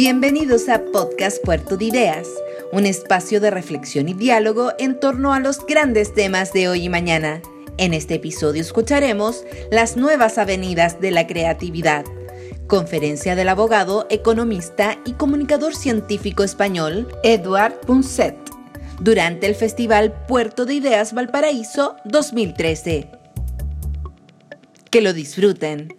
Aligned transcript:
Bienvenidos 0.00 0.68
a 0.68 0.84
Podcast 0.92 1.44
Puerto 1.44 1.76
de 1.76 1.86
Ideas, 1.86 2.28
un 2.70 2.86
espacio 2.86 3.40
de 3.40 3.50
reflexión 3.50 4.08
y 4.08 4.14
diálogo 4.14 4.70
en 4.78 5.00
torno 5.00 5.32
a 5.32 5.40
los 5.40 5.66
grandes 5.66 6.14
temas 6.14 6.52
de 6.52 6.68
hoy 6.68 6.84
y 6.84 6.88
mañana. 6.88 7.42
En 7.78 7.92
este 7.92 8.14
episodio 8.14 8.62
escucharemos 8.62 9.44
las 9.72 9.96
nuevas 9.96 10.38
avenidas 10.38 11.00
de 11.00 11.10
la 11.10 11.26
creatividad. 11.26 12.04
Conferencia 12.68 13.34
del 13.34 13.48
abogado, 13.48 14.06
economista 14.08 15.00
y 15.04 15.14
comunicador 15.14 15.74
científico 15.74 16.44
español 16.44 17.08
Eduard 17.24 17.80
Punset 17.80 18.36
durante 19.00 19.48
el 19.48 19.56
Festival 19.56 20.26
Puerto 20.28 20.64
de 20.64 20.74
Ideas 20.74 21.12
Valparaíso 21.12 21.96
2013. 22.04 23.10
Que 24.92 25.00
lo 25.00 25.12
disfruten. 25.12 25.97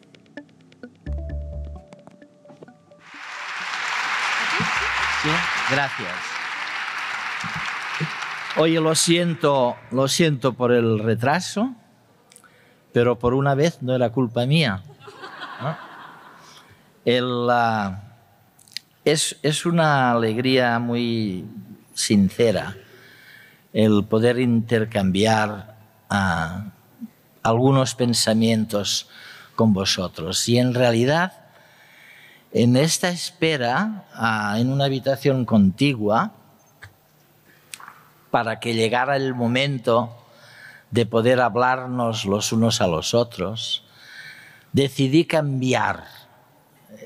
Gracias. 5.71 6.09
Oye, 8.57 8.81
lo 8.81 8.95
siento, 8.95 9.75
lo 9.91 10.07
siento 10.07 10.53
por 10.53 10.71
el 10.71 10.99
retraso, 10.99 11.75
pero 12.91 13.19
por 13.19 13.33
una 13.33 13.53
vez 13.55 13.81
no 13.81 13.95
era 13.95 14.09
culpa 14.09 14.45
mía. 14.45 14.81
es, 19.05 19.37
es, 19.43 19.65
una 19.65 20.11
alegría 20.11 20.79
muy 20.79 21.45
sincera 21.93 22.75
el 23.71 24.03
poder 24.03 24.39
intercambiar 24.39 25.75
ah, 26.09 26.65
algunos 27.43 27.95
pensamientos 27.95 29.07
con 29.55 29.73
vosotros. 29.73 30.49
Y 30.49 30.57
en 30.57 30.73
realidad 30.73 31.38
en 32.51 32.75
esta 32.75 33.09
espera, 33.09 34.05
ah, 34.13 34.55
en 34.59 34.71
una 34.71 34.85
habitación 34.85 35.45
contigua, 35.45 36.31
para 38.31 38.59
que 38.59 38.73
llegara 38.73 39.15
el 39.15 39.35
momento 39.35 40.15
de 40.91 41.05
poder 41.05 41.41
hablarnos 41.41 42.25
los 42.25 42.51
unos 42.51 42.81
a 42.81 42.87
los 42.87 43.13
otros, 43.13 43.83
decidí 44.73 45.25
cambiar 45.25 46.05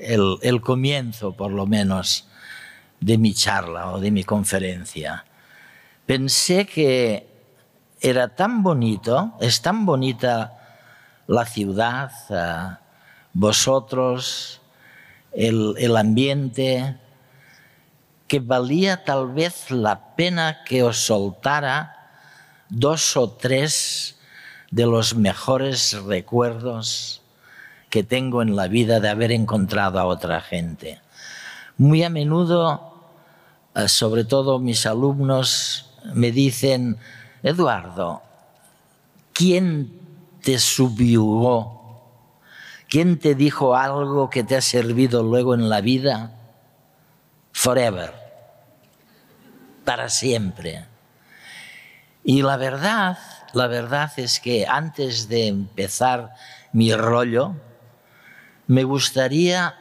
el, 0.00 0.38
el, 0.42 0.60
comienzo, 0.60 1.32
por 1.32 1.50
lo 1.50 1.66
menos, 1.66 2.28
de 3.00 3.18
mi 3.18 3.34
charla 3.34 3.92
o 3.92 4.00
de 4.00 4.10
mi 4.10 4.24
conferencia. 4.24 5.24
Pensé 6.06 6.66
que 6.66 7.26
era 8.00 8.34
tan 8.34 8.62
bonito, 8.62 9.34
es 9.40 9.62
tan 9.62 9.86
bonita 9.86 10.58
la 11.26 11.44
ciudad, 11.44 12.10
ah, 12.30 12.80
vosotros, 13.32 14.60
el, 15.34 15.96
ambiente, 15.96 16.96
que 18.28 18.40
valía 18.40 19.04
tal 19.04 19.32
vez 19.32 19.70
la 19.70 20.14
pena 20.16 20.64
que 20.64 20.82
os 20.82 20.98
soltara 20.98 21.94
dos 22.68 23.16
o 23.16 23.30
tres 23.30 24.16
de 24.70 24.86
los 24.86 25.14
mejores 25.14 25.92
recuerdos 26.04 27.22
que 27.90 28.02
tengo 28.02 28.42
en 28.42 28.56
la 28.56 28.66
vida 28.66 28.98
de 28.98 29.08
haber 29.08 29.30
encontrado 29.30 30.00
a 30.00 30.06
otra 30.06 30.40
gente. 30.40 31.00
Muy 31.76 32.02
a 32.02 32.10
menudo, 32.10 32.94
eh, 33.74 33.88
sobre 33.88 34.24
todo 34.24 34.58
mis 34.58 34.86
alumnos, 34.86 35.90
me 36.12 36.32
dicen, 36.32 36.96
Eduardo, 37.42 38.22
¿quién 39.32 40.00
te 40.42 40.58
subyugó 40.58 41.83
¿Quién 42.94 43.18
te 43.18 43.34
dijo 43.34 43.74
algo 43.74 44.30
que 44.30 44.44
te 44.44 44.54
ha 44.54 44.60
servido 44.60 45.24
luego 45.24 45.56
en 45.56 45.68
la 45.68 45.80
vida? 45.80 46.30
Forever. 47.50 48.14
Para 49.84 50.08
siempre. 50.08 50.86
Y 52.22 52.42
la 52.42 52.56
verdad, 52.56 53.18
la 53.52 53.66
verdad 53.66 54.12
es 54.16 54.38
que 54.38 54.68
antes 54.68 55.28
de 55.28 55.48
empezar 55.48 56.36
mi 56.72 56.94
rollo, 56.94 57.56
me 58.68 58.84
gustaría 58.84 59.74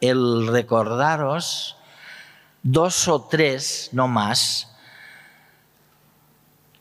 el 0.00 0.46
recordaros 0.46 1.76
dos 2.62 3.08
o 3.08 3.22
tres, 3.22 3.88
no 3.90 4.06
más, 4.06 4.72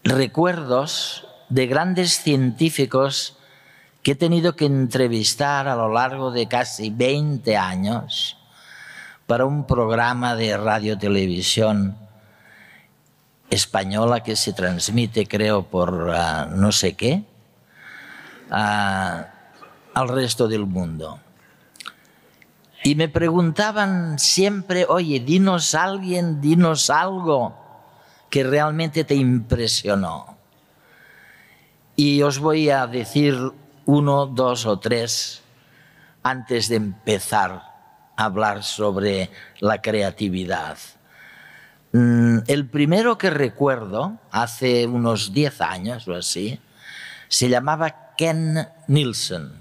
recuerdos 0.03 1.25
de 1.50 1.66
grandes 1.66 2.22
científicos 2.22 3.39
que 4.03 4.12
he 4.12 4.16
tenido 4.16 4.56
que 4.56 4.66
entrevistar 4.66 5.68
a 5.69 5.75
lo 5.75 5.88
largo 5.88 6.31
de 6.31 6.47
casi 6.47 6.90
20 6.90 7.56
años 7.56 8.38
para 9.25 9.46
un 9.46 9.66
programa 9.66 10.36
de 10.36 10.58
radio-televisión 10.58 11.97
española 13.50 14.22
que 14.22 14.36
se 14.36 14.52
transmite, 14.52 15.25
creo, 15.25 15.63
por 15.63 15.94
uh, 15.94 16.53
no 16.53 16.74
sé 16.74 16.96
qué, 16.96 17.24
uh, 18.52 19.24
al 19.94 20.09
resto 20.09 20.50
del 20.50 20.66
mundo. 20.66 21.19
Y 22.84 22.96
me 22.96 23.08
preguntaban 23.08 24.19
siempre, 24.19 24.86
oye, 24.90 25.22
dinos 25.22 25.75
alguien, 25.75 26.42
dinos 26.42 26.90
algo 26.90 27.56
que 28.30 28.44
realmente 28.44 29.06
te 29.06 29.16
impresionó. 29.16 30.36
Y 31.96 32.22
os 32.24 32.40
voy 32.40 32.69
a 32.69 32.86
decir 32.88 33.53
uno, 33.85 34.25
dos 34.25 34.66
o 34.66 34.79
tres 34.79 35.41
antes 36.23 36.69
de 36.69 36.77
empezar 36.77 37.63
a 38.16 38.25
hablar 38.25 38.63
sobre 38.63 39.29
la 39.59 39.81
creatividad. 39.81 40.77
Mm, 41.91 42.39
el 42.47 42.67
primero 42.69 43.17
que 43.17 43.29
recuerdo, 43.29 44.17
hace 44.31 44.88
unos 44.88 45.33
diez 45.33 45.61
años 45.61 46.07
o 46.07 46.16
así, 46.16 46.59
se 47.27 47.49
llamaba 47.49 48.16
Ken 48.17 48.67
Nielsen. 48.88 49.51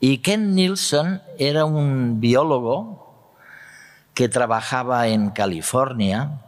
Y 0.00 0.18
Ken 0.18 0.54
Nielsen 0.54 1.22
era 1.38 1.64
un 1.64 2.20
biólogo 2.20 3.34
que 4.14 4.28
trabajaba 4.28 5.08
en 5.08 5.30
California 5.30 6.40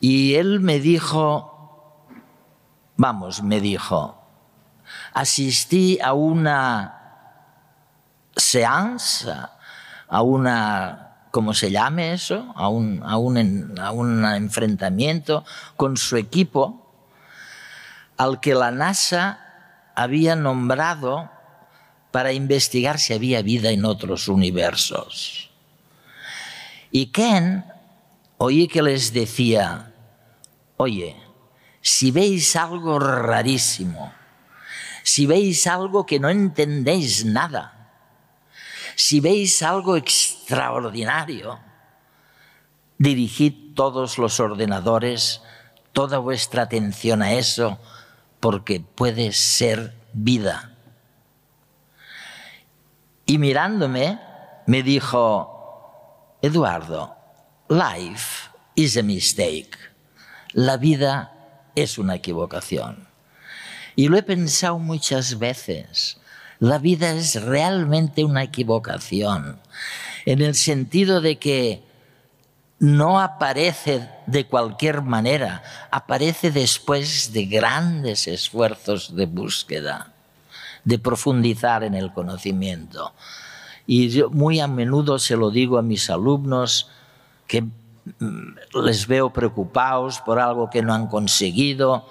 y 0.00 0.34
él 0.34 0.60
me 0.60 0.80
dijo, 0.80 2.04
vamos, 2.96 3.42
me 3.42 3.60
dijo, 3.60 4.25
asistí 5.12 5.98
a 6.02 6.12
una 6.12 6.96
seance, 8.36 9.30
a 10.08 10.22
una, 10.22 11.28
¿cómo 11.30 11.54
se 11.54 11.70
llame 11.70 12.12
eso? 12.12 12.52
A 12.56 12.68
un, 12.68 13.02
a 13.04 13.16
un, 13.16 13.78
a 13.78 13.90
un 13.92 14.24
enfrentamiento 14.24 15.44
con 15.76 15.96
su 15.96 16.16
equipo 16.16 16.82
al 18.16 18.40
que 18.40 18.54
la 18.54 18.70
NASA 18.70 19.40
había 19.94 20.36
nombrado 20.36 21.30
para 22.10 22.32
investigar 22.32 22.98
si 22.98 23.12
había 23.12 23.42
vida 23.42 23.70
en 23.70 23.84
otros 23.84 24.28
universos. 24.28 25.50
Y 26.90 27.06
Ken 27.06 27.64
oí 28.38 28.68
que 28.68 28.82
les 28.82 29.12
decía, 29.12 29.92
oye, 30.76 31.16
si 31.80 32.10
veis 32.10 32.56
algo 32.56 32.98
rarísimo, 32.98 34.12
si 35.06 35.24
veis 35.24 35.68
algo 35.68 36.04
que 36.04 36.18
no 36.18 36.28
entendéis 36.28 37.24
nada, 37.24 37.94
si 38.96 39.20
veis 39.20 39.62
algo 39.62 39.94
extraordinario, 39.96 41.60
dirigid 42.98 43.76
todos 43.76 44.18
los 44.18 44.40
ordenadores, 44.40 45.42
toda 45.92 46.18
vuestra 46.18 46.62
atención 46.62 47.22
a 47.22 47.34
eso, 47.34 47.78
porque 48.40 48.80
puede 48.80 49.30
ser 49.30 49.94
vida. 50.12 50.74
Y 53.26 53.38
mirándome, 53.38 54.18
me 54.66 54.82
dijo, 54.82 56.36
Eduardo, 56.42 57.14
life 57.68 58.50
is 58.74 58.96
a 58.96 59.04
mistake. 59.04 59.78
La 60.52 60.76
vida 60.78 61.70
es 61.76 61.96
una 61.96 62.16
equivocación. 62.16 63.05
Y 63.96 64.08
lo 64.08 64.18
he 64.18 64.22
pensado 64.22 64.78
muchas 64.78 65.38
veces. 65.38 66.18
La 66.58 66.78
vida 66.78 67.10
es 67.12 67.42
realmente 67.42 68.24
una 68.24 68.42
equivocación, 68.42 69.58
en 70.24 70.40
el 70.42 70.54
sentido 70.54 71.20
de 71.20 71.38
que 71.38 71.82
no 72.78 73.20
aparece 73.20 74.08
de 74.26 74.46
cualquier 74.46 75.02
manera, 75.02 75.62
aparece 75.90 76.50
después 76.50 77.32
de 77.32 77.46
grandes 77.46 78.26
esfuerzos 78.26 79.14
de 79.16 79.26
búsqueda, 79.26 80.12
de 80.84 80.98
profundizar 80.98 81.84
en 81.84 81.94
el 81.94 82.12
conocimiento. 82.12 83.12
Y 83.86 84.08
yo 84.10 84.30
muy 84.30 84.60
a 84.60 84.66
menudo 84.66 85.18
se 85.18 85.36
lo 85.36 85.50
digo 85.50 85.78
a 85.78 85.82
mis 85.82 86.10
alumnos 86.10 86.90
que 87.46 87.62
mm, 87.62 88.80
les 88.84 89.06
veo 89.06 89.30
preocupados 89.30 90.20
por 90.20 90.38
algo 90.38 90.68
que 90.68 90.82
no 90.82 90.92
han 90.92 91.06
conseguido, 91.06 92.06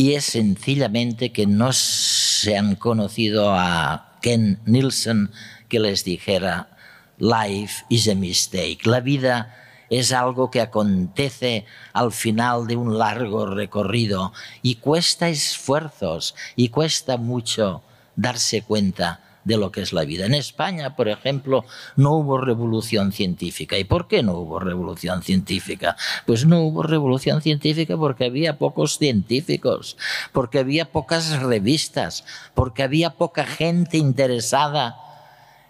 y 0.00 0.14
es 0.14 0.24
sencillamente 0.24 1.30
que 1.30 1.46
no 1.46 1.74
se 1.74 2.56
han 2.56 2.74
conocido 2.74 3.52
a 3.52 4.16
Ken 4.22 4.58
Nielsen 4.64 5.30
que 5.68 5.78
les 5.78 6.04
dijera 6.04 6.70
life 7.18 7.84
is 7.90 8.08
a 8.08 8.14
mistake. 8.14 8.86
La 8.86 9.00
vida 9.00 9.54
es 9.90 10.12
algo 10.12 10.50
que 10.50 10.62
acontece 10.62 11.66
al 11.92 12.12
final 12.12 12.66
de 12.66 12.76
un 12.76 12.96
largo 12.96 13.44
recorrido 13.44 14.32
y 14.62 14.76
cuesta 14.76 15.28
esfuerzos 15.28 16.34
y 16.56 16.70
cuesta 16.70 17.18
mucho 17.18 17.82
darse 18.16 18.62
cuenta 18.62 19.20
de 19.44 19.56
lo 19.56 19.72
que 19.72 19.82
es 19.82 19.92
la 19.92 20.04
vida. 20.04 20.26
En 20.26 20.34
España, 20.34 20.96
por 20.96 21.08
ejemplo, 21.08 21.64
no 21.96 22.12
hubo 22.12 22.38
revolución 22.38 23.12
científica. 23.12 23.78
¿Y 23.78 23.84
por 23.84 24.08
qué 24.08 24.22
no 24.22 24.34
hubo 24.34 24.58
revolución 24.58 25.22
científica? 25.22 25.96
Pues 26.26 26.46
no 26.46 26.60
hubo 26.60 26.82
revolución 26.82 27.40
científica 27.42 27.96
porque 27.96 28.26
había 28.26 28.58
pocos 28.58 28.98
científicos, 28.98 29.96
porque 30.32 30.58
había 30.58 30.92
pocas 30.92 31.40
revistas, 31.40 32.24
porque 32.54 32.82
había 32.82 33.10
poca 33.10 33.44
gente 33.44 33.96
interesada 33.96 34.96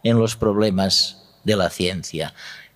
en 0.03 0.19
los 0.19 0.37
problemas 0.37 1.23
de 1.45 1.57
la 1.57 1.71
ciencia, 1.71 2.35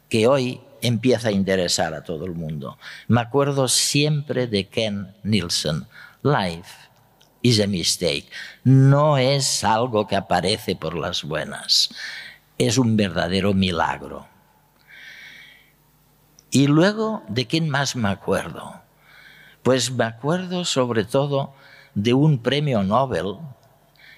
que 0.09 0.27
hoy 0.27 0.61
empieza 0.81 1.29
a 1.29 1.33
interesar 1.33 1.95
a 1.95 2.05
todo 2.05 2.27
el 2.27 2.35
mundo. 2.35 2.79
Me 3.09 3.21
acuerdo 3.21 3.69
siempre 3.69 4.47
de 4.47 4.69
Ken 4.69 5.15
Nielsen, 5.23 5.87
Life 6.23 6.84
is 7.45 7.61
a 7.61 7.67
mistake. 7.69 8.27
No 8.65 9.19
es 9.19 9.63
algo 9.63 10.09
que 10.09 10.17
aparece 10.17 10.75
por 10.75 10.97
las 10.97 11.23
buenas, 11.23 11.95
es 12.59 12.79
un 12.79 12.97
verdadero 12.97 13.53
milagro. 13.53 14.27
Y 16.51 16.67
luego, 16.67 17.23
¿de 17.29 17.47
quién 17.47 17.69
más 17.69 17.97
me 17.97 18.09
acuerdo? 18.09 18.81
Pues 19.63 19.93
me 19.93 20.05
acuerdo 20.05 20.65
sobre 20.65 21.05
todo 21.05 21.55
de 21.95 22.15
un 22.15 22.39
premio 22.39 22.83
Nobel, 22.83 23.37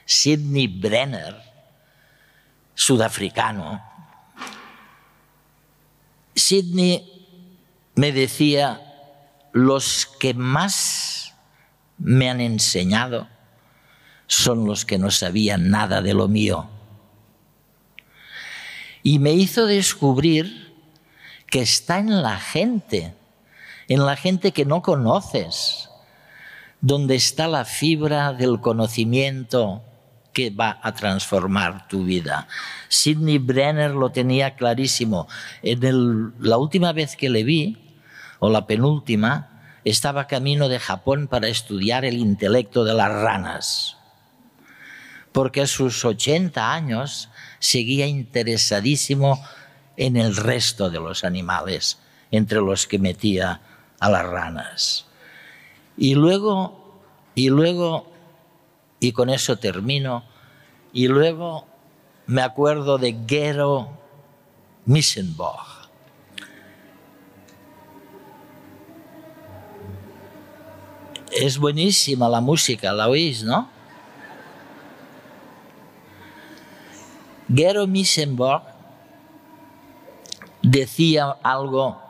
Sidney 0.04 0.68
Brenner, 0.68 1.36
sudafricano. 2.74 3.82
Sidney 6.34 7.26
me 7.96 8.12
decía, 8.12 8.82
los 9.52 10.06
que 10.20 10.34
más 10.34 11.15
me 11.98 12.30
han 12.30 12.40
enseñado 12.40 13.28
son 14.26 14.66
los 14.66 14.84
que 14.84 14.98
no 14.98 15.10
sabían 15.10 15.70
nada 15.70 16.02
de 16.02 16.14
lo 16.14 16.28
mío. 16.28 16.68
Y 19.02 19.18
me 19.18 19.32
hizo 19.32 19.66
descubrir 19.66 20.74
que 21.48 21.62
está 21.62 21.98
en 21.98 22.22
la 22.22 22.38
gente, 22.38 23.14
en 23.88 24.04
la 24.04 24.16
gente 24.16 24.52
que 24.52 24.64
no 24.64 24.82
conoces, 24.82 25.88
donde 26.80 27.14
está 27.14 27.46
la 27.46 27.64
fibra 27.64 28.32
del 28.32 28.60
conocimiento 28.60 29.82
que 30.32 30.50
va 30.50 30.78
a 30.82 30.92
transformar 30.92 31.88
tu 31.88 32.04
vida. 32.04 32.46
Sidney 32.88 33.38
Brenner 33.38 33.92
lo 33.92 34.10
tenía 34.10 34.54
clarísimo. 34.54 35.28
En 35.62 36.34
la 36.40 36.58
última 36.58 36.92
vez 36.92 37.16
que 37.16 37.30
le 37.30 37.44
vi, 37.44 37.78
o 38.38 38.50
la 38.50 38.66
penúltima, 38.66 39.55
estaba 39.86 40.26
camino 40.26 40.68
de 40.68 40.80
Japón 40.80 41.28
para 41.28 41.46
estudiar 41.46 42.04
el 42.04 42.18
intelecto 42.18 42.84
de 42.84 42.92
las 42.92 43.08
ranas, 43.08 43.96
porque 45.30 45.60
a 45.60 45.68
sus 45.68 46.04
80 46.04 46.72
años 46.72 47.28
seguía 47.60 48.08
interesadísimo 48.08 49.40
en 49.96 50.16
el 50.16 50.34
resto 50.34 50.90
de 50.90 50.98
los 50.98 51.22
animales, 51.22 52.00
entre 52.32 52.58
los 52.58 52.88
que 52.88 52.98
metía 52.98 53.60
a 54.00 54.10
las 54.10 54.26
ranas. 54.26 55.06
Y 55.96 56.16
luego, 56.16 57.00
y 57.36 57.48
luego, 57.50 58.12
y 58.98 59.12
con 59.12 59.30
eso 59.30 59.56
termino, 59.56 60.24
y 60.92 61.06
luego 61.06 61.68
me 62.26 62.42
acuerdo 62.42 62.98
de 62.98 63.16
Gero 63.28 63.96
Missenbach 64.84 65.75
es 71.40 71.58
buenísima 71.58 72.28
la 72.28 72.40
música, 72.40 72.92
la 72.92 73.08
oís, 73.08 73.42
¿no? 73.42 73.68
Gero 77.52 77.86
Missenborg 77.86 78.62
decía 80.62 81.36
algo 81.42 82.00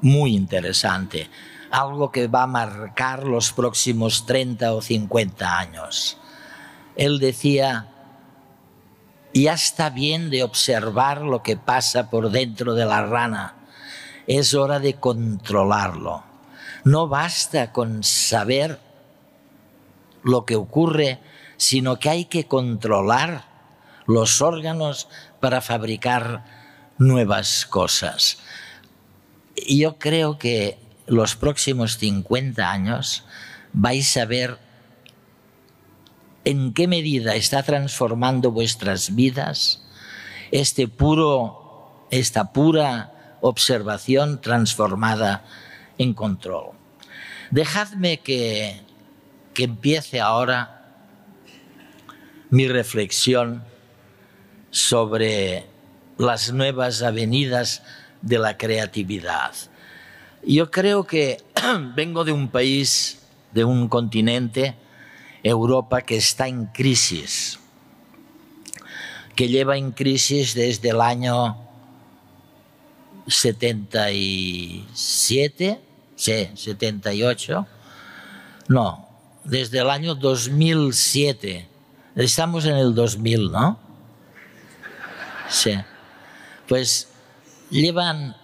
muy 0.00 0.36
interesante, 0.36 1.28
algo 1.70 2.12
que 2.12 2.28
va 2.28 2.44
a 2.44 2.46
marcar 2.46 3.24
los 3.24 3.52
próximos 3.52 4.24
30 4.26 4.72
o 4.72 4.80
50 4.80 5.58
años. 5.58 6.18
Él 6.94 7.18
decía, 7.18 7.88
ya 9.34 9.54
está 9.54 9.90
bien 9.90 10.30
de 10.30 10.44
observar 10.44 11.22
lo 11.22 11.42
que 11.42 11.56
pasa 11.56 12.10
por 12.10 12.30
dentro 12.30 12.74
de 12.74 12.84
la 12.84 13.04
rana, 13.04 13.54
es 14.26 14.54
hora 14.54 14.78
de 14.78 14.94
controlarlo. 14.94 16.27
No 16.84 17.08
basta 17.08 17.72
con 17.72 18.02
saber 18.02 18.78
lo 20.22 20.44
que 20.44 20.56
ocurre, 20.56 21.20
sino 21.56 21.98
que 21.98 22.10
hay 22.10 22.24
que 22.26 22.46
controlar 22.46 23.44
los 24.06 24.40
órganos 24.40 25.08
para 25.40 25.60
fabricar 25.60 26.44
nuevas 26.98 27.66
cosas. 27.66 28.38
Yo 29.68 29.98
creo 29.98 30.38
que 30.38 30.78
los 31.06 31.36
próximos 31.36 31.98
50 31.98 32.70
años 32.70 33.24
vais 33.72 34.16
a 34.16 34.24
ver 34.24 34.58
en 36.44 36.72
qué 36.72 36.88
medida 36.88 37.34
está 37.34 37.62
transformando 37.62 38.50
vuestras 38.50 39.14
vidas 39.14 39.82
este 40.50 40.88
puro, 40.88 42.06
esta 42.10 42.52
pura 42.52 43.36
observación 43.40 44.40
transformada 44.40 45.44
en 45.98 46.14
control. 46.14 46.70
Dejadme 47.50 48.20
que, 48.20 48.80
que 49.54 49.64
empiece 49.64 50.20
ahora 50.20 50.78
mi 52.50 52.68
reflexión 52.68 53.64
sobre 54.70 55.66
las 56.16 56.52
nuevas 56.52 57.02
avenidas 57.02 57.82
de 58.22 58.38
la 58.38 58.56
creatividad. 58.56 59.52
Yo 60.44 60.70
creo 60.70 61.04
que 61.04 61.42
vengo 61.94 62.24
de 62.24 62.32
un 62.32 62.48
país, 62.48 63.20
de 63.52 63.64
un 63.64 63.88
continente, 63.88 64.74
Europa, 65.42 66.02
que 66.02 66.16
está 66.16 66.48
en 66.48 66.66
crisis, 66.66 67.58
que 69.34 69.48
lleva 69.48 69.76
en 69.76 69.92
crisis 69.92 70.54
desde 70.54 70.90
el 70.90 71.00
año 71.00 71.56
77 73.26 75.80
Sí, 76.18 76.50
78. 76.52 77.64
No, 78.66 79.08
desde 79.44 79.78
el 79.78 79.88
año 79.88 80.16
2007. 80.16 81.68
Estamos 82.16 82.64
en 82.64 82.76
el 82.76 82.92
2000, 82.92 83.52
¿no? 83.52 83.78
Sí. 85.48 85.74
Pues 86.66 87.08
llevan 87.70 88.36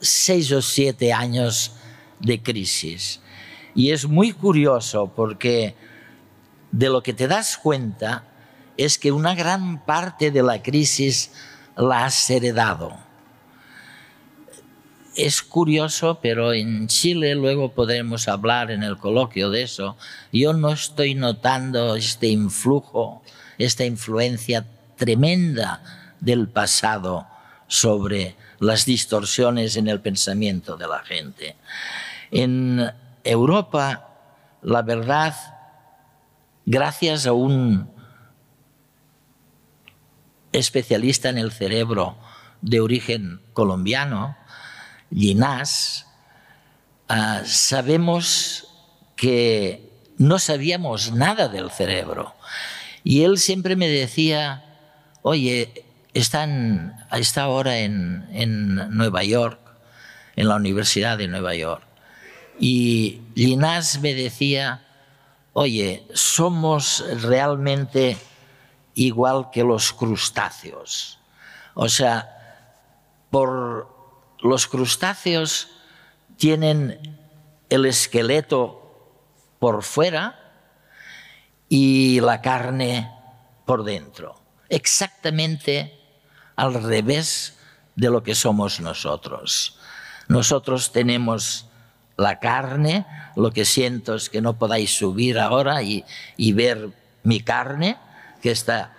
seis 0.00 0.52
o 0.52 0.60
siete 0.60 1.14
años 1.14 1.72
de 2.20 2.42
crisis. 2.42 3.20
Y 3.74 3.90
es 3.90 4.06
muy 4.06 4.32
curioso 4.32 5.10
porque 5.16 5.74
de 6.70 6.90
lo 6.90 7.02
que 7.02 7.14
te 7.14 7.26
das 7.26 7.56
cuenta 7.56 8.24
es 8.76 8.98
que 8.98 9.12
una 9.12 9.34
gran 9.34 9.82
parte 9.86 10.30
de 10.30 10.42
la 10.42 10.62
crisis 10.62 11.32
la 11.74 12.04
has 12.04 12.28
heredado 12.28 13.07
es 15.18 15.42
curioso, 15.42 16.20
pero 16.22 16.52
en 16.52 16.86
Chile 16.86 17.34
luego 17.34 17.72
podremos 17.72 18.28
hablar 18.28 18.70
en 18.70 18.84
el 18.84 18.96
coloquio 18.96 19.50
de 19.50 19.62
eso. 19.62 19.96
Yo 20.32 20.52
no 20.52 20.70
estoy 20.70 21.16
notando 21.16 21.96
este 21.96 22.28
influjo, 22.28 23.20
esta 23.58 23.84
influencia 23.84 24.64
tremenda 24.96 25.82
del 26.20 26.48
pasado 26.48 27.26
sobre 27.66 28.36
las 28.60 28.86
distorsiones 28.86 29.76
en 29.76 29.88
el 29.88 30.00
pensamiento 30.00 30.76
de 30.76 30.86
la 30.86 31.00
gente. 31.00 31.56
En 32.30 32.88
Europa, 33.24 34.08
la 34.62 34.82
verdad, 34.82 35.34
gracias 36.64 37.26
a 37.26 37.32
un 37.32 37.90
especialista 40.52 41.28
en 41.28 41.38
el 41.38 41.50
cerebro 41.50 42.16
de 42.62 42.80
origen 42.80 43.40
colombiano, 43.52 44.37
Ginás, 45.14 46.06
ah, 47.08 47.42
sabemos 47.44 48.68
que 49.16 49.90
no 50.16 50.38
sabíamos 50.38 51.12
nada 51.12 51.48
del 51.48 51.70
cerebro. 51.70 52.34
Y 53.04 53.22
él 53.22 53.38
siempre 53.38 53.76
me 53.76 53.88
decía, 53.88 54.64
oye, 55.22 55.84
están, 56.14 57.06
está 57.12 57.42
ahora 57.42 57.78
en, 57.78 58.28
en 58.32 58.74
Nueva 58.96 59.22
York, 59.24 59.60
en 60.36 60.48
la 60.48 60.56
Universidad 60.56 61.18
de 61.18 61.28
Nueva 61.28 61.54
York. 61.54 61.82
Y 62.58 63.20
Ginás 63.34 64.00
me 64.00 64.14
decía, 64.14 64.82
oye, 65.52 66.04
somos 66.12 67.04
realmente 67.22 68.16
igual 68.94 69.50
que 69.52 69.62
los 69.62 69.92
crustáceos. 69.92 71.18
O 71.74 71.88
sea, 71.88 72.34
Por 73.30 73.97
los 74.40 74.66
crustáceos 74.66 75.68
tienen 76.36 77.18
el 77.68 77.84
esqueleto 77.86 78.78
por 79.58 79.82
fuera 79.82 80.38
y 81.68 82.20
la 82.20 82.40
carne 82.40 83.12
por 83.66 83.84
dentro. 83.84 84.40
Exactamente 84.68 85.98
al 86.56 86.74
revés 86.74 87.58
de 87.96 88.10
lo 88.10 88.22
que 88.22 88.34
somos 88.34 88.80
nosotros. 88.80 89.78
Nosotros 90.28 90.92
tenemos 90.92 91.66
la 92.16 92.38
carne, 92.40 93.06
lo 93.36 93.52
que 93.52 93.64
siento 93.64 94.14
es 94.14 94.28
que 94.28 94.40
no 94.40 94.58
podáis 94.58 94.90
subir 94.90 95.38
ahora 95.38 95.82
y, 95.82 96.04
ver 96.52 96.90
mi 97.22 97.40
carne, 97.40 97.96
que 98.42 98.50
está, 98.50 98.96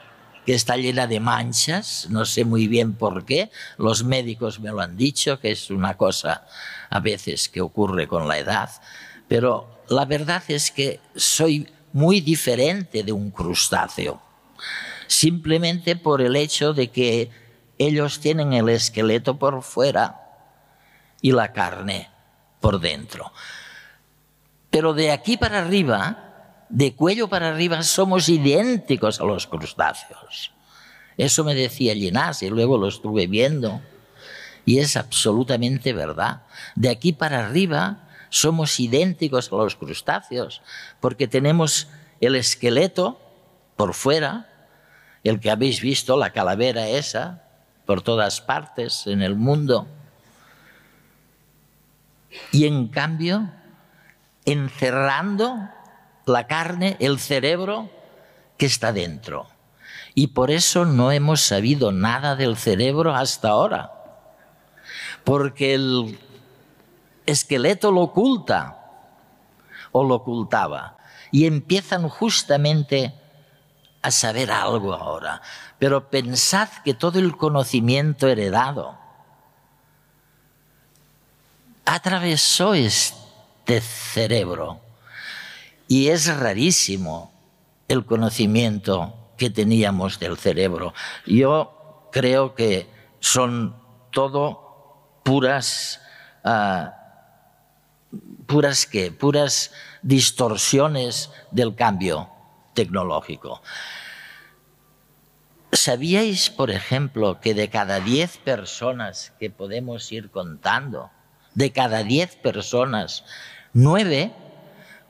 que 0.50 0.56
está 0.56 0.78
llena 0.78 1.06
de 1.06 1.20
manchas, 1.20 2.08
no 2.10 2.26
sé 2.26 2.44
muy 2.44 2.68
bien 2.68 2.96
por 2.96 3.24
qué, 3.24 3.52
los 3.78 4.04
médicos 4.04 4.60
me 4.60 4.72
lo 4.72 4.80
han 4.80 4.98
dicho, 4.98 5.40
que 5.40 5.52
es 5.52 5.70
una 5.70 5.96
cosa 5.96 6.48
a 6.90 7.00
veces 7.00 7.50
que 7.50 7.62
ocurre 7.62 8.08
con 8.08 8.28
la 8.28 8.40
edad, 8.40 8.72
pero 9.28 9.84
la 9.90 10.06
verdad 10.06 10.42
es 10.48 10.72
que 10.72 11.02
soy 11.16 11.72
muy 11.94 12.20
diferente 12.20 13.04
de 13.04 13.12
un 13.12 13.30
crustáceo, 13.30 14.24
simplemente 15.06 15.96
por 15.96 16.20
el 16.20 16.36
hecho 16.36 16.74
de 16.74 16.88
que 16.88 17.30
ellos 17.78 18.20
tienen 18.20 18.54
el 18.54 18.70
esqueleto 18.70 19.38
por 19.38 19.62
fuera 19.62 20.20
y 21.22 21.32
la 21.32 21.54
carne 21.54 22.10
por 22.60 22.80
dentro. 22.80 23.32
Pero 24.72 24.96
de 24.96 25.12
aquí 25.12 25.38
para 25.38 25.60
arriba, 25.60 26.29
de 26.70 26.96
cuello 26.96 27.28
para 27.28 27.50
arriba, 27.50 27.84
somos 27.84 28.30
idénticos 28.30 29.20
a 29.20 29.26
los 29.26 29.48
crustáceos. 29.48 30.52
Eso 31.18 31.44
me 31.44 31.56
decía 31.56 31.94
Llinás 31.94 32.44
y 32.44 32.50
luego 32.50 32.78
lo 32.78 32.88
estuve 32.88 33.28
viendo. 33.28 33.82
Y 34.66 34.80
es 34.80 34.96
absolutamente 34.96 35.94
verdad. 35.94 36.44
De 36.76 36.90
aquí 36.90 37.12
para 37.12 37.46
arriba 37.46 38.08
somos 38.30 38.80
idénticos 38.80 39.52
a 39.52 39.56
los 39.56 39.76
crustáceos, 39.76 40.62
porque 41.00 41.28
tenemos 41.28 41.88
el 42.22 42.36
esqueleto 42.36 43.20
por 43.76 43.94
fuera, 43.94 44.48
el 45.24 45.40
que 45.40 45.52
habéis 45.52 45.82
visto, 45.82 46.16
la 46.16 46.32
calavera 46.32 46.88
esa, 46.88 47.44
por 47.86 48.02
todas 48.02 48.40
partes 48.40 49.08
en 49.08 49.22
el 49.24 49.36
mundo 49.36 49.88
y 52.52 52.66
en 52.66 52.88
cambio 52.88 53.50
encerrando 54.46 55.70
la 56.30 56.48
carne, 56.48 56.96
el 57.00 57.20
cerebro 57.20 57.90
que 58.58 58.66
está 58.66 58.94
dentro. 58.94 59.48
Y 60.16 60.28
por 60.28 60.52
eso 60.52 60.86
no 60.86 61.12
hemos 61.12 61.42
sabido 61.42 61.92
nada 61.92 62.36
del 62.36 62.58
cerebro 62.58 63.14
hasta 63.14 63.50
ahora. 63.50 63.92
Porque 65.24 65.74
el 65.74 66.20
esqueleto 67.26 67.92
lo 67.92 68.02
oculta 68.02 68.78
o 69.92 70.04
lo 70.04 70.16
ocultaba. 70.16 70.98
Y 71.32 71.46
empiezan 71.46 72.08
justamente 72.10 73.14
a 74.02 74.12
saber 74.12 74.52
algo 74.52 74.94
ahora. 74.94 75.42
Pero 75.78 76.10
pensad 76.10 76.70
que 76.84 76.94
todo 76.94 77.20
el 77.20 77.38
conocimiento 77.38 78.28
heredado, 78.28 78.98
atravesó 81.86 82.74
este 82.74 83.82
cerebro. 83.82 84.89
Y 85.90 86.10
es 86.10 86.28
rarísimo 86.38 87.34
el 87.88 88.06
conocimiento 88.06 89.34
que 89.38 89.50
teníamos 89.50 90.20
del 90.20 90.38
cerebro. 90.38 90.94
Yo 91.26 92.08
creo 92.12 92.54
que 92.54 92.88
son 93.20 93.76
todo 94.12 95.22
puras, 95.24 96.00
uh, 96.46 96.92
puras 98.46 98.86
qué, 98.86 99.12
puras 99.12 99.72
distorsiones 100.04 101.32
del 101.50 101.74
cambio 101.74 102.30
tecnológico. 102.76 103.64
¿Sabíais, 105.72 106.52
por 106.52 106.70
ejemplo, 106.70 107.40
que 107.42 107.56
de 107.56 107.68
cada 107.70 108.00
diez 108.00 108.38
personas 108.38 109.34
que 109.40 109.50
podemos 109.50 110.12
ir 110.12 110.30
contando, 110.30 111.10
de 111.56 111.72
cada 111.72 112.04
diez 112.04 112.36
personas, 112.36 113.24
nueve, 113.74 114.32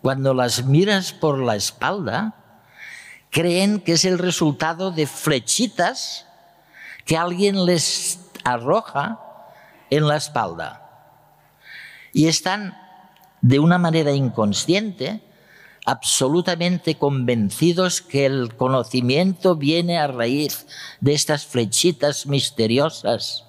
cuando 0.02 0.34
las 0.34 0.66
miras 0.66 1.14
por 1.14 1.40
la 1.40 1.56
espalda, 1.56 2.36
creen 3.30 3.80
que 3.80 3.94
es 3.94 4.06
el 4.06 4.18
resultado 4.18 4.92
de 4.92 5.08
flechitas 5.08 6.26
que 7.06 7.18
alguien 7.18 7.66
les 7.66 8.20
arroja 8.44 9.20
en 9.90 10.08
la 10.08 10.18
espalda. 10.18 10.86
Y 12.14 12.28
están 12.28 12.78
de 13.42 13.60
una 13.60 13.78
manera 13.78 14.12
inconsciente 14.12 15.22
absolutamente 15.86 16.96
convencidos 16.96 18.02
que 18.02 18.26
el 18.26 18.56
conocimiento 18.56 19.56
viene 19.56 19.98
a 19.98 20.08
raíz 20.08 20.68
de 21.00 21.14
estas 21.14 21.46
flechitas 21.46 22.26
misteriosas 22.28 23.46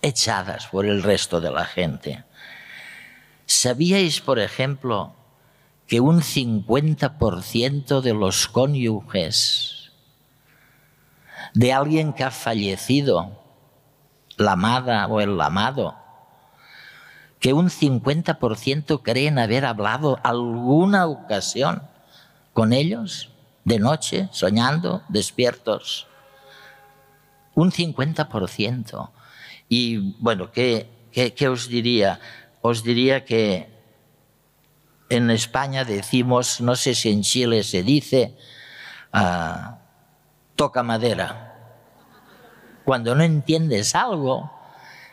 echadas 0.00 0.66
por 0.68 0.86
el 0.86 1.02
resto 1.02 1.40
de 1.40 1.50
la 1.50 1.64
gente. 1.64 2.24
¿Sabíais, 3.52 4.22
por 4.22 4.38
ejemplo, 4.38 5.12
que 5.86 6.00
un 6.00 6.22
50% 6.22 8.00
de 8.00 8.14
los 8.14 8.48
cónyuges 8.48 9.92
de 11.52 11.72
alguien 11.74 12.14
que 12.14 12.24
ha 12.24 12.30
fallecido, 12.30 13.38
la 14.38 14.52
amada 14.52 15.06
o 15.06 15.20
el 15.20 15.38
amado, 15.38 15.94
que 17.40 17.52
un 17.52 17.68
50% 17.68 19.02
creen 19.02 19.38
haber 19.38 19.66
hablado 19.66 20.18
alguna 20.24 21.06
ocasión 21.06 21.82
con 22.54 22.72
ellos, 22.72 23.28
de 23.64 23.78
noche, 23.78 24.30
soñando, 24.32 25.02
despiertos? 25.10 26.06
Un 27.54 27.70
50%. 27.70 29.10
Y 29.68 30.16
bueno, 30.18 30.50
¿qué, 30.50 30.88
os 31.48 31.68
diría? 31.68 32.18
Os 32.62 32.84
diría 32.84 33.24
que 33.24 33.68
en 35.08 35.30
España 35.30 35.84
decimos, 35.84 36.60
no 36.60 36.76
sé 36.76 36.94
si 36.94 37.10
en 37.10 37.22
Chile 37.22 37.64
se 37.64 37.82
dice, 37.82 38.36
ah, 39.12 39.78
toca 40.54 40.84
madera. 40.84 41.48
Cuando 42.84 43.14
no 43.14 43.24
entiendes 43.24 43.94
algo, 43.94 44.50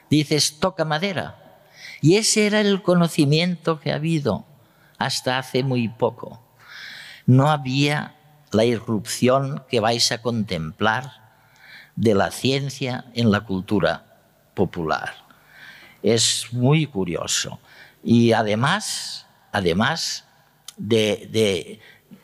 dices 0.09 0.59
toca 0.59 0.85
madera. 0.85 1.59
Y 2.01 2.15
ese 2.17 2.45
era 2.45 2.61
el 2.61 2.81
conocimiento 2.83 3.79
que 3.79 3.91
ha 3.91 3.95
habido 3.95 4.45
hasta 4.99 5.39
hace 5.39 5.63
muy 5.63 5.87
poco. 5.89 6.41
No 7.25 7.49
había 7.49 8.15
la 8.51 8.63
irrupción 8.63 9.63
que 9.69 9.79
vais 9.79 10.11
a 10.11 10.21
contemplar 10.21 11.33
de 11.95 12.13
la 12.13 12.31
ciencia 12.31 13.05
en 13.15 13.31
la 13.31 13.41
cultura 13.41 14.05
popular. 14.53 15.28
Es 16.03 16.47
muy 16.51 16.85
curioso. 16.85 17.59
Y 18.03 18.31
además, 18.31 19.25
además 19.51 20.25
de, 20.77 21.79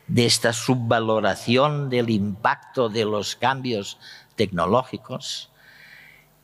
de 0.08 0.26
esta 0.26 0.54
subvaloración 0.54 1.90
del 1.90 2.10
impacto 2.10 2.90
de 2.90 3.06
los 3.06 3.36
cambios 3.36 3.98
tecnológicos, 4.36 5.50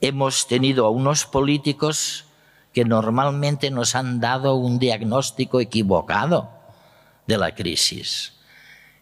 hemos 0.01 0.47
tenido 0.47 0.85
a 0.85 0.89
unos 0.89 1.25
políticos 1.25 2.25
que 2.73 2.85
normalmente 2.85 3.69
nos 3.69 3.95
han 3.95 4.19
dado 4.19 4.55
un 4.55 4.79
diagnóstico 4.79 5.59
equivocado 5.59 6.49
de 7.27 7.37
la 7.37 7.53
crisis. 7.53 8.33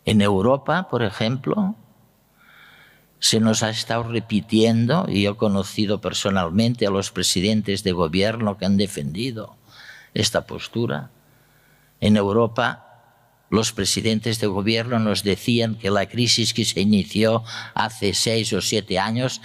En 0.06 0.22
Europa, 0.22 0.88
por 0.90 1.04
ejemplo, 1.04 1.76
se 3.20 3.40
nos 3.40 3.64
ha 3.64 3.70
estado 3.70 4.04
repitiendo, 4.04 5.06
y 5.08 5.24
yo 5.24 5.32
he 5.32 5.38
conocido 5.38 6.02
personalmente 6.02 6.88
a 6.88 6.92
los 6.92 7.12
presidentes 7.12 7.84
de 7.84 7.92
gobierno 7.92 8.58
que 8.58 8.66
han 8.66 8.78
defendido 8.78 9.58
esta 10.14 10.46
postura. 10.46 11.12
En 12.00 12.16
Europa, 12.16 12.86
los 13.50 13.74
presidentes 13.74 14.40
de 14.40 14.48
gobierno 14.48 15.00
nos 15.00 15.24
decían 15.24 15.76
que 15.76 15.92
la 15.92 16.08
crisis 16.08 16.54
que 16.54 16.66
se 16.66 16.82
inició 16.82 17.44
hace 17.74 18.14
seis 18.14 18.54
o 18.54 18.62
siete 18.62 19.00
años 19.00 19.42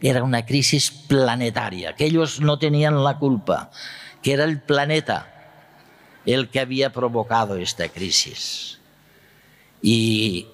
era 0.00 0.22
una 0.22 0.44
crisis 0.44 0.90
planetaria, 0.90 1.94
que 1.94 2.04
ellos 2.04 2.40
no 2.40 2.58
tenían 2.58 3.02
la 3.02 3.18
culpa, 3.18 3.70
que 4.22 4.32
era 4.32 4.44
el 4.44 4.60
planeta 4.60 5.32
el 6.26 6.48
que 6.48 6.60
había 6.60 6.92
provocado 6.92 7.56
esta 7.56 7.88
crisis. 7.88 8.78
Y 9.80 10.48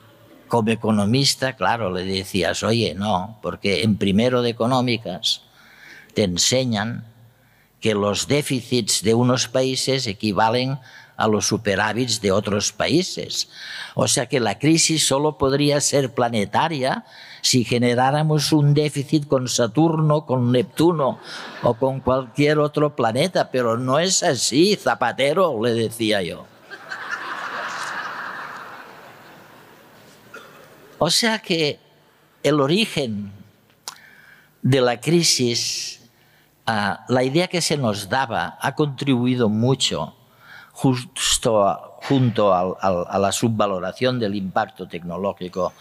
como 0.53 0.69
economista, 0.69 1.57
claro, 1.57 1.91
le 1.91 2.05
decías, 2.05 2.63
oye, 2.63 2.95
no, 2.95 3.39
porque 3.41 3.85
en 3.85 3.97
primero 3.97 4.43
de 4.43 4.51
económicas 4.51 5.41
te 6.13 6.25
enseñan 6.25 7.07
que 7.81 7.95
los 7.95 8.29
déficits 8.29 9.03
de 9.03 9.15
unos 9.15 9.49
países 9.49 10.07
equivalen 10.07 10.79
a 11.17 11.27
los 11.27 11.47
superávits 11.47 12.21
de 12.21 12.33
otros 12.33 12.71
países. 12.71 13.49
O 13.95 14.07
sea 14.09 14.27
que 14.27 14.41
la 14.41 14.59
crisis 14.59 15.07
solo 15.07 15.39
podría 15.39 15.81
ser 15.81 16.13
planetaria 16.13 17.07
si 17.41 17.65
generáramos 17.65 18.53
un 18.53 18.75
déficit 18.75 19.27
con 19.27 19.49
Saturno, 19.49 20.27
con 20.27 20.53
Neptuno 20.53 21.19
o 21.63 21.73
con 21.73 22.01
cualquier 22.01 22.59
otro 22.59 22.95
planeta, 22.95 23.51
pero 23.51 23.79
no 23.79 23.99
es 23.99 24.23
así, 24.23 24.77
Zapatero, 24.77 25.59
le 25.65 25.73
decía 25.73 26.21
yo. 26.21 26.52
O 31.05 31.11
sea 31.11 31.41
que 31.41 31.81
el 32.45 32.61
origen 32.61 33.33
de 34.63 34.81
la 34.81 35.01
crisis, 35.01 36.09
ah, 36.65 37.05
la 37.09 37.25
idea 37.25 37.49
que 37.49 37.61
se 37.61 37.77
nos 37.77 38.09
daba 38.09 38.57
ha 38.61 38.77
contribuido 38.77 39.49
mucho 39.49 40.15
justo 40.71 41.99
junto 42.09 42.55
a 42.55 43.19
la 43.19 43.33
subvaloración 43.33 44.21
del 44.21 44.37
impacto 44.37 44.87
tecnológico 44.87 45.73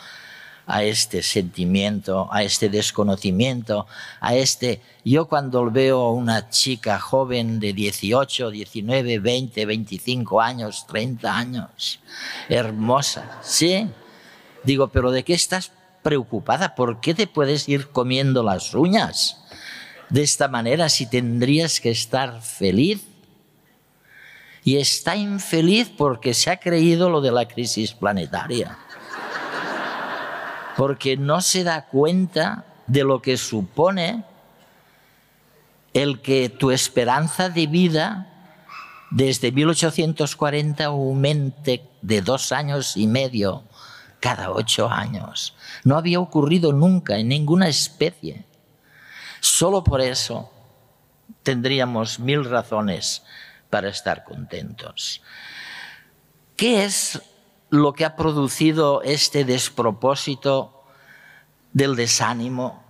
a 0.66 0.84
este 0.84 1.22
sentimiento, 1.22 2.28
a 2.32 2.42
este 2.42 2.70
desconocimiento, 2.70 3.86
a 4.22 4.34
este... 4.34 4.82
Yo 5.06 5.28
cuando 5.28 5.70
veo 5.70 6.00
a 6.02 6.14
una 6.14 6.50
chica 6.50 7.00
joven 7.00 7.60
de 7.60 7.74
18, 7.74 8.50
19, 8.50 9.20
20, 9.20 9.66
25 9.68 10.42
años, 10.42 10.88
30 10.88 11.38
años, 11.38 12.00
hermosa, 12.50 13.38
¿sí? 13.44 13.88
Digo, 14.64 14.90
pero 14.90 15.12
¿de 15.12 15.24
qué 15.24 15.34
estás 15.34 15.72
preocupada? 16.04 16.76
¿Por 16.76 17.00
qué 17.02 17.14
te 17.14 17.28
puedes 17.28 17.68
ir 17.68 17.90
comiendo 17.90 18.44
las 18.44 18.74
uñas 18.74 19.44
de 20.10 20.24
esta 20.24 20.48
manera 20.48 20.90
si 20.90 21.06
tendrías 21.06 21.80
que 21.80 21.92
estar 21.92 22.42
feliz? 22.42 23.04
Y 24.64 24.78
está 24.78 25.16
infeliz 25.16 25.90
porque 25.98 26.34
se 26.34 26.52
ha 26.52 26.58
creído 26.58 27.10
lo 27.10 27.22
de 27.22 27.32
la 27.32 27.48
crisis 27.48 27.94
planetaria. 27.94 28.78
Porque 30.78 31.18
no 31.18 31.42
se 31.42 31.64
da 31.64 31.88
cuenta 31.88 32.66
de 32.86 33.04
lo 33.04 33.22
que 33.22 33.38
supone 33.38 34.24
el 35.94 36.22
que 36.22 36.50
tu 36.50 36.72
esperanza 36.72 37.50
de 37.50 37.68
vida 37.68 38.28
desde 39.10 39.52
1840 39.52 40.86
aumente 40.86 41.84
de 42.02 42.22
dos 42.22 42.52
años 42.52 42.96
y 42.96 43.08
medio 43.08 43.64
cada 44.22 44.52
ocho 44.52 44.88
años. 44.90 45.56
No 45.84 45.98
había 45.98 46.22
ocurrido 46.22 46.72
nunca 46.72 47.18
en 47.18 47.28
ninguna 47.28 47.68
especie. 47.68 48.46
Solo 49.42 49.84
por 49.84 50.00
eso 50.00 50.50
tendríamos 51.44 52.20
mil 52.20 52.46
razones 52.46 53.24
para 53.70 53.90
estar 53.90 54.24
contentos. 54.24 55.22
¿Qué 56.56 56.86
es 56.86 57.20
lo 57.72 57.94
que 57.94 58.06
ha 58.06 58.16
producido 58.16 59.02
este 59.02 59.44
despropósito 59.44 60.84
del 61.74 61.96
desánimo 61.96 62.84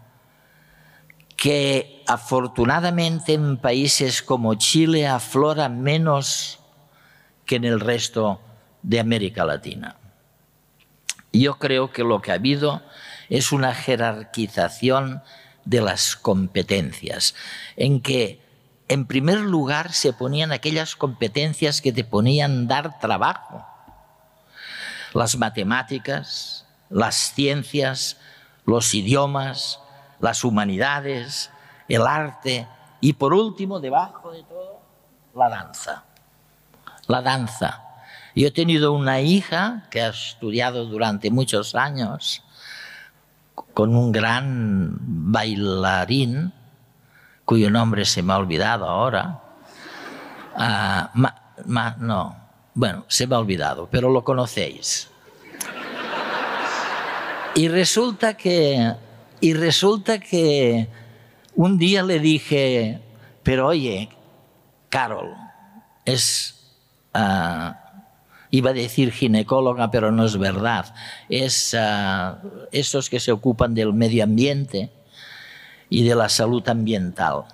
que 1.37 2.03
afortunadamente 2.07 3.33
en 3.33 3.57
países 3.57 4.21
como 4.21 4.55
Chile 4.55 5.07
aflora 5.07 5.69
menos 5.69 6.59
que 7.45 7.55
en 7.55 7.63
el 7.63 7.79
resto 7.79 8.41
de 8.81 8.99
América 8.99 9.45
Latina? 9.45 10.00
Yo 11.33 11.57
creo 11.59 11.91
que 11.91 12.03
lo 12.03 12.21
que 12.21 12.31
ha 12.31 12.35
habido 12.35 12.81
es 13.29 13.51
una 13.51 13.73
jerarquización 13.73 15.23
de 15.63 15.81
las 15.81 16.15
competencias, 16.15 17.35
en 17.77 18.01
que 18.01 18.41
en 18.87 19.05
primer 19.05 19.39
lugar 19.39 19.93
se 19.93 20.11
ponían 20.11 20.51
aquellas 20.51 20.95
competencias 20.95 21.81
que 21.81 21.93
te 21.93 22.03
ponían 22.03 22.67
dar 22.67 22.99
trabajo. 22.99 23.65
Las 25.13 25.37
matemáticas, 25.37 26.65
las 26.89 27.15
ciencias, 27.15 28.17
los 28.65 28.93
idiomas, 28.93 29.79
las 30.19 30.43
humanidades, 30.43 31.49
el 31.87 32.05
arte 32.05 32.67
y 32.99 33.13
por 33.13 33.33
último, 33.33 33.79
debajo 33.79 34.31
de 34.31 34.43
todo, 34.43 34.81
la 35.35 35.49
danza. 35.49 36.03
La 37.07 37.21
danza 37.21 37.90
yo 38.35 38.47
he 38.47 38.51
tenido 38.51 38.93
una 38.93 39.21
hija 39.21 39.87
que 39.91 40.01
ha 40.01 40.09
estudiado 40.09 40.85
durante 40.85 41.31
muchos 41.31 41.75
años 41.75 42.43
con 43.73 43.95
un 43.95 44.11
gran 44.11 44.97
bailarín, 44.99 46.53
cuyo 47.45 47.69
nombre 47.69 48.05
se 48.05 48.23
me 48.23 48.33
ha 48.33 48.37
olvidado 48.37 48.87
ahora. 48.87 49.41
Ah, 50.55 51.11
no, 51.65 52.35
bueno, 52.73 53.05
se 53.07 53.27
me 53.27 53.35
ha 53.35 53.39
olvidado, 53.39 53.87
pero 53.91 54.09
lo 54.09 54.23
conocéis. 54.23 55.09
Y 57.55 57.67
resulta 57.67 58.35
que, 58.35 58.93
y 59.41 59.53
resulta 59.53 60.19
que 60.19 60.87
un 61.55 61.77
día 61.77 62.03
le 62.03 62.19
dije, 62.19 63.01
pero 63.43 63.67
oye, 63.67 64.09
Carol, 64.89 65.35
es 66.05 66.55
ah, 67.13 67.80
iba 68.51 68.71
a 68.71 68.73
decir 68.73 69.11
ginecóloga, 69.11 69.89
pero 69.89 70.11
no 70.11 70.25
es 70.25 70.37
verdad, 70.37 70.93
es 71.29 71.73
uh, 71.73 72.67
esos 72.71 73.09
que 73.09 73.19
se 73.19 73.31
ocupan 73.31 73.73
del 73.73 73.93
medio 73.93 74.25
ambiente 74.25 74.91
y 75.89 76.03
de 76.03 76.15
la 76.15 76.29
salud 76.29 76.67
ambiental. 76.67 77.45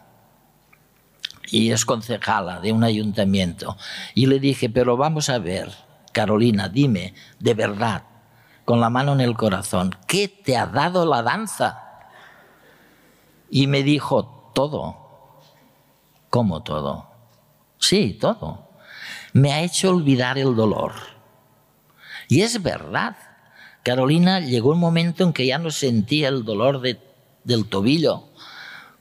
Y 1.49 1.71
es 1.71 1.85
concejala 1.85 2.59
de 2.59 2.73
un 2.73 2.83
ayuntamiento. 2.83 3.77
Y 4.15 4.25
le 4.25 4.39
dije, 4.39 4.69
pero 4.69 4.97
vamos 4.97 5.29
a 5.29 5.39
ver, 5.39 5.71
Carolina, 6.11 6.67
dime, 6.67 7.13
de 7.39 7.53
verdad, 7.53 8.03
con 8.65 8.81
la 8.81 8.89
mano 8.89 9.13
en 9.13 9.21
el 9.21 9.37
corazón, 9.37 9.95
¿qué 10.07 10.27
te 10.27 10.57
ha 10.57 10.65
dado 10.65 11.05
la 11.05 11.21
danza? 11.21 11.83
Y 13.49 13.67
me 13.67 13.83
dijo, 13.83 14.51
todo. 14.53 15.05
¿Cómo 16.29 16.63
todo? 16.63 17.07
Sí, 17.79 18.17
todo 18.19 18.66
me 19.37 19.53
ha 19.53 19.61
hecho 19.61 19.91
olvidar 19.91 20.39
el 20.39 20.55
dolor. 20.55 20.93
Y 22.27 22.41
es 22.41 22.63
verdad. 22.63 23.15
Carolina 23.83 24.39
llegó 24.39 24.71
un 24.71 24.79
momento 24.79 25.23
en 25.23 25.31
que 25.31 25.45
ya 25.45 25.59
no 25.59 25.69
sentía 25.69 26.29
el 26.29 26.43
dolor 26.43 26.81
del 26.81 27.69
tobillo, 27.69 28.29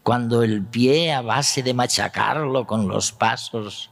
cuando 0.03 0.43
el 0.43 0.63
pie 0.63 1.15
a 1.15 1.23
base 1.23 1.63
de 1.63 1.73
machacarlo 1.73 2.67
con 2.67 2.87
los 2.87 3.13
pasos 3.13 3.91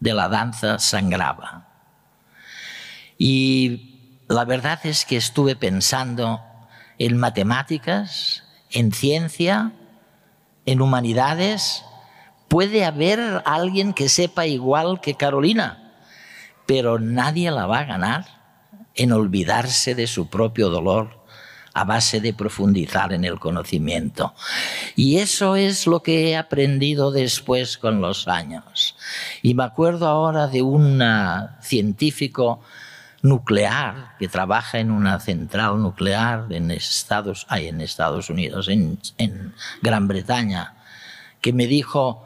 de 0.00 0.14
la 0.14 0.28
danza 0.28 0.80
sangraba. 0.80 1.68
Y 3.16 4.18
la 4.28 4.44
verdad 4.44 4.80
es 4.82 5.04
que 5.04 5.16
estuve 5.16 5.54
pensando 5.54 6.40
en 6.98 7.18
matemáticas, 7.18 8.42
en 8.72 8.90
ciencia, 8.90 9.70
en 10.66 10.82
humanidades. 10.82 11.84
¿Puede 12.48 12.84
haber 12.84 13.42
alguien 13.46 13.94
que 13.94 14.08
sepa 14.08 14.46
igual 14.46 15.00
que 15.00 15.14
Carolina? 15.14 15.83
Pero 16.66 16.98
nadie 16.98 17.50
la 17.50 17.66
va 17.66 17.80
a 17.80 17.84
ganar 17.84 18.26
en 18.94 19.12
olvidarse 19.12 19.94
de 19.94 20.06
su 20.06 20.28
propio 20.28 20.70
dolor 20.70 21.24
a 21.74 21.84
base 21.84 22.20
de 22.20 22.32
profundizar 22.32 23.12
en 23.12 23.24
el 23.24 23.40
conocimiento. 23.40 24.32
Y 24.94 25.18
eso 25.18 25.56
es 25.56 25.88
lo 25.88 26.02
que 26.02 26.30
he 26.30 26.36
aprendido 26.36 27.10
después 27.10 27.76
con 27.76 28.00
los 28.00 28.28
años. 28.28 28.96
Y 29.42 29.54
me 29.54 29.64
acuerdo 29.64 30.06
ahora 30.06 30.46
de 30.46 30.62
un 30.62 31.02
científico 31.60 32.60
nuclear 33.22 34.16
que 34.18 34.28
trabaja 34.28 34.78
en 34.78 34.92
una 34.92 35.18
central 35.18 35.82
nuclear 35.82 36.46
en 36.50 36.70
Estados, 36.70 37.46
en 37.50 37.80
Estados 37.80 38.30
Unidos, 38.30 38.68
en 38.68 39.54
Gran 39.82 40.06
Bretaña, 40.06 40.76
que 41.40 41.52
me 41.52 41.66
dijo, 41.66 42.23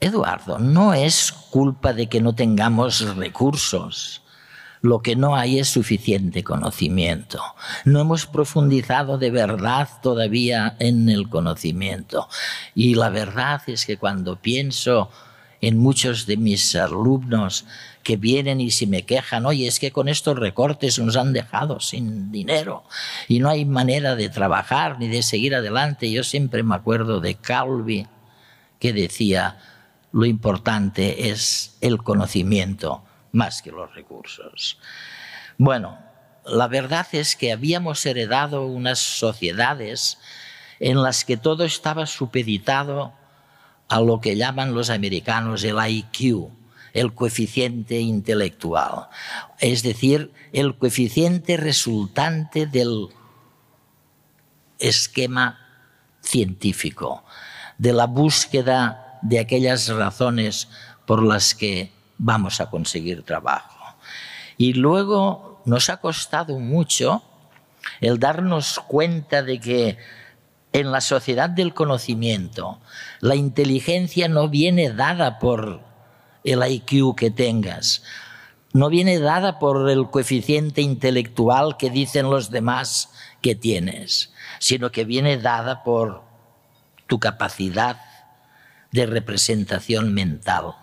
Eduardo, 0.00 0.58
no 0.58 0.92
es 0.92 1.32
culpa 1.32 1.92
de 1.92 2.08
que 2.08 2.20
no 2.20 2.34
tengamos 2.34 3.16
recursos. 3.16 4.22
Lo 4.82 5.00
que 5.00 5.16
no 5.16 5.34
hay 5.34 5.58
es 5.58 5.68
suficiente 5.68 6.44
conocimiento. 6.44 7.42
No 7.84 8.00
hemos 8.00 8.26
profundizado 8.26 9.16
de 9.16 9.30
verdad 9.30 9.88
todavía 10.02 10.76
en 10.78 11.08
el 11.08 11.28
conocimiento. 11.28 12.28
Y 12.74 12.94
la 12.94 13.08
verdad 13.08 13.62
es 13.66 13.86
que 13.86 13.96
cuando 13.96 14.36
pienso 14.36 15.10
en 15.62 15.78
muchos 15.78 16.26
de 16.26 16.36
mis 16.36 16.76
alumnos 16.76 17.64
que 18.02 18.18
vienen 18.18 18.60
y 18.60 18.70
se 18.70 18.86
me 18.86 19.04
quejan, 19.04 19.46
oye, 19.46 19.66
es 19.66 19.80
que 19.80 19.90
con 19.90 20.08
estos 20.08 20.38
recortes 20.38 20.98
nos 20.98 21.16
han 21.16 21.32
dejado 21.32 21.80
sin 21.80 22.30
dinero 22.30 22.84
y 23.26 23.40
no 23.40 23.48
hay 23.48 23.64
manera 23.64 24.14
de 24.14 24.28
trabajar 24.28 24.98
ni 24.98 25.08
de 25.08 25.22
seguir 25.22 25.54
adelante. 25.54 26.10
Yo 26.10 26.22
siempre 26.22 26.62
me 26.62 26.74
acuerdo 26.74 27.20
de 27.20 27.34
Calvi 27.34 28.06
que 28.78 28.92
decía, 28.92 29.56
lo 30.16 30.24
importante 30.24 31.28
es 31.28 31.76
el 31.82 32.02
conocimiento 32.02 33.04
más 33.32 33.60
que 33.60 33.70
los 33.70 33.94
recursos. 33.94 34.78
Bueno, 35.58 35.98
la 36.46 36.68
verdad 36.68 37.06
es 37.12 37.36
que 37.36 37.52
habíamos 37.52 38.06
heredado 38.06 38.64
unas 38.64 38.98
sociedades 38.98 40.16
en 40.80 41.02
las 41.02 41.26
que 41.26 41.36
todo 41.36 41.64
estaba 41.64 42.06
supeditado 42.06 43.12
a 43.90 44.00
lo 44.00 44.22
que 44.22 44.36
llaman 44.36 44.74
los 44.74 44.88
americanos 44.88 45.62
el 45.64 45.76
IQ, 45.86 46.48
el 46.94 47.12
coeficiente 47.12 48.00
intelectual, 48.00 49.08
es 49.60 49.82
decir, 49.82 50.32
el 50.54 50.78
coeficiente 50.78 51.58
resultante 51.58 52.64
del 52.64 53.08
esquema 54.78 55.58
científico, 56.22 57.22
de 57.76 57.92
la 57.92 58.06
búsqueda 58.06 59.05
de 59.22 59.38
aquellas 59.38 59.88
razones 59.88 60.68
por 61.06 61.22
las 61.22 61.54
que 61.54 61.92
vamos 62.18 62.60
a 62.60 62.70
conseguir 62.70 63.22
trabajo. 63.22 63.96
Y 64.56 64.72
luego 64.72 65.60
nos 65.64 65.90
ha 65.90 65.98
costado 65.98 66.58
mucho 66.58 67.22
el 68.00 68.18
darnos 68.18 68.80
cuenta 68.86 69.42
de 69.42 69.60
que 69.60 69.98
en 70.72 70.92
la 70.92 71.00
sociedad 71.00 71.48
del 71.48 71.74
conocimiento 71.74 72.80
la 73.20 73.34
inteligencia 73.34 74.28
no 74.28 74.48
viene 74.48 74.92
dada 74.92 75.38
por 75.38 75.80
el 76.44 76.62
IQ 76.64 77.16
que 77.16 77.30
tengas, 77.30 78.02
no 78.72 78.90
viene 78.90 79.18
dada 79.18 79.58
por 79.58 79.88
el 79.88 80.10
coeficiente 80.10 80.82
intelectual 80.82 81.76
que 81.76 81.90
dicen 81.90 82.30
los 82.30 82.50
demás 82.50 83.10
que 83.40 83.54
tienes, 83.54 84.32
sino 84.58 84.92
que 84.92 85.04
viene 85.04 85.38
dada 85.38 85.82
por 85.82 86.22
tu 87.06 87.18
capacidad 87.18 87.98
de 88.92 89.06
representación 89.06 90.14
mental, 90.14 90.74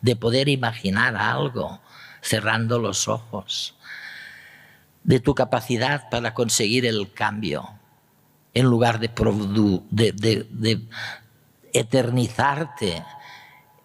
de 0.00 0.16
poder 0.16 0.48
imaginar 0.48 1.16
algo 1.16 1.80
cerrando 2.22 2.78
los 2.78 3.08
ojos, 3.08 3.74
de 5.02 5.20
tu 5.20 5.34
capacidad 5.34 6.08
para 6.10 6.34
conseguir 6.34 6.86
el 6.86 7.12
cambio, 7.12 7.68
en 8.54 8.66
lugar 8.66 8.98
de, 8.98 9.10
de, 9.90 10.80
eternizarte 11.72 13.04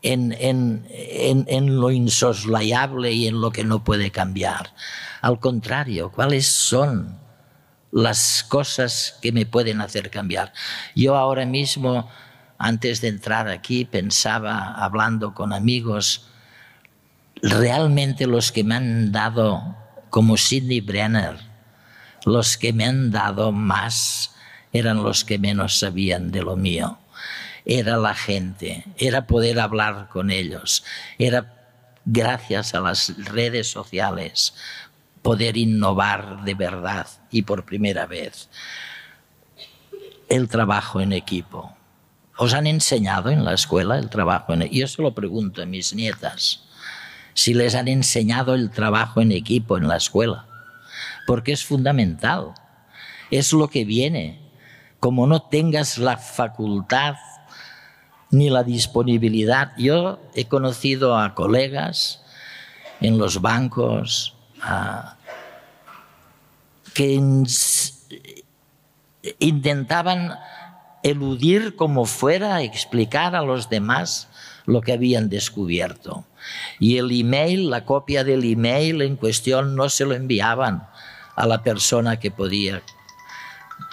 en, 0.01 0.32
en, 0.34 0.86
en, 0.89 1.80
lo 1.80 1.91
insoslayable 1.91 3.12
y 3.12 3.28
en 3.28 3.41
lo 3.41 3.51
que 3.51 3.63
no 3.63 3.84
puede 3.84 4.12
cambiar. 4.12 4.73
Al 5.21 5.39
contrario, 5.39 6.12
¿cuáles 6.12 6.47
son 6.47 7.19
las 7.91 8.43
cosas 8.43 9.17
que 9.21 9.32
me 9.32 9.45
pueden 9.45 9.82
hacer 9.82 10.10
cambiar? 10.10 10.51
Yo 10.95 11.15
ahora 11.15 11.45
mismo, 11.45 12.10
antes 12.57 13.01
de 13.01 13.09
entrar 13.09 13.47
aquí, 13.47 13.85
pensaba, 13.85 14.73
hablando 14.73 15.33
con 15.33 15.53
amigos, 15.53 16.27
realmente 17.41 18.27
los 18.27 18.51
que 18.51 18.63
me 18.63 18.75
han 18.75 19.11
dado, 19.11 19.75
como 20.09 20.37
Sidney 20.37 20.81
Brenner, 20.81 21.37
los 22.25 22.57
que 22.57 22.73
me 22.73 22.85
han 22.85 23.11
dado 23.11 23.51
más 23.51 24.35
eran 24.71 25.03
los 25.03 25.23
que 25.23 25.37
menos 25.37 25.79
sabían 25.79 26.31
de 26.31 26.41
lo 26.41 26.55
mío. 26.55 26.97
Era 27.65 27.97
la 27.97 28.13
gente, 28.13 28.85
era 28.97 29.25
poder 29.25 29.59
hablar 29.59 30.07
con 30.09 30.29
ellos, 30.29 30.83
era 31.17 31.53
gracias 32.05 32.75
a 32.75 32.79
las 32.79 33.13
redes 33.25 33.71
sociales 33.71 34.53
poder 35.21 35.57
innovar 35.57 36.43
de 36.43 36.53
verdad 36.53 37.07
y 37.31 37.41
por 37.41 37.65
primera 37.65 38.05
vez. 38.05 38.47
El 40.29 40.47
trabajo 40.47 41.01
en 41.01 41.13
equipo. 41.13 41.74
¿Os 42.38 42.54
han 42.54 42.67
enseñado 42.67 43.30
en 43.30 43.45
la 43.45 43.54
escuela 43.54 43.98
el 43.98 44.10
trabajo? 44.10 44.54
Yo 44.56 44.88
se 44.88 45.02
lo 45.02 45.13
pregunto 45.13 45.62
a 45.62 45.65
mis 45.65 45.93
nietas 45.93 46.62
si 47.34 47.54
les 47.54 47.76
han 47.76 47.88
enseñado 47.88 48.56
el 48.56 48.71
trabajo 48.71 49.21
en 49.21 49.32
equipo 49.32 49.78
en 49.78 49.88
la 49.88 49.98
escuela, 49.98 50.45
porque 51.28 51.52
es 51.52 51.65
fundamental, 51.65 52.54
es 53.32 53.54
lo 53.54 53.67
que 53.67 53.86
viene. 53.86 54.39
Como 55.00 55.28
no 55.28 55.41
tengas 55.43 55.98
la 55.98 56.17
facultad 56.17 57.15
ni 58.32 58.50
la 58.50 58.63
disponibilidad, 58.63 59.74
yo 59.78 60.19
he 60.34 60.45
conocido 60.45 61.17
a 61.17 61.36
colegas 61.36 62.21
en 63.02 63.17
los 63.17 63.41
bancos 63.41 64.36
que 66.93 67.21
intentaban 69.39 70.38
eludir 71.05 71.75
como 71.75 72.05
fuera, 72.05 72.63
explicar 72.63 73.35
a 73.35 73.43
los 73.43 73.69
demás 73.69 74.27
lo 74.65 74.81
que 74.81 74.91
habían 74.91 75.29
descubierto. 75.29 76.25
Y 76.79 76.97
el 76.97 77.11
email, 77.11 77.69
la 77.69 77.85
copia 77.85 78.23
del 78.23 78.43
email 78.43 79.03
en 79.03 79.15
cuestión, 79.15 79.75
no 79.75 79.87
se 79.89 80.03
lo 80.05 80.15
enviaban 80.15 80.87
a 81.35 81.45
la 81.45 81.61
persona 81.61 82.19
que 82.19 82.31
podía. 82.31 82.81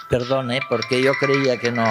Perdone, 0.09 0.61
porque 0.67 1.03
yo 1.03 1.13
creía 1.13 1.57
que 1.57 1.71
no. 1.71 1.85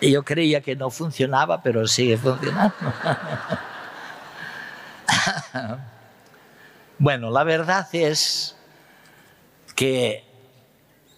Yo 0.00 0.22
creía 0.22 0.60
que 0.60 0.76
no 0.76 0.90
funcionaba, 0.90 1.60
pero 1.60 1.88
sigue 1.88 2.16
funcionando. 2.16 2.74
bueno, 6.98 7.32
la 7.32 7.42
verdad 7.42 7.88
es 7.92 8.54
que 9.74 10.33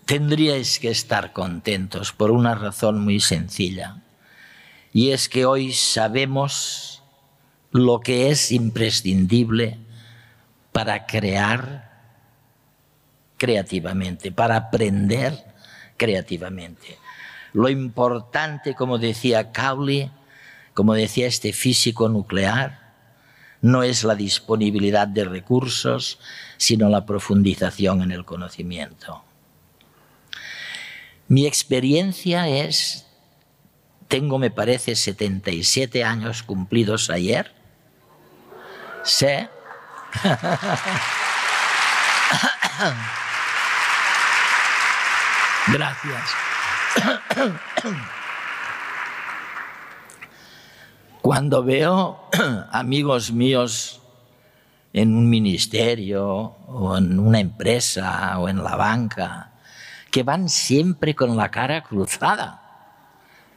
tendríais 0.07 0.79
que 0.79 0.91
estar 0.91 1.33
contentos 1.33 2.13
por 2.13 2.31
una 2.31 2.55
razón 2.55 3.01
muy 3.01 3.21
sencilla. 3.21 4.03
Y 4.93 5.11
es 5.11 5.29
que 5.29 5.45
hoy 5.45 5.73
sabemos 5.73 7.03
lo 7.73 8.01
que 8.01 8.31
es 8.31 8.53
imprescindible 8.53 9.79
para 10.73 11.07
crear 11.07 11.91
creativamente, 13.37 14.33
para 14.33 14.57
aprender 14.57 15.45
creativamente. 15.97 16.99
Lo 17.53 17.69
importante, 17.69 18.75
como 18.75 18.99
decía 18.99 19.53
Cowley, 19.53 20.11
como 20.73 20.95
decía 20.95 21.27
este 21.27 21.53
físico 21.53 22.09
nuclear, 22.09 22.95
no 23.61 23.83
es 23.83 24.05
la 24.05 24.15
disponibilidad 24.15 25.09
de 25.09 25.25
recursos, 25.25 26.21
sino 26.59 26.89
la 26.89 27.05
profundización 27.05 28.03
en 28.03 28.13
el 28.13 28.25
conocimiento. 28.25 29.25
Mi 31.29 31.47
experiencia 31.47 32.49
es 32.49 33.07
tengo, 34.09 34.39
me 34.39 34.51
parece, 34.51 34.95
77 34.95 36.05
años 36.05 36.43
cumplidos 36.45 37.11
ayer. 37.11 37.53
Sé. 39.03 39.49
Gracias. 45.67 46.31
Cuando 51.23 51.65
veo 51.65 52.29
amigos 52.71 53.33
míos 53.33 54.01
en 54.93 55.17
un 55.17 55.29
ministerio 55.29 56.25
o 56.25 56.97
en 56.97 57.19
una 57.19 57.41
empresa 57.41 58.39
o 58.39 58.49
en 58.49 58.63
la 58.63 58.77
banca 58.77 59.56
que 60.17 60.23
van 60.23 60.49
siempre 60.49 61.15
con 61.15 61.37
la 61.37 61.51
cara 61.51 61.83
cruzada, 61.83 62.63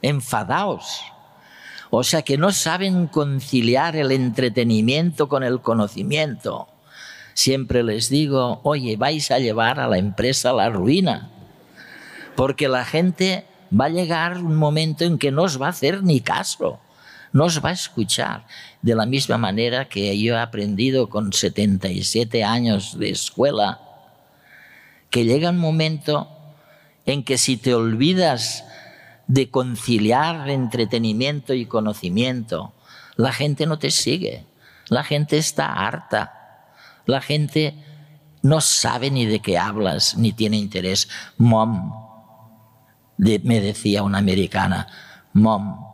enfadados. 0.02 1.00
O 1.88 2.04
sea 2.04 2.20
que 2.20 2.36
no 2.36 2.52
saben 2.52 3.06
conciliar 3.06 3.96
el 3.96 4.12
entretenimiento 4.12 5.26
con 5.26 5.42
el 5.42 5.62
conocimiento. 5.62 6.68
Siempre 7.32 7.82
les 7.82 8.10
digo, 8.10 8.60
oye, 8.62 8.98
vais 8.98 9.30
a 9.30 9.38
llevar 9.38 9.80
a 9.80 9.88
la 9.88 9.96
empresa 9.96 10.50
a 10.50 10.52
la 10.52 10.68
ruina, 10.68 11.30
porque 12.36 12.68
la 12.68 12.84
gente 12.84 13.46
va 13.72 13.86
a 13.86 13.88
llegar 13.88 14.36
un 14.36 14.56
momento 14.56 15.06
en 15.06 15.16
que 15.16 15.30
no 15.30 15.44
os 15.44 15.58
va 15.58 15.68
a 15.68 15.70
hacer 15.70 16.02
ni 16.02 16.20
caso, 16.20 16.78
no 17.32 17.44
os 17.46 17.64
va 17.64 17.70
a 17.70 17.72
escuchar. 17.72 18.44
De 18.82 18.94
la 18.94 19.06
misma 19.06 19.38
manera 19.38 19.88
que 19.88 20.20
yo 20.20 20.34
he 20.34 20.38
aprendido 20.38 21.08
con 21.08 21.32
77 21.32 22.44
años 22.44 22.98
de 22.98 23.08
escuela, 23.08 23.80
que 25.08 25.24
llega 25.24 25.48
un 25.48 25.56
momento 25.56 26.36
en 27.12 27.24
que 27.24 27.38
si 27.38 27.56
te 27.56 27.74
olvidas 27.74 28.64
de 29.26 29.50
conciliar 29.50 30.48
entretenimiento 30.50 31.54
y 31.54 31.66
conocimiento, 31.66 32.72
la 33.16 33.32
gente 33.32 33.66
no 33.66 33.78
te 33.78 33.90
sigue, 33.90 34.44
la 34.88 35.04
gente 35.04 35.38
está 35.38 35.72
harta, 35.72 36.72
la 37.06 37.20
gente 37.20 37.74
no 38.42 38.60
sabe 38.60 39.10
ni 39.10 39.26
de 39.26 39.40
qué 39.40 39.58
hablas, 39.58 40.16
ni 40.16 40.32
tiene 40.32 40.56
interés. 40.56 41.08
Mom, 41.36 41.92
me 43.18 43.60
decía 43.60 44.02
una 44.02 44.18
americana, 44.18 44.86
mom, 45.32 45.84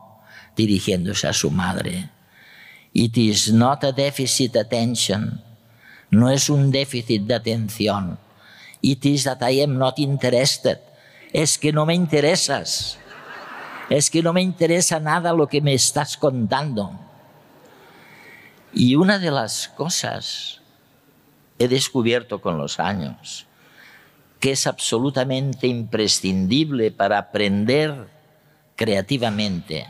dirigiéndose 0.55 1.27
a 1.27 1.33
su 1.33 1.51
madre, 1.51 2.09
it 2.93 3.17
is 3.17 3.51
not 3.51 3.83
a 3.83 3.91
deficit 3.91 4.55
attention, 4.55 5.43
no 6.09 6.31
es 6.31 6.49
un 6.49 6.71
déficit 6.71 7.23
de 7.23 7.35
atención, 7.35 8.17
it 8.81 9.05
is 9.05 9.25
that 9.25 9.41
I 9.41 9.61
am 9.61 9.77
not 9.77 9.99
interested, 9.99 10.79
es 11.33 11.57
que 11.57 11.71
no 11.71 11.85
me 11.85 11.93
interesas 11.93 12.99
es 13.89 14.09
que 14.09 14.21
no 14.21 14.33
me 14.33 14.41
interesa 14.41 14.99
nada 14.99 15.33
lo 15.33 15.47
que 15.47 15.61
me 15.61 15.73
estás 15.73 16.17
contando. 16.17 16.91
Y 18.73 18.95
una 18.95 19.17
de 19.17 19.31
las 19.31 19.69
cosas 19.69 20.61
he 21.57 21.67
descubierto 21.67 22.41
con 22.41 22.57
los 22.57 22.79
años 22.79 23.45
que 24.39 24.51
es 24.51 24.67
absolutamente 24.67 25.65
imprescindible 25.65 26.91
para 26.91 27.17
aprender 27.17 28.07
creativamente 28.75 29.87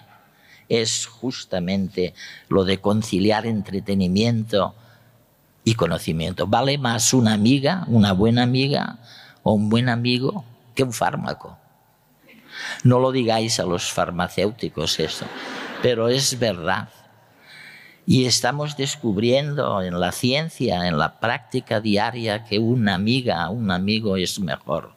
es 0.70 1.06
justamente 1.06 2.14
lo 2.48 2.64
de 2.64 2.80
conciliar 2.80 3.46
entretenimiento 3.46 4.74
y 5.66 5.74
conocimiento. 5.74 6.48
Vale 6.48 6.78
más 6.78 7.14
una 7.14 7.34
amiga, 7.34 7.84
una 7.88 8.14
buena 8.14 8.44
amiga 8.44 9.00
o 9.44 9.52
un 9.52 9.68
buen 9.68 9.90
amigo 9.90 10.46
que 10.78 10.84
un 10.84 10.94
fármaco. 10.94 11.58
No 12.84 13.00
lo 13.00 13.12
digáis 13.12 13.60
a 13.60 13.64
los 13.64 13.92
farmacéuticos 13.92 15.00
eso, 15.00 15.26
pero 15.82 16.08
es 16.08 16.38
verdad. 16.40 16.90
Y 18.06 18.26
estamos 18.26 18.78
descubriendo 18.78 19.82
en 19.82 20.00
la 20.00 20.12
ciencia, 20.12 20.88
en 20.88 20.98
la 20.98 21.20
práctica 21.20 21.82
diaria, 21.82 22.46
que 22.46 22.60
una 22.60 22.94
amiga, 22.94 23.50
un 23.50 23.72
amigo 23.72 24.16
es 24.16 24.40
mejor 24.40 24.94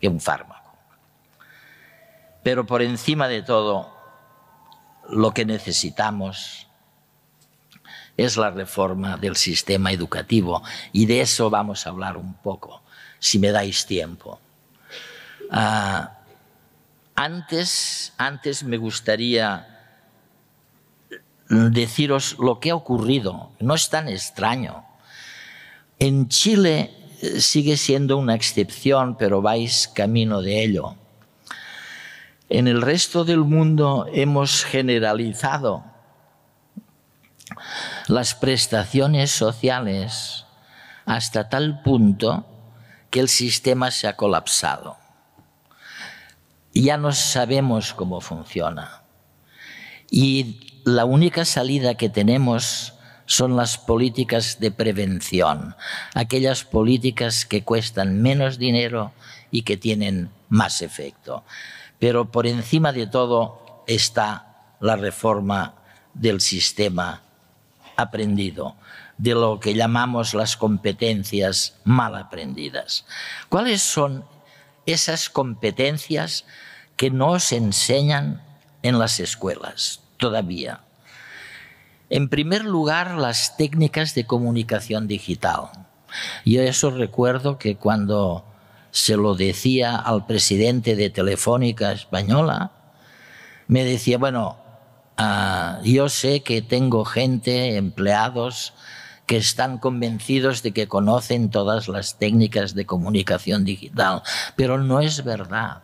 que 0.00 0.06
un 0.06 0.20
fármaco. 0.20 0.76
Pero 2.42 2.66
por 2.66 2.82
encima 2.82 3.26
de 3.26 3.42
todo, 3.42 3.90
lo 5.08 5.32
que 5.32 5.44
necesitamos 5.44 6.68
es 8.16 8.36
la 8.36 8.50
reforma 8.50 9.16
del 9.16 9.36
sistema 9.36 9.92
educativo 9.92 10.62
y 10.92 11.06
de 11.06 11.22
eso 11.22 11.48
vamos 11.48 11.86
a 11.86 11.90
hablar 11.90 12.18
un 12.18 12.34
poco, 12.34 12.82
si 13.18 13.38
me 13.38 13.50
dais 13.50 13.86
tiempo. 13.86 14.38
Ah, 15.54 16.16
antes, 17.14 18.14
antes 18.16 18.64
me 18.64 18.78
gustaría 18.78 19.68
deciros 21.50 22.38
lo 22.38 22.58
que 22.58 22.70
ha 22.70 22.74
ocurrido. 22.74 23.50
No 23.60 23.74
es 23.74 23.90
tan 23.90 24.08
extraño. 24.08 24.86
En 25.98 26.28
Chile 26.28 26.96
eh, 27.20 27.40
sigue 27.42 27.76
siendo 27.76 28.16
una 28.16 28.34
excepción, 28.34 29.18
pero 29.18 29.42
vais 29.42 29.88
camino 29.88 30.40
de 30.40 30.64
ello. 30.64 30.96
En 32.48 32.66
el 32.66 32.80
resto 32.80 33.26
del 33.26 33.40
mundo 33.40 34.06
hemos 34.10 34.64
generalizado 34.64 35.84
las 38.08 38.34
prestaciones 38.34 39.30
sociales 39.30 40.46
hasta 41.04 41.50
tal 41.50 41.82
punto 41.82 42.46
que 43.10 43.20
el 43.20 43.28
sistema 43.28 43.90
se 43.90 44.08
ha 44.08 44.16
colapsado. 44.16 45.01
Ya 46.72 46.96
no 46.96 47.12
sabemos 47.12 47.94
cómo 47.94 48.20
funciona. 48.20 49.02
Y 50.10 50.80
la 50.84 51.04
única 51.04 51.44
salida 51.44 51.94
que 51.94 52.08
tenemos 52.08 52.94
son 53.26 53.56
las 53.56 53.78
políticas 53.78 54.58
de 54.60 54.70
prevención, 54.70 55.76
aquellas 56.14 56.64
políticas 56.64 57.46
que 57.46 57.62
cuestan 57.62 58.20
menos 58.20 58.58
dinero 58.58 59.12
y 59.50 59.62
que 59.62 59.76
tienen 59.76 60.30
más 60.48 60.82
efecto. 60.82 61.44
Pero 61.98 62.30
por 62.30 62.46
encima 62.46 62.92
de 62.92 63.06
todo 63.06 63.84
está 63.86 64.74
la 64.80 64.96
reforma 64.96 65.74
del 66.14 66.40
sistema 66.40 67.22
aprendido, 67.96 68.76
de 69.18 69.34
lo 69.34 69.60
que 69.60 69.74
llamamos 69.74 70.34
las 70.34 70.56
competencias 70.56 71.78
mal 71.84 72.16
aprendidas. 72.16 73.06
¿Cuáles 73.48 73.82
son 73.82 74.24
esas 74.86 75.28
competencias 75.28 76.44
que 76.96 77.10
no 77.10 77.38
se 77.40 77.56
enseñan 77.56 78.42
en 78.82 78.98
las 78.98 79.20
escuelas? 79.20 80.02
todavía. 80.22 80.80
En 82.08 82.28
primer 82.28 82.64
lugar, 82.64 83.16
las 83.18 83.56
técnicas 83.56 84.14
de 84.14 84.24
comunicación 84.24 85.08
digital. 85.08 85.70
Yo 86.44 86.62
eso 86.62 86.90
recuerdo 86.90 87.58
que 87.58 87.74
cuando 87.76 88.44
se 88.92 89.16
lo 89.16 89.34
decía 89.34 89.96
al 89.96 90.26
presidente 90.26 90.94
de 90.94 91.10
Telefónica 91.10 91.90
Española, 91.90 92.70
me 93.66 93.82
decía, 93.84 94.18
bueno, 94.18 94.58
uh, 95.18 95.82
yo 95.82 96.08
sé 96.08 96.42
que 96.42 96.62
tengo 96.62 97.04
gente, 97.04 97.76
empleados, 97.76 98.74
que 99.26 99.36
están 99.36 99.78
convencidos 99.78 100.62
de 100.62 100.72
que 100.72 100.88
conocen 100.88 101.50
todas 101.50 101.88
las 101.88 102.18
técnicas 102.18 102.74
de 102.74 102.86
comunicación 102.86 103.64
digital, 103.64 104.22
pero 104.56 104.78
no 104.78 105.00
es 105.00 105.24
verdad. 105.24 105.82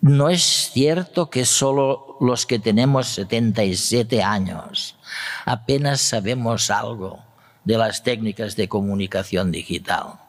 No 0.00 0.28
es 0.28 0.70
cierto 0.72 1.30
que 1.30 1.44
solo 1.44 2.16
los 2.20 2.46
que 2.46 2.58
tenemos 2.58 3.08
77 3.08 4.22
años 4.22 4.96
apenas 5.44 6.00
sabemos 6.00 6.70
algo 6.70 7.24
de 7.64 7.76
las 7.76 8.02
técnicas 8.02 8.56
de 8.56 8.68
comunicación 8.68 9.50
digital. 9.50 10.20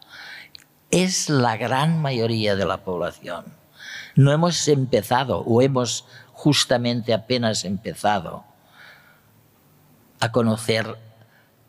Es 0.90 1.30
la 1.30 1.58
gran 1.58 2.02
mayoría 2.02 2.56
de 2.56 2.66
la 2.66 2.84
población. 2.84 3.46
No 4.16 4.32
hemos 4.32 4.68
empezado 4.68 5.40
o 5.40 5.62
hemos 5.62 6.06
justamente 6.34 7.14
apenas 7.14 7.66
empezado 7.66 8.46
a 10.20 10.32
conocer 10.32 10.98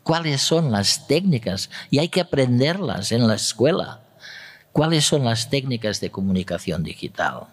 cuáles 0.03 0.41
son 0.41 0.71
las 0.71 1.07
técnicas 1.07 1.69
y 1.89 1.99
hay 1.99 2.09
que 2.09 2.21
aprenderlas 2.21 3.11
en 3.11 3.27
la 3.27 3.35
escuela. 3.35 4.01
¿Cuáles 4.71 5.05
son 5.05 5.25
las 5.25 5.49
técnicas 5.49 5.99
de 5.99 6.11
comunicación 6.11 6.83
digital? 6.83 7.47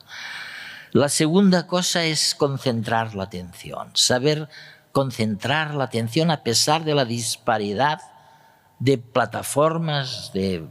La 0.92 1.08
segunda 1.08 1.66
cosa 1.66 2.04
es 2.04 2.34
concentrar 2.34 3.14
la 3.14 3.24
atención, 3.24 3.90
saber 3.94 4.48
concentrar 4.92 5.74
la 5.74 5.84
atención 5.84 6.30
a 6.30 6.42
pesar 6.42 6.84
de 6.84 6.94
la 6.94 7.04
disparidad 7.04 8.00
de 8.78 8.98
plataformas, 8.98 10.30
de 10.32 10.66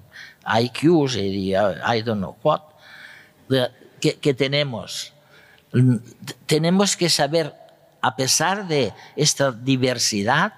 IQs 0.46 1.16
y 1.18 1.54
I 1.54 2.02
don't 2.04 2.20
know 2.20 2.36
what, 2.42 2.62
que, 4.00 4.18
que 4.20 4.34
tenemos. 4.34 5.14
Tenemos 6.46 6.96
que 6.96 7.10
saber, 7.10 7.54
a 8.02 8.16
pesar 8.16 8.68
de 8.68 8.94
esta 9.16 9.52
diversidad 9.52 10.54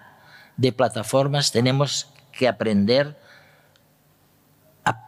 de 0.58 0.72
plataformas, 0.72 1.52
tenemos 1.52 2.08
que 2.32 2.48
aprender 2.48 3.20
a 4.84 5.00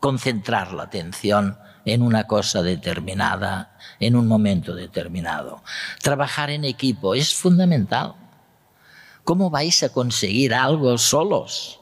concentrar 0.00 0.72
la 0.72 0.84
atención 0.84 1.58
en 1.84 2.02
una 2.02 2.26
cosa 2.26 2.62
determinada, 2.62 3.76
en 4.00 4.16
un 4.16 4.26
momento 4.26 4.74
determinado. 4.74 5.62
Trabajar 6.02 6.50
en 6.50 6.64
equipo 6.64 7.14
es 7.14 7.34
fundamental. 7.34 8.14
¿Cómo 9.24 9.50
vais 9.50 9.82
a 9.82 9.90
conseguir 9.90 10.54
algo 10.54 10.96
solos? 10.98 11.80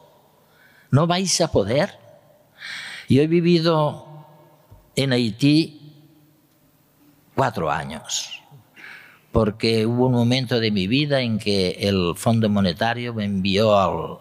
No 0.91 1.07
vais 1.07 1.41
a 1.41 1.51
poder. 1.53 1.99
Yo 3.09 3.23
he 3.23 3.27
vivido 3.27 4.07
en 4.97 5.13
Haití 5.13 6.05
cuatro 7.35 7.71
años, 7.71 8.36
porque 9.37 9.85
hubo 9.85 10.07
un 10.07 10.13
momento 10.13 10.61
de 10.61 10.71
mi 10.71 10.87
vida 10.87 11.21
en 11.21 11.39
que 11.39 11.73
el 11.81 12.15
Fondo 12.17 12.49
Monetario 12.49 13.13
me 13.13 13.27
envió 13.27 13.79
al, 13.79 14.17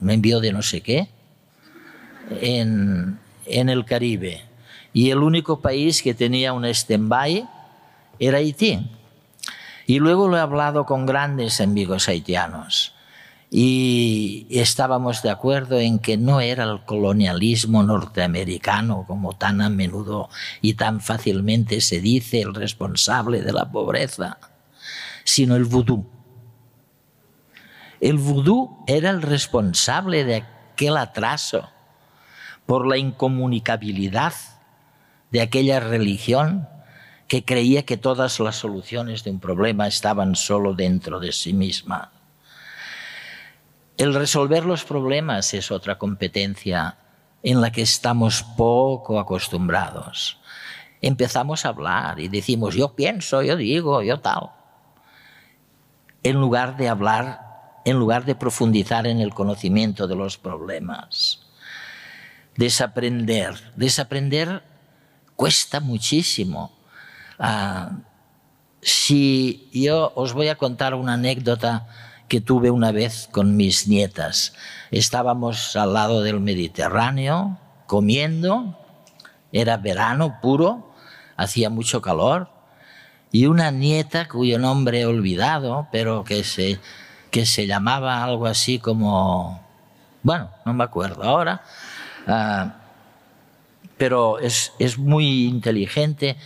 me 0.00 0.14
envió 0.14 0.40
de 0.40 0.50
no 0.50 0.62
sé 0.62 0.80
qué 0.80 1.06
en, 2.40 3.18
en 3.44 3.68
el 3.68 3.84
Caribe 3.84 4.40
y 4.94 5.10
el 5.10 5.18
único 5.18 5.60
país 5.60 6.02
que 6.02 6.14
tenía 6.14 6.54
un 6.54 6.64
stand-by 6.64 7.46
era 8.18 8.38
Haití. 8.38 8.90
Y 9.86 9.98
luego 9.98 10.28
lo 10.28 10.38
he 10.38 10.40
hablado 10.40 10.86
con 10.86 11.04
grandes 11.04 11.60
amigos 11.60 12.08
haitianos 12.08 12.94
y 13.50 14.46
estábamos 14.48 15.22
de 15.22 15.30
acuerdo 15.30 15.80
en 15.80 15.98
que 15.98 16.16
no 16.16 16.40
era 16.40 16.62
el 16.62 16.84
colonialismo 16.84 17.82
norteamericano 17.82 19.04
como 19.08 19.32
tan 19.32 19.60
a 19.60 19.68
menudo 19.68 20.30
y 20.60 20.74
tan 20.74 21.00
fácilmente 21.00 21.80
se 21.80 22.00
dice 22.00 22.42
el 22.42 22.54
responsable 22.54 23.42
de 23.42 23.52
la 23.52 23.70
pobreza, 23.70 24.38
sino 25.24 25.56
el 25.56 25.64
vudú. 25.64 26.06
El 28.00 28.18
vudú 28.18 28.84
era 28.86 29.10
el 29.10 29.20
responsable 29.20 30.24
de 30.24 30.36
aquel 30.36 30.96
atraso 30.96 31.68
por 32.66 32.86
la 32.86 32.98
incomunicabilidad 32.98 34.32
de 35.32 35.40
aquella 35.40 35.80
religión 35.80 36.68
que 37.26 37.44
creía 37.44 37.84
que 37.84 37.96
todas 37.96 38.38
las 38.38 38.56
soluciones 38.56 39.24
de 39.24 39.32
un 39.32 39.40
problema 39.40 39.88
estaban 39.88 40.36
solo 40.36 40.74
dentro 40.74 41.18
de 41.18 41.32
sí 41.32 41.52
misma. 41.52 42.12
El 44.00 44.14
resolver 44.14 44.64
los 44.64 44.84
problemas 44.84 45.52
es 45.52 45.70
otra 45.70 45.98
competencia 45.98 46.96
en 47.42 47.60
la 47.60 47.70
que 47.70 47.82
estamos 47.82 48.42
poco 48.42 49.20
acostumbrados. 49.20 50.38
Empezamos 51.02 51.66
a 51.66 51.68
hablar 51.68 52.18
y 52.18 52.28
decimos, 52.28 52.74
yo 52.74 52.94
pienso, 52.96 53.42
yo 53.42 53.56
digo, 53.56 54.00
yo 54.02 54.18
tal. 54.20 54.52
En 56.22 56.36
lugar 56.40 56.78
de 56.78 56.88
hablar, 56.88 57.40
en 57.84 57.98
lugar 57.98 58.24
de 58.24 58.34
profundizar 58.34 59.06
en 59.06 59.20
el 59.20 59.34
conocimiento 59.34 60.06
de 60.06 60.16
los 60.16 60.38
problemas 60.38 61.50
desaprender. 62.56 63.54
Desaprender 63.76 64.62
cuesta 65.36 65.80
muchísimo. 65.80 66.72
Ah, 67.38 67.92
si 68.80 69.68
yo 69.74 70.12
os 70.14 70.32
voy 70.32 70.48
a 70.48 70.56
contar 70.56 70.94
una 70.94 71.14
anécdota 71.14 71.86
que 72.30 72.40
tuve 72.40 72.70
una 72.70 72.92
vez 72.92 73.28
con 73.32 73.56
mis 73.56 73.88
nietas. 73.88 74.54
Estábamos 74.92 75.74
al 75.74 75.94
lado 75.94 76.22
del 76.22 76.38
Mediterráneo 76.38 77.58
comiendo, 77.88 78.78
era 79.50 79.76
verano 79.78 80.38
puro, 80.40 80.94
hacía 81.36 81.70
mucho 81.70 82.00
calor 82.00 82.48
y 83.32 83.46
una 83.46 83.72
nieta 83.72 84.28
cuyo 84.28 84.60
nombre 84.60 85.00
he 85.00 85.06
olvidado, 85.06 85.88
pero 85.90 86.22
que 86.22 86.44
se, 86.44 86.78
que 87.32 87.46
se 87.46 87.66
llamaba 87.66 88.22
algo 88.22 88.46
así 88.46 88.78
como, 88.78 89.60
bueno, 90.22 90.50
no 90.64 90.72
me 90.72 90.84
acuerdo 90.84 91.24
ahora, 91.24 91.64
ah, 92.28 92.76
pero 93.98 94.38
es, 94.38 94.72
es 94.78 94.98
muy 94.98 95.46
inteligente 95.46 96.36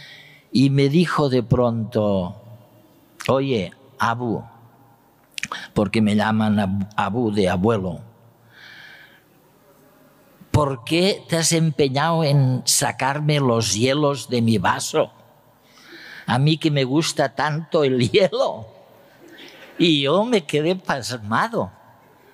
y 0.51 0.71
me 0.71 0.89
dijo 0.89 1.29
de 1.29 1.43
pronto, 1.43 2.41
oye, 3.29 3.75
Abu, 3.99 4.45
porque 5.73 6.01
me 6.01 6.17
llaman 6.17 6.89
Abu 6.97 7.33
de 7.33 7.49
abuelo, 7.49 8.01
¿por 10.51 10.85
qué 10.85 11.25
te 11.29 11.37
has 11.37 11.53
empeñado 11.53 12.23
en 12.23 12.63
sacarme 12.65 13.41
los 13.41 13.75
hielos 13.75 14.29
de 14.29 14.41
mi 14.41 14.59
vaso? 14.59 15.11
A 16.27 16.39
mí 16.39 16.59
que 16.59 16.71
me 16.71 16.85
gusta 16.85 17.35
tanto 17.35 17.83
el 17.83 18.11
hielo. 18.11 18.67
Y 19.79 20.03
yo 20.03 20.25
me 20.25 20.45
quedé 20.45 20.77
pasmado, 20.77 21.73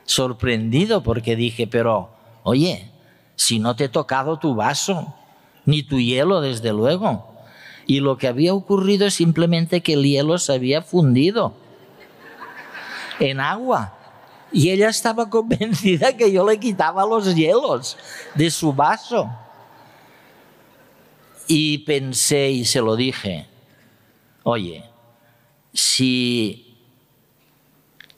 sorprendido, 0.05 1.03
porque 1.03 1.35
dije, 1.35 1.67
pero, 1.67 2.11
oye, 2.43 2.91
si 3.37 3.59
no 3.59 3.75
te 3.75 3.85
he 3.85 3.89
tocado 3.89 4.39
tu 4.39 4.55
vaso, 4.55 5.15
ni 5.65 5.83
tu 5.83 5.99
hielo, 5.99 6.43
desde 6.43 6.75
luego. 6.75 7.27
Y 7.87 8.01
lo 8.01 8.19
que 8.19 8.29
había 8.29 8.53
ocurrido 8.53 9.07
es 9.07 9.15
simplemente 9.15 9.81
que 9.81 9.95
el 9.95 10.05
hielo 10.05 10.37
se 10.37 10.53
había 10.53 10.83
fundido 10.83 11.55
en 13.21 13.41
agua. 13.41 13.95
Y 14.53 14.71
ella 14.71 14.89
estaba 14.89 15.31
convencida 15.31 16.17
que 16.17 16.33
yo 16.33 16.49
le 16.49 16.59
quitaba 16.59 17.07
los 17.07 17.35
hielos 17.35 17.97
de 18.35 18.51
su 18.51 18.73
vaso. 18.73 19.31
Y 21.47 21.79
pensé 21.79 22.51
y 22.51 22.65
se 22.65 22.81
lo 22.81 22.97
dije, 22.97 23.49
oye, 24.43 24.85
si 25.73 26.77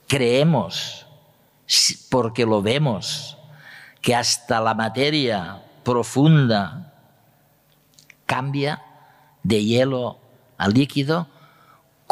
creemos, 0.06 1.06
porque 2.10 2.44
lo 2.44 2.60
vemos, 2.60 3.38
que 4.02 4.14
hasta 4.14 4.60
la 4.60 4.74
materia 4.74 5.62
profunda 5.84 6.92
cambia 8.26 8.82
de 9.42 9.64
hielo 9.64 10.18
a 10.58 10.68
líquido, 10.68 11.28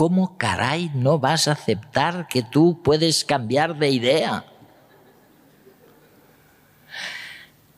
¿cómo 0.00 0.38
caray 0.38 0.90
no 0.94 1.18
vas 1.18 1.46
a 1.46 1.52
aceptar 1.52 2.26
que 2.26 2.42
tú 2.42 2.80
puedes 2.82 3.22
cambiar 3.22 3.76
de 3.76 3.90
idea? 3.90 4.46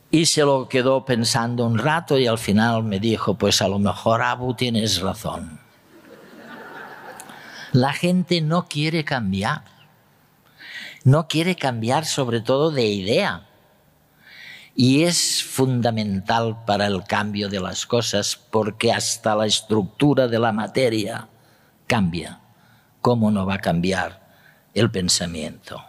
Y 0.09 0.25
se 0.27 0.43
lo 0.43 0.69
quedó 0.69 1.03
pensando 1.03 1.67
un 1.67 1.77
rato 1.77 2.17
y 2.17 2.25
al 2.25 2.37
final 2.37 2.81
me 2.85 3.01
dijo, 3.01 3.33
pues 3.33 3.61
a 3.61 3.67
lo 3.67 3.77
mejor 3.77 4.21
Abu 4.21 4.53
tienes 4.53 5.01
razón. 5.01 5.59
La 7.73 7.91
gente 7.91 8.39
no 8.39 8.69
quiere 8.69 9.03
cambiar. 9.03 9.65
No 11.03 11.27
quiere 11.27 11.57
cambiar 11.57 12.05
sobre 12.05 12.39
todo 12.39 12.71
de 12.71 12.85
idea. 12.85 13.49
Y 14.77 15.03
es 15.03 15.43
fundamental 15.43 16.63
para 16.65 16.87
el 16.87 17.03
cambio 17.03 17.49
de 17.49 17.59
las 17.59 17.85
cosas 17.85 18.39
porque 18.49 18.93
hasta 18.93 19.35
la 19.35 19.45
estructura 19.45 20.29
de 20.29 20.39
la 20.39 20.53
materia 20.53 21.27
cambia. 21.93 22.39
¿Cómo 23.01 23.29
no 23.29 23.45
va 23.45 23.55
a 23.55 23.59
cambiar 23.59 24.19
el 24.73 24.89
pensamiento? 24.89 25.85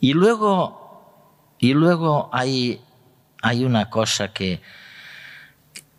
Y 0.00 0.12
luego, 0.12 1.54
y 1.60 1.72
luego 1.72 2.30
hay, 2.32 2.80
hay 3.42 3.64
una 3.64 3.90
cosa 3.90 4.32
que, 4.32 4.60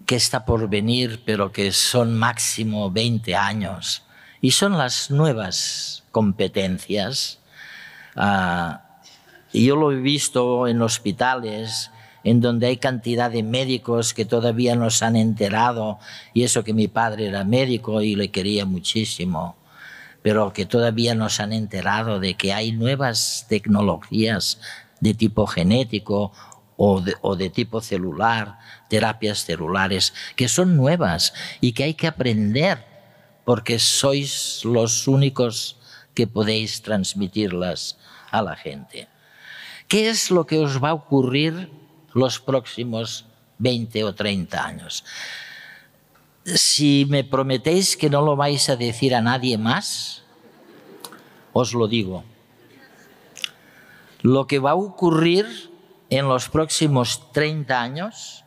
que 0.05 0.17
está 0.17 0.43
por 0.43 0.67
venir, 0.67 1.23
pero 1.25 1.53
que 1.53 1.71
son 1.71 2.17
máximo 2.17 2.91
20 2.91 3.37
años, 3.37 4.03
y 4.41 4.51
son 4.51 4.77
las 4.77 5.09
nuevas 5.11 6.03
competencias. 6.11 7.39
Uh, 8.17 8.75
yo 9.53 9.77
lo 9.77 9.93
he 9.93 10.01
visto 10.01 10.67
en 10.67 10.81
hospitales, 10.81 11.89
en 12.25 12.41
donde 12.41 12.65
hay 12.65 12.77
cantidad 12.77 13.29
de 13.29 13.43
médicos 13.43 14.15
que 14.15 14.25
todavía 14.25 14.75
no 14.75 14.89
se 14.89 15.05
han 15.05 15.15
enterado, 15.15 15.99
y 16.33 16.41
eso 16.41 16.63
que 16.63 16.73
mi 16.73 16.87
padre 16.87 17.27
era 17.27 17.43
médico 17.43 18.01
y 18.01 18.15
le 18.15 18.31
quería 18.31 18.65
muchísimo, 18.65 19.55
pero 20.23 20.51
que 20.51 20.65
todavía 20.65 21.13
no 21.13 21.29
se 21.29 21.43
han 21.43 21.53
enterado 21.53 22.19
de 22.19 22.33
que 22.33 22.51
hay 22.51 22.71
nuevas 22.71 23.45
tecnologías 23.47 24.59
de 24.99 25.13
tipo 25.13 25.45
genético 25.45 26.31
o 26.77 26.99
de, 26.99 27.13
o 27.21 27.35
de 27.35 27.51
tipo 27.51 27.79
celular, 27.79 28.57
terapias 28.89 29.45
celulares, 29.45 30.11
que 30.35 30.47
son 30.47 30.75
nuevas 30.75 31.31
y 31.61 31.73
que 31.73 31.83
hay 31.83 31.93
que 31.93 32.07
aprender, 32.07 32.83
porque 33.45 33.77
sois 33.77 34.65
los 34.65 35.07
únicos 35.07 35.77
que 36.15 36.25
podéis 36.25 36.81
transmitirlas 36.81 37.99
a 38.31 38.41
la 38.41 38.55
gente. 38.55 39.07
¿Qué 39.87 40.09
es 40.09 40.31
lo 40.31 40.47
que 40.47 40.57
os 40.57 40.83
va 40.83 40.89
a 40.89 40.95
ocurrir 40.95 41.84
los 42.15 42.39
próximos 42.39 43.27
20 43.59 44.03
o 44.05 44.15
30 44.15 44.65
años. 44.65 45.03
Si 46.45 47.05
me 47.09 47.23
prometéis 47.23 47.97
que 47.97 48.09
no 48.09 48.23
lo 48.23 48.35
vais 48.35 48.69
a 48.69 48.75
decir 48.79 49.13
a 49.13 49.21
nadie 49.21 49.57
más, 49.57 50.23
os 51.51 51.73
lo 51.73 51.87
digo. 51.87 52.23
Lo 54.21 54.47
que 54.47 54.59
va 54.59 54.71
a 54.71 54.75
ocurrir 54.75 55.45
en 56.09 56.27
los 56.27 56.47
próximos 56.49 57.31
30 57.33 57.81
años 57.81 58.45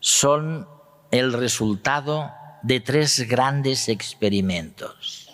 son 0.00 0.66
el 1.10 1.32
resultado 1.32 2.32
de 2.62 2.80
tres 2.80 3.28
grandes 3.28 3.88
experimentos 3.88 5.28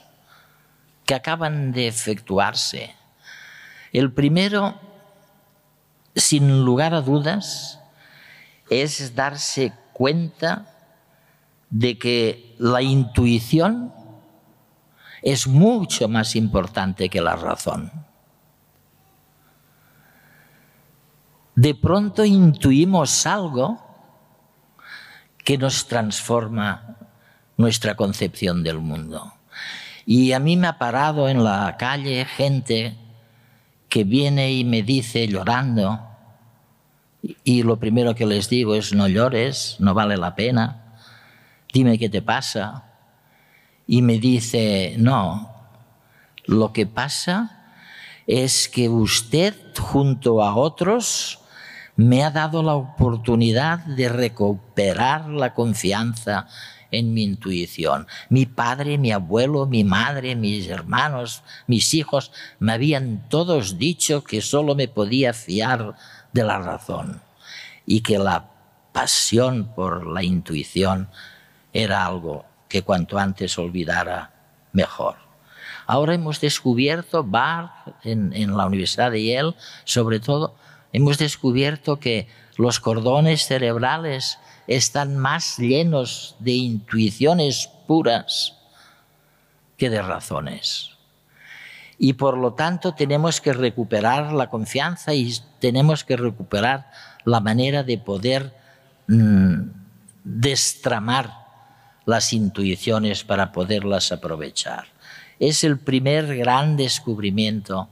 que 1.04 1.14
acaban 1.14 1.70
de 1.70 1.86
efectuarse. 1.86 2.94
El 3.92 4.12
primero 4.12 4.80
sin 6.16 6.64
lugar 6.64 6.94
a 6.94 7.02
dudas, 7.02 7.78
es 8.70 9.14
darse 9.14 9.72
cuenta 9.92 10.72
de 11.70 11.98
que 11.98 12.56
la 12.58 12.82
intuición 12.82 13.92
es 15.22 15.46
mucho 15.46 16.08
más 16.08 16.34
importante 16.36 17.08
que 17.08 17.20
la 17.20 17.36
razón. 17.36 17.92
De 21.54 21.74
pronto 21.74 22.24
intuimos 22.24 23.26
algo 23.26 23.80
que 25.42 25.56
nos 25.56 25.86
transforma 25.86 26.96
nuestra 27.56 27.94
concepción 27.94 28.62
del 28.62 28.78
mundo. 28.78 29.32
Y 30.04 30.32
a 30.32 30.38
mí 30.38 30.56
me 30.56 30.68
ha 30.68 30.78
parado 30.78 31.28
en 31.28 31.42
la 31.42 31.76
calle 31.78 32.24
gente 32.24 32.96
que 33.88 34.04
viene 34.04 34.52
y 34.52 34.64
me 34.64 34.82
dice 34.82 35.26
llorando, 35.26 36.05
y 37.44 37.62
lo 37.62 37.78
primero 37.78 38.14
que 38.14 38.26
les 38.26 38.48
digo 38.48 38.74
es 38.74 38.92
no 38.92 39.08
llores, 39.08 39.76
no 39.78 39.94
vale 39.94 40.16
la 40.16 40.34
pena, 40.34 40.96
dime 41.72 41.98
qué 41.98 42.08
te 42.08 42.22
pasa. 42.22 42.84
Y 43.86 44.02
me 44.02 44.18
dice, 44.18 44.96
no, 44.98 45.54
lo 46.46 46.72
que 46.72 46.86
pasa 46.86 47.72
es 48.26 48.68
que 48.68 48.88
usted 48.88 49.54
junto 49.78 50.42
a 50.42 50.56
otros 50.56 51.38
me 51.96 52.24
ha 52.24 52.30
dado 52.30 52.62
la 52.62 52.74
oportunidad 52.74 53.78
de 53.78 54.08
recuperar 54.08 55.28
la 55.28 55.54
confianza 55.54 56.46
en 56.90 57.14
mi 57.14 57.24
intuición. 57.24 58.06
Mi 58.28 58.46
padre, 58.46 58.98
mi 58.98 59.12
abuelo, 59.12 59.66
mi 59.66 59.84
madre, 59.84 60.36
mis 60.36 60.68
hermanos, 60.68 61.42
mis 61.66 61.94
hijos 61.94 62.32
me 62.58 62.72
habían 62.72 63.28
todos 63.28 63.78
dicho 63.78 64.24
que 64.24 64.40
solo 64.40 64.74
me 64.74 64.88
podía 64.88 65.32
fiar 65.32 65.96
de 66.36 66.44
la 66.44 66.58
razón 66.58 67.22
y 67.86 68.02
que 68.02 68.18
la 68.18 68.50
pasión 68.92 69.72
por 69.74 70.06
la 70.06 70.22
intuición 70.22 71.08
era 71.72 72.04
algo 72.04 72.44
que 72.68 72.82
cuanto 72.82 73.18
antes 73.18 73.58
olvidara 73.58 74.32
mejor. 74.72 75.16
Ahora 75.86 76.14
hemos 76.14 76.40
descubierto, 76.40 77.24
Barth 77.24 77.70
en, 78.04 78.32
en 78.34 78.56
la 78.56 78.66
Universidad 78.66 79.10
de 79.10 79.24
Yale, 79.24 79.54
sobre 79.84 80.20
todo, 80.20 80.54
hemos 80.92 81.16
descubierto 81.16 81.98
que 81.98 82.28
los 82.58 82.80
cordones 82.80 83.46
cerebrales 83.46 84.38
están 84.66 85.16
más 85.16 85.56
llenos 85.56 86.36
de 86.38 86.52
intuiciones 86.52 87.70
puras 87.86 88.56
que 89.78 89.88
de 89.88 90.02
razones. 90.02 90.95
Y 91.98 92.14
por 92.14 92.36
lo 92.36 92.52
tanto 92.52 92.94
tenemos 92.94 93.40
que 93.40 93.52
recuperar 93.52 94.32
la 94.32 94.50
confianza 94.50 95.14
y 95.14 95.34
tenemos 95.60 96.04
que 96.04 96.16
recuperar 96.16 96.90
la 97.24 97.40
manera 97.40 97.82
de 97.82 97.98
poder 97.98 98.54
mmm, 99.06 99.62
destramar 100.24 101.46
las 102.04 102.32
intuiciones 102.32 103.24
para 103.24 103.52
poderlas 103.52 104.12
aprovechar. 104.12 104.86
Es 105.38 105.64
el 105.64 105.78
primer 105.78 106.36
gran 106.36 106.76
descubrimiento 106.76 107.88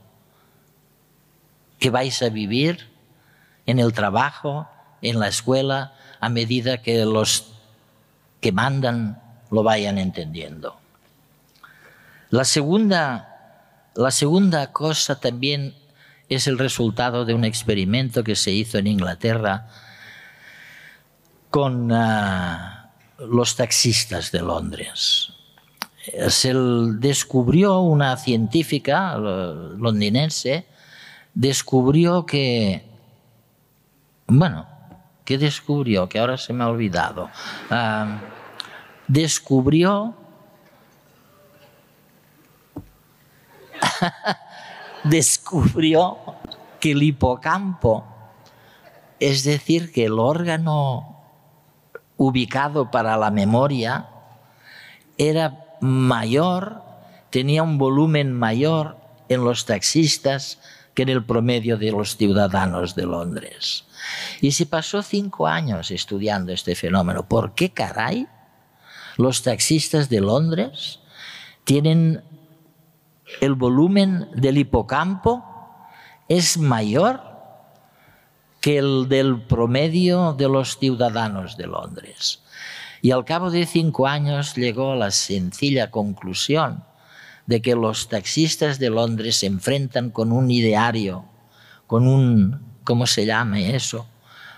que 1.79 1.89
vais 1.89 2.21
a 2.21 2.29
vivir 2.29 2.87
en 3.65 3.79
el 3.79 3.93
trabajo, 3.93 4.67
en 5.01 5.19
la 5.19 5.27
escuela, 5.27 5.93
a 6.19 6.29
medida 6.29 6.81
que 6.81 7.05
los 7.05 7.53
que 8.41 8.51
mandan 8.51 9.21
lo 9.51 9.63
vayan 9.63 9.97
entendiendo. 9.97 10.77
La 12.29 12.43
segunda, 12.43 13.34
la 13.95 14.11
segunda 14.11 14.71
cosa 14.71 15.19
también 15.19 15.73
es 16.29 16.47
el 16.47 16.57
resultado 16.57 17.25
de 17.25 17.33
un 17.33 17.45
experimento 17.45 18.23
que 18.23 18.35
se 18.35 18.51
hizo 18.51 18.77
en 18.77 18.87
Inglaterra 18.87 19.67
con 21.49 21.91
ah, 21.91 22.91
los 23.19 23.55
taxistas 23.55 24.31
de 24.31 24.41
Londres. 24.41 25.31
Se 26.27 26.53
descubrió 26.53 27.79
una 27.79 28.17
científica 28.17 29.17
londinense, 29.17 30.67
descubrió 31.33 32.25
que, 32.25 32.85
bueno, 34.27 34.67
¿qué 35.23 35.37
descubrió? 35.37 36.07
Que 36.09 36.19
ahora 36.19 36.37
se 36.37 36.53
me 36.53 36.63
ha 36.63 36.67
olvidado. 36.67 37.29
Ah, 37.71 38.19
descubrió 39.07 40.15
descubrió 45.03 46.17
que 46.79 46.91
el 46.91 47.03
hipocampo, 47.03 48.05
es 49.19 49.43
decir, 49.43 49.91
que 49.91 50.05
el 50.05 50.19
órgano 50.19 51.15
ubicado 52.17 52.91
para 52.91 53.17
la 53.17 53.31
memoria, 53.31 54.07
era 55.17 55.77
mayor, 55.81 56.81
tenía 57.29 57.63
un 57.63 57.77
volumen 57.77 58.33
mayor 58.33 58.97
en 59.29 59.43
los 59.43 59.65
taxistas 59.65 60.59
que 60.93 61.03
en 61.03 61.09
el 61.09 61.25
promedio 61.25 61.77
de 61.77 61.91
los 61.91 62.15
ciudadanos 62.17 62.95
de 62.95 63.03
Londres. 63.03 63.85
Y 64.41 64.51
se 64.51 64.65
pasó 64.65 65.01
cinco 65.01 65.47
años 65.47 65.91
estudiando 65.91 66.53
este 66.53 66.75
fenómeno. 66.75 67.27
¿Por 67.27 67.53
qué 67.53 67.71
caray 67.71 68.27
los 69.17 69.43
taxistas 69.43 70.09
de 70.09 70.21
Londres 70.21 70.99
tienen 71.63 72.23
el 73.41 73.53
volumen 73.55 74.29
del 74.33 74.57
hipocampo 74.57 75.43
es 76.27 76.57
mayor 76.57 77.21
que 78.61 78.77
el 78.77 79.07
del 79.09 79.41
promedio 79.41 80.33
de 80.33 80.49
los 80.49 80.77
ciudadanos 80.79 81.55
de 81.57 81.67
Londres. 81.67 82.41
Y 83.01 83.11
al 83.11 83.25
cabo 83.25 83.51
de 83.51 83.65
cinco 83.65 84.07
años 84.07 84.55
llegó 84.55 84.93
a 84.93 84.95
la 84.95 85.11
sencilla 85.11 85.91
conclusión 85.91 86.83
de 87.45 87.61
que 87.61 87.75
los 87.75 88.09
taxistas 88.09 88.79
de 88.79 88.89
Londres 88.89 89.35
se 89.35 89.45
enfrentan 89.45 90.09
con 90.09 90.31
un 90.31 90.49
ideario, 90.49 91.25
con 91.85 92.07
un, 92.07 92.79
¿cómo 92.83 93.05
se 93.05 93.25
llama 93.25 93.59
eso? 93.59 94.07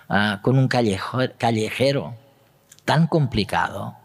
Ah, 0.07 0.39
con 0.41 0.57
un 0.57 0.69
callejero 0.69 2.15
tan 2.85 3.07
complicado 3.07 3.97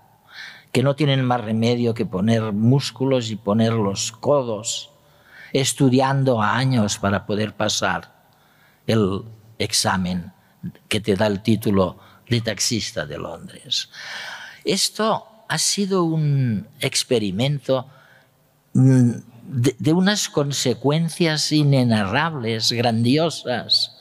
que 0.72 0.82
no 0.82 0.96
tienen 0.96 1.24
más 1.24 1.42
remedio 1.42 1.92
que 1.92 2.06
poner 2.06 2.52
músculos 2.52 3.30
y 3.30 3.36
poner 3.36 3.74
los 3.74 4.10
codos, 4.10 4.90
estudiando 5.52 6.40
años 6.40 6.96
para 6.96 7.26
poder 7.26 7.54
pasar 7.54 8.26
el 8.86 9.22
examen 9.58 10.32
que 10.88 11.00
te 11.00 11.14
da 11.14 11.26
el 11.26 11.42
título 11.42 11.98
de 12.28 12.40
taxista 12.40 13.04
de 13.04 13.18
Londres. 13.18 13.90
Esto 14.64 15.44
ha 15.46 15.58
sido 15.58 16.04
un 16.04 16.66
experimento 16.80 17.86
mm, 18.72 19.10
de, 19.44 19.92
unas 19.92 20.30
consecuencias 20.30 21.52
inenarrables, 21.52 22.72
grandiosas, 22.72 23.94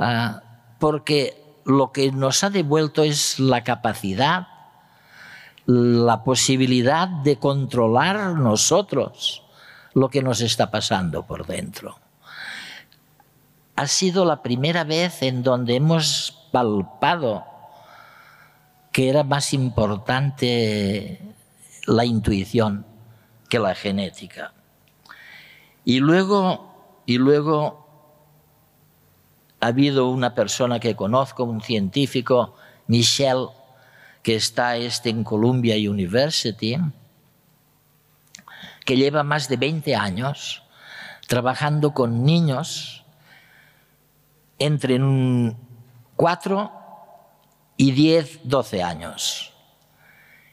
ah, 0.00 0.42
porque 0.80 1.40
lo 1.64 1.92
que 1.92 2.10
nos 2.10 2.42
ha 2.42 2.50
devuelto 2.50 3.04
es 3.04 3.38
la 3.38 3.62
capacidad 3.62 4.48
la 5.66 6.24
posibilidad 6.24 7.08
de 7.08 7.38
controlar 7.38 8.34
nosotros 8.34 9.42
lo 9.94 10.08
que 10.08 10.22
nos 10.22 10.40
está 10.40 10.70
pasando 10.70 11.24
por 11.24 11.46
dentro. 11.46 11.98
Ha 13.76 13.86
sido 13.86 14.24
la 14.24 14.42
primera 14.42 14.84
vez 14.84 15.22
en 15.22 15.42
donde 15.42 15.76
hemos 15.76 16.48
palpado 16.50 17.44
que 18.90 19.08
era 19.08 19.24
más 19.24 19.54
importante 19.54 21.20
la 21.86 22.04
intuición 22.04 22.84
que 23.48 23.58
la 23.58 23.74
genética. 23.74 24.52
Y 25.84 26.00
luego, 26.00 27.02
y 27.06 27.18
luego 27.18 27.86
ha 29.60 29.66
habido 29.66 30.08
una 30.08 30.34
persona 30.34 30.78
que 30.78 30.94
conozco, 30.94 31.44
un 31.44 31.60
científico, 31.60 32.54
Michel 32.86 33.48
que 34.22 34.36
está 34.36 34.76
este 34.76 35.10
en 35.10 35.24
Columbia 35.24 35.74
University, 35.76 36.76
que 38.84 38.96
lleva 38.96 39.22
más 39.22 39.48
de 39.48 39.56
20 39.56 39.94
años 39.94 40.62
trabajando 41.28 41.92
con 41.94 42.24
niños 42.24 43.04
entre 44.58 45.00
4 46.16 46.72
y 47.76 47.90
10, 47.92 48.40
12 48.44 48.82
años. 48.82 49.52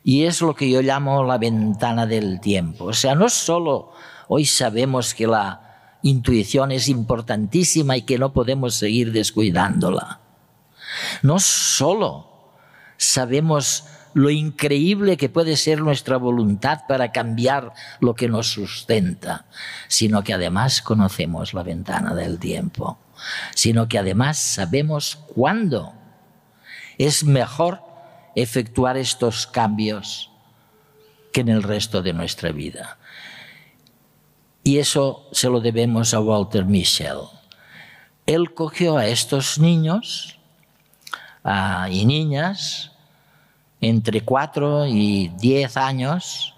Y 0.03 0.23
es 0.23 0.41
lo 0.41 0.55
que 0.55 0.69
yo 0.69 0.81
llamo 0.81 1.23
la 1.23 1.37
ventana 1.37 2.05
del 2.05 2.39
tiempo. 2.39 2.85
O 2.85 2.93
sea, 2.93 3.13
no 3.13 3.29
solo 3.29 3.91
hoy 4.27 4.45
sabemos 4.45 5.13
que 5.13 5.27
la 5.27 5.97
intuición 6.01 6.71
es 6.71 6.87
importantísima 6.87 7.97
y 7.97 8.03
que 8.03 8.17
no 8.17 8.31
podemos 8.31 8.75
seguir 8.75 9.11
descuidándola. 9.11 10.21
No 11.21 11.39
solo 11.39 12.28
sabemos 12.99 13.85
lo 14.13 14.29
increíble 14.29 15.17
que 15.17 15.29
puede 15.29 15.55
ser 15.55 15.79
nuestra 15.81 16.17
voluntad 16.17 16.81
para 16.87 17.11
cambiar 17.11 17.73
lo 18.01 18.13
que 18.13 18.27
nos 18.27 18.51
sustenta, 18.51 19.45
sino 19.87 20.23
que 20.23 20.33
además 20.33 20.81
conocemos 20.81 21.53
la 21.53 21.63
ventana 21.63 22.13
del 22.13 22.37
tiempo, 22.37 22.99
sino 23.55 23.87
que 23.87 23.97
además 23.97 24.37
sabemos 24.37 25.19
cuándo 25.33 25.93
es 26.97 27.23
mejor 27.23 27.81
efectuar 28.35 28.97
estos 28.97 29.47
cambios 29.47 30.31
que 31.31 31.41
en 31.41 31.49
el 31.49 31.63
resto 31.63 32.01
de 32.01 32.13
nuestra 32.13 32.51
vida. 32.51 32.97
Y 34.63 34.79
eso 34.79 35.29
se 35.31 35.49
lo 35.49 35.61
debemos 35.61 36.13
a 36.13 36.19
Walter 36.19 36.65
Michel. 36.65 37.19
Él 38.25 38.53
cogió 38.53 38.97
a 38.97 39.07
estos 39.07 39.57
niños 39.57 40.38
y 41.43 42.05
niñas 42.05 42.91
entre 43.81 44.21
cuatro 44.21 44.85
y 44.85 45.29
diez 45.39 45.77
años 45.77 46.53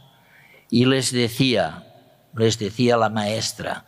y 0.69 0.85
les 0.85 1.11
decía, 1.11 1.85
les 2.35 2.57
decía 2.57 2.97
la 2.97 3.09
maestra, 3.09 3.85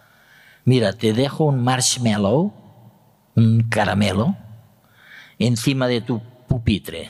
mira, 0.66 0.94
te 0.94 1.14
dejo 1.14 1.46
un 1.46 1.64
marshmallow, 1.64 2.54
un 3.36 3.64
caramelo, 3.70 4.36
encima 5.40 5.88
de 5.88 6.02
tu 6.02 6.22
pupitre, 6.48 7.10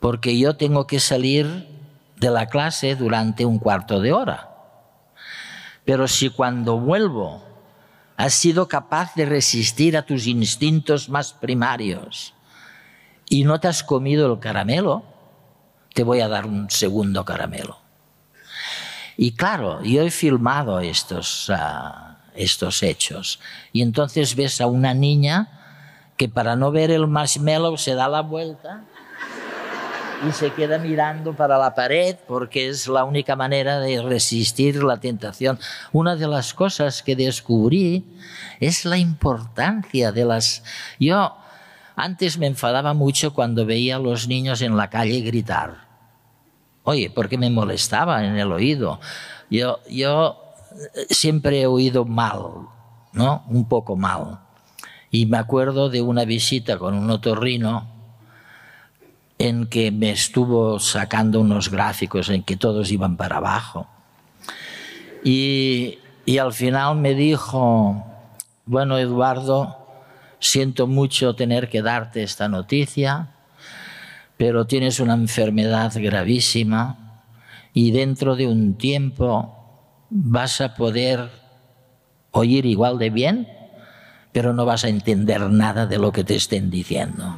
porque 0.00 0.38
yo 0.38 0.56
tengo 0.56 0.86
que 0.86 1.00
salir 1.00 1.68
de 2.16 2.30
la 2.30 2.46
clase 2.46 2.96
durante 2.96 3.44
un 3.44 3.58
cuarto 3.58 4.00
de 4.00 4.12
hora. 4.12 4.50
Pero 5.84 6.08
si 6.08 6.30
cuando 6.30 6.80
vuelvo 6.80 7.44
has 8.16 8.34
sido 8.34 8.66
capaz 8.66 9.14
de 9.14 9.26
resistir 9.26 9.96
a 9.96 10.02
tus 10.02 10.26
instintos 10.26 11.08
más 11.08 11.32
primarios, 11.32 12.34
y 13.28 13.44
no 13.44 13.60
te 13.60 13.68
has 13.68 13.82
comido 13.82 14.32
el 14.32 14.38
caramelo, 14.38 15.04
te 15.94 16.02
voy 16.02 16.20
a 16.20 16.28
dar 16.28 16.46
un 16.46 16.70
segundo 16.70 17.24
caramelo. 17.24 17.78
Y 19.16 19.32
claro, 19.32 19.82
yo 19.82 20.02
he 20.02 20.10
filmado 20.10 20.80
estos, 20.80 21.50
ah, 21.50 22.18
estos 22.34 22.82
hechos. 22.82 23.40
Y 23.72 23.82
entonces 23.82 24.36
ves 24.36 24.60
a 24.60 24.66
una 24.66 24.92
niña 24.92 25.48
que 26.16 26.28
para 26.28 26.56
no 26.56 26.70
ver 26.70 26.90
el 26.90 27.06
marshmallow 27.06 27.76
se 27.78 27.94
da 27.94 28.08
la 28.08 28.20
vuelta 28.20 28.84
y 30.26 30.32
se 30.32 30.52
queda 30.52 30.78
mirando 30.78 31.34
para 31.34 31.58
la 31.58 31.74
pared 31.74 32.16
porque 32.26 32.68
es 32.68 32.88
la 32.88 33.04
única 33.04 33.36
manera 33.36 33.80
de 33.80 34.00
resistir 34.02 34.82
la 34.82 34.98
tentación. 34.98 35.58
Una 35.92 36.16
de 36.16 36.26
las 36.26 36.54
cosas 36.54 37.02
que 37.02 37.16
descubrí 37.16 38.04
es 38.60 38.84
la 38.84 38.98
importancia 38.98 40.12
de 40.12 40.24
las... 40.24 40.62
Yo 40.98 41.36
antes 41.96 42.36
me 42.36 42.46
enfadaba 42.46 42.92
mucho 42.92 43.32
cuando 43.32 43.64
veía 43.64 43.96
a 43.96 43.98
los 43.98 44.28
niños 44.28 44.60
en 44.60 44.76
la 44.76 44.90
calle 44.90 45.22
gritar. 45.22 45.86
Oye, 46.84 47.10
porque 47.10 47.38
me 47.38 47.50
molestaba 47.50 48.24
en 48.24 48.36
el 48.36 48.52
oído. 48.52 49.00
Yo, 49.50 49.80
yo 49.90 50.38
eh, 50.94 51.06
siempre 51.10 51.62
he 51.62 51.66
oído 51.66 52.04
mal, 52.04 52.68
¿no? 53.12 53.42
Un 53.48 53.66
poco 53.66 53.96
mal. 53.96 54.40
Y 55.10 55.24
me 55.24 55.38
acuerdo 55.38 55.88
de 55.88 56.02
una 56.02 56.24
visita 56.26 56.78
con 56.78 56.94
un 56.94 57.10
otorrino 57.10 57.88
en 59.38 59.66
que 59.66 59.90
me 59.90 60.10
estuvo 60.10 60.78
sacando 60.78 61.40
unos 61.40 61.70
gráficos 61.70 62.28
en 62.28 62.42
que 62.42 62.56
todos 62.56 62.92
iban 62.92 63.16
para 63.16 63.38
abajo. 63.38 63.86
Y, 65.24 65.98
y 66.26 66.38
al 66.38 66.52
final 66.52 66.96
me 66.96 67.14
dijo, 67.14 68.04
bueno, 68.66 68.98
Eduardo, 68.98 69.85
siento 70.46 70.86
mucho 70.86 71.34
tener 71.34 71.68
que 71.68 71.82
darte 71.82 72.22
esta 72.22 72.48
noticia, 72.48 73.28
pero 74.36 74.66
tienes 74.66 75.00
una 75.00 75.14
enfermedad 75.14 75.92
gravísima 75.96 77.22
y 77.72 77.90
dentro 77.90 78.36
de 78.36 78.46
un 78.46 78.78
tiempo 78.78 79.52
vas 80.10 80.60
a 80.60 80.74
poder 80.74 81.30
oír 82.30 82.66
igual 82.66 82.98
de 82.98 83.10
bien, 83.10 83.48
pero 84.32 84.52
no 84.52 84.64
vas 84.64 84.84
a 84.84 84.88
entender 84.88 85.40
nada 85.50 85.86
de 85.86 85.98
lo 85.98 86.12
que 86.12 86.24
te 86.24 86.36
estén 86.36 86.70
diciendo. 86.70 87.36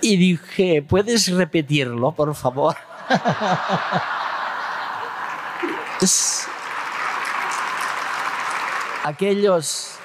y 0.00 0.16
dije, 0.16 0.82
¿puedes 0.82 1.30
repetirlo, 1.30 2.12
por 2.12 2.34
favor? 2.34 2.76
Aquellos 9.04 9.98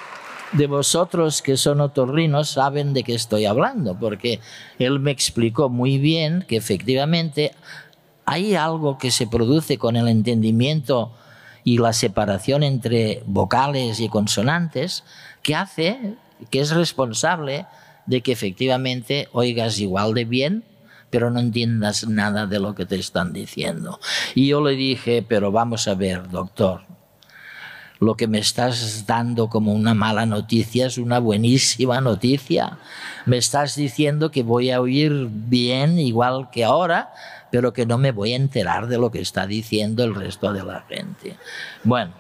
de 0.54 0.68
vosotros 0.68 1.42
que 1.42 1.58
son 1.58 1.82
otorrinos 1.82 2.50
saben 2.50 2.94
de 2.94 3.04
qué 3.04 3.16
estoy 3.16 3.46
hablando, 3.46 3.98
porque 4.00 4.40
él 4.78 5.00
me 5.00 5.12
explicó 5.12 5.70
muy 5.70 5.98
bien 5.98 6.46
que 6.48 6.58
efectivamente 6.58 7.54
hay 8.26 8.56
algo 8.56 8.98
que 8.98 9.12
se 9.12 9.28
produce 9.28 9.78
con 9.78 9.96
el 9.96 10.08
entendimiento 10.08 11.12
y 11.64 11.78
la 11.78 11.94
separación 11.94 12.64
entre 12.64 13.24
vocales 13.26 14.00
y 14.00 14.10
consonantes 14.10 15.04
que 15.42 15.56
hace, 15.56 16.16
que 16.50 16.60
es 16.60 16.72
responsable 16.72 17.66
de 18.06 18.22
que 18.22 18.32
efectivamente 18.32 19.30
oigas 19.32 19.80
igual 19.80 20.14
de 20.14 20.26
bien, 20.26 20.64
pero 21.10 21.30
no 21.32 21.40
entiendas 21.40 22.08
nada 22.08 22.48
de 22.48 22.60
lo 22.60 22.76
que 22.76 22.86
te 22.86 22.96
están 22.96 23.34
diciendo. 23.34 24.00
Y 24.36 24.48
yo 24.48 24.62
le 24.62 24.72
dije, 24.72 25.26
pero 25.28 25.52
vamos 25.52 25.88
a 25.88 25.96
ver, 25.96 26.30
doctor, 26.30 26.82
lo 28.04 28.16
que 28.16 28.28
me 28.28 28.40
estás 28.40 29.06
dando 29.08 29.50
como 29.50 29.74
una 29.74 29.94
mala 29.94 30.26
noticia 30.26 30.88
es 30.88 30.98
una 30.98 31.20
buenísima 31.20 32.02
noticia. 32.02 32.78
Me 33.26 33.38
estás 33.38 33.76
diciendo 33.76 34.32
que 34.32 34.44
voy 34.44 34.72
a 34.72 34.82
oír 34.82 35.28
bien 35.30 35.98
igual 36.00 36.50
que 36.52 36.64
ahora, 36.64 37.14
pero 37.52 37.74
que 37.74 37.86
no 37.86 37.98
me 37.98 38.12
voy 38.12 38.34
a 38.34 38.38
enterar 38.38 38.88
de 38.88 38.98
lo 38.98 39.12
que 39.12 39.22
está 39.22 39.48
diciendo 39.48 40.04
el 40.04 40.16
resto 40.16 40.54
de 40.54 40.64
la 40.64 40.82
gente. 40.82 41.38
Bueno, 41.84 42.14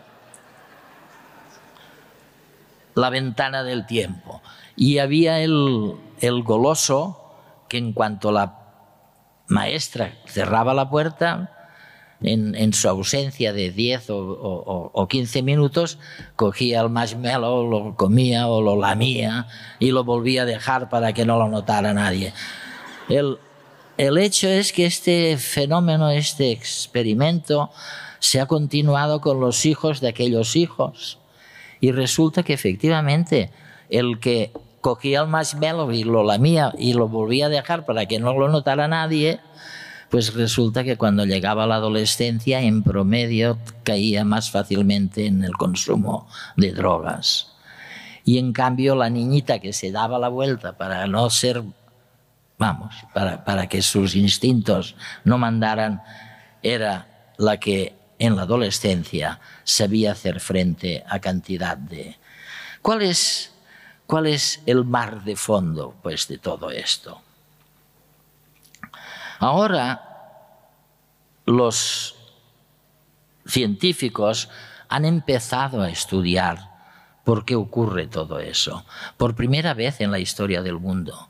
la 2.95 3.09
ventana 3.09 3.63
del 3.63 3.85
tiempo. 3.85 4.41
Y 4.75 4.99
había 4.99 5.39
el, 5.39 5.95
el 6.19 6.43
goloso 6.43 7.19
que 7.67 7.77
en 7.77 7.93
cuanto 7.93 8.31
la 8.31 8.59
maestra 9.47 10.13
cerraba 10.25 10.73
la 10.73 10.89
puerta, 10.89 11.52
en, 12.23 12.73
su 12.73 12.89
ausencia 12.89 13.53
de 13.53 13.71
10 13.71 14.05
o, 14.09 15.07
15 15.09 15.41
minutos, 15.41 15.97
cogía 16.35 16.81
el 16.81 16.89
marshmallow, 16.89 17.69
lo 17.69 17.95
comía 17.95 18.47
o 18.47 18.61
lo 18.61 18.75
lamía 18.75 19.47
y 19.79 19.91
lo 19.91 20.03
volvía 20.03 20.43
a 20.43 20.45
dejar 20.45 20.89
para 20.89 21.13
que 21.13 21.25
no 21.25 21.37
lo 21.37 21.49
notara 21.49 21.93
nadie. 21.93 22.33
El, 23.09 23.37
el 23.97 24.17
hecho 24.17 24.47
es 24.47 24.73
que 24.73 24.85
este 24.85 25.37
fenómeno, 25.37 26.09
este 26.09 26.51
experimento, 26.51 27.69
se 28.19 28.39
ha 28.39 28.45
continuado 28.45 29.19
con 29.19 29.39
los 29.41 29.65
hijos 29.65 29.99
de 29.99 30.07
aquellos 30.07 30.55
hijos. 30.55 31.19
Y 31.81 31.91
resulta 31.91 32.43
que 32.43 32.53
efectivamente 32.53 33.51
el 33.89 34.19
que 34.19 34.53
cogía 34.79 35.21
el 35.21 35.27
marshmallow 35.27 35.91
y 35.91 36.03
lo 36.03 36.23
lamía 36.23 36.73
y 36.77 36.93
lo 36.93 37.07
volvía 37.07 37.47
a 37.47 37.49
dejar 37.49 37.85
para 37.85 38.05
que 38.05 38.19
no 38.19 38.33
lo 38.33 38.49
notara 38.49 38.87
nadie, 38.87 39.39
pues 40.13 40.35
resulta 40.35 40.83
que 40.83 40.95
cuando 40.95 41.25
llegaba 41.25 41.65
la 41.65 41.77
adolescencia, 41.77 42.61
en 42.61 42.83
promedio, 42.83 43.57
caía 43.83 44.23
más 44.23 44.51
fácilmente 44.51 45.25
en 45.25 45.43
el 45.43 45.53
consumo 45.53 46.27
de 46.55 46.71
drogas. 46.71 47.51
Y 48.23 48.37
en 48.37 48.53
cambio, 48.53 48.93
la 48.93 49.09
niñita 49.09 49.57
que 49.57 49.73
se 49.73 49.91
daba 49.91 50.19
la 50.19 50.27
vuelta 50.27 50.77
para 50.77 51.07
no 51.07 51.31
ser, 51.31 51.63
vamos, 52.59 52.93
para, 53.11 53.43
para 53.43 53.65
que 53.65 53.81
sus 53.81 54.15
instintos 54.15 54.95
no 55.23 55.39
mandaran, 55.39 56.03
era 56.61 57.33
la 57.39 57.59
que 57.59 57.95
en 58.19 58.35
la 58.35 58.43
adolescencia 58.43 59.39
sabía 59.63 60.11
hacer 60.11 60.39
frente 60.39 61.03
a 61.09 61.17
cantidad 61.21 61.75
de... 61.75 62.19
¿Cuál 62.83 63.01
es, 63.01 63.51
cuál 64.05 64.27
es 64.27 64.61
el 64.67 64.85
mar 64.85 65.23
de 65.23 65.35
fondo 65.35 65.95
pues, 66.03 66.27
de 66.27 66.37
todo 66.37 66.69
esto? 66.69 67.22
Ahora 69.43 70.01
los 71.43 72.15
científicos 73.45 74.47
han 74.87 75.03
empezado 75.03 75.81
a 75.81 75.89
estudiar 75.89 76.71
por 77.25 77.43
qué 77.43 77.57
ocurre 77.57 78.07
todo 78.07 78.39
eso, 78.39 78.85
por 79.17 79.35
primera 79.35 79.73
vez 79.73 79.99
en 79.99 80.11
la 80.11 80.19
historia 80.19 80.61
del 80.61 80.79
mundo. 80.79 81.27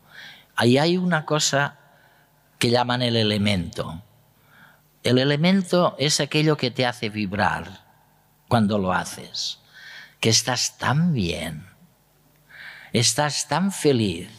Ahí 0.55 0.77
hay 0.77 0.95
una 0.95 1.25
cosa 1.25 1.79
que 2.59 2.69
llaman 2.69 3.01
el 3.01 3.15
elemento. 3.15 4.03
El 5.01 5.17
elemento 5.17 5.95
es 5.97 6.19
aquello 6.19 6.55
que 6.55 6.69
te 6.69 6.85
hace 6.85 7.09
vibrar 7.09 7.83
cuando 8.47 8.77
lo 8.77 8.93
haces, 8.93 9.57
que 10.19 10.29
estás 10.29 10.77
tan 10.77 11.13
bien, 11.13 11.65
estás 12.91 13.47
tan 13.47 13.71
feliz 13.71 14.29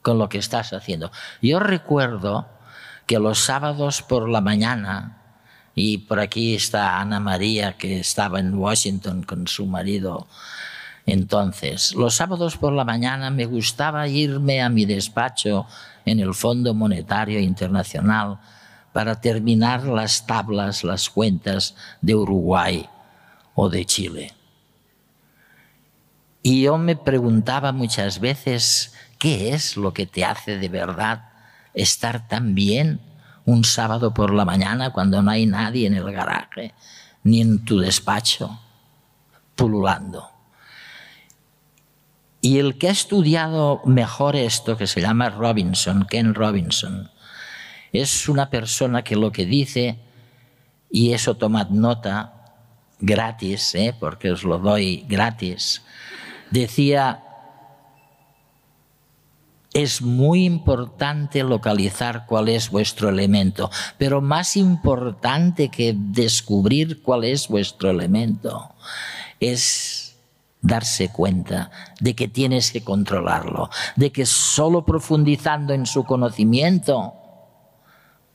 con 0.00 0.16
lo 0.16 0.30
que 0.30 0.38
estás 0.38 0.72
haciendo. 0.72 1.12
Yo 1.42 1.60
recuerdo 1.60 2.48
que 3.10 3.18
los 3.18 3.40
sábados 3.40 4.02
por 4.02 4.28
la 4.28 4.40
mañana, 4.40 5.18
y 5.74 5.98
por 5.98 6.20
aquí 6.20 6.54
está 6.54 7.00
Ana 7.00 7.18
María, 7.18 7.76
que 7.76 7.98
estaba 7.98 8.38
en 8.38 8.54
Washington 8.54 9.24
con 9.24 9.48
su 9.48 9.66
marido 9.66 10.28
entonces, 11.06 11.92
los 11.96 12.14
sábados 12.14 12.56
por 12.56 12.72
la 12.72 12.84
mañana 12.84 13.30
me 13.30 13.46
gustaba 13.46 14.06
irme 14.06 14.62
a 14.62 14.68
mi 14.68 14.84
despacho 14.84 15.66
en 16.04 16.20
el 16.20 16.34
Fondo 16.34 16.72
Monetario 16.72 17.40
Internacional 17.40 18.38
para 18.92 19.20
terminar 19.20 19.82
las 19.82 20.24
tablas, 20.24 20.84
las 20.84 21.10
cuentas 21.10 21.74
de 22.00 22.14
Uruguay 22.14 22.88
o 23.56 23.68
de 23.68 23.84
Chile. 23.86 24.32
Y 26.44 26.62
yo 26.62 26.78
me 26.78 26.94
preguntaba 26.94 27.72
muchas 27.72 28.20
veces, 28.20 28.94
¿qué 29.18 29.52
es 29.52 29.76
lo 29.76 29.92
que 29.92 30.06
te 30.06 30.24
hace 30.24 30.58
de 30.58 30.68
verdad 30.68 31.29
estar 31.82 32.28
tan 32.28 32.54
bien 32.54 33.00
un 33.44 33.64
sábado 33.64 34.14
por 34.14 34.32
la 34.32 34.44
mañana 34.44 34.92
cuando 34.92 35.22
no 35.22 35.30
hay 35.30 35.46
nadie 35.46 35.86
en 35.86 35.94
el 35.94 36.10
garaje 36.12 36.74
ni 37.22 37.40
en 37.40 37.64
tu 37.64 37.78
despacho 37.78 38.60
pululando. 39.54 40.30
Y 42.40 42.58
el 42.58 42.78
que 42.78 42.88
ha 42.88 42.92
estudiado 42.92 43.82
mejor 43.84 44.34
esto, 44.34 44.76
que 44.76 44.86
se 44.86 45.02
llama 45.02 45.28
Robinson, 45.28 46.06
Ken 46.08 46.34
Robinson, 46.34 47.10
es 47.92 48.28
una 48.28 48.48
persona 48.48 49.02
que 49.02 49.16
lo 49.16 49.30
que 49.30 49.44
dice, 49.44 49.98
y 50.90 51.12
eso 51.12 51.36
tomad 51.36 51.68
nota, 51.68 52.40
gratis, 52.98 53.74
¿eh? 53.74 53.94
porque 53.98 54.30
os 54.30 54.44
lo 54.44 54.58
doy 54.58 55.04
gratis, 55.08 55.82
decía, 56.50 57.22
es 59.72 60.02
muy 60.02 60.44
importante 60.44 61.44
localizar 61.44 62.26
cuál 62.26 62.48
es 62.48 62.70
vuestro 62.70 63.08
elemento, 63.08 63.70
pero 63.98 64.20
más 64.20 64.56
importante 64.56 65.68
que 65.68 65.94
descubrir 65.96 67.02
cuál 67.02 67.24
es 67.24 67.48
vuestro 67.48 67.90
elemento 67.90 68.74
es 69.38 70.16
darse 70.60 71.10
cuenta 71.10 71.70
de 72.00 72.14
que 72.14 72.28
tienes 72.28 72.72
que 72.72 72.82
controlarlo, 72.82 73.70
de 73.96 74.10
que 74.12 74.26
solo 74.26 74.84
profundizando 74.84 75.72
en 75.72 75.86
su 75.86 76.04
conocimiento 76.04 77.14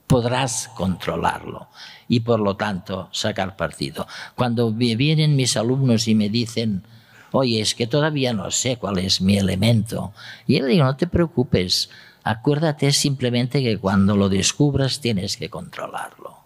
podrás 0.07 0.69
controlarlo 0.75 1.67
y 2.07 2.21
por 2.21 2.39
lo 2.39 2.55
tanto 2.55 3.09
sacar 3.11 3.55
partido. 3.55 4.07
Cuando 4.35 4.71
me 4.71 4.95
vienen 4.95 5.35
mis 5.35 5.57
alumnos 5.57 6.07
y 6.07 6.15
me 6.15 6.29
dicen, 6.29 6.83
oye, 7.35 7.61
es 7.61 7.75
que 7.75 7.87
todavía 7.87 8.33
no 8.33 8.49
sé 8.51 8.77
cuál 8.77 8.99
es 8.99 9.21
mi 9.21 9.37
elemento. 9.37 10.13
Y 10.47 10.57
él 10.57 10.67
digo, 10.67 10.85
no 10.85 10.95
te 10.95 11.07
preocupes, 11.07 11.89
acuérdate 12.23 12.91
simplemente 12.91 13.61
que 13.61 13.77
cuando 13.77 14.15
lo 14.15 14.29
descubras 14.29 15.01
tienes 15.01 15.37
que 15.37 15.49
controlarlo. 15.49 16.37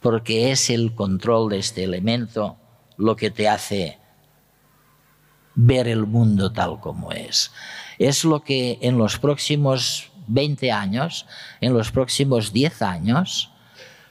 Porque 0.00 0.52
es 0.52 0.70
el 0.70 0.94
control 0.94 1.50
de 1.50 1.58
este 1.58 1.84
elemento 1.84 2.56
lo 2.96 3.16
que 3.16 3.30
te 3.30 3.48
hace 3.48 3.98
ver 5.54 5.88
el 5.88 6.06
mundo 6.06 6.52
tal 6.52 6.80
como 6.80 7.10
es. 7.10 7.50
Es 7.98 8.24
lo 8.24 8.42
que 8.42 8.78
en 8.82 8.98
los 8.98 9.18
próximos 9.18 10.10
20 10.28 10.70
años, 10.70 11.26
en 11.60 11.72
los 11.72 11.90
próximos 11.90 12.52
10 12.52 12.82
años, 12.82 13.50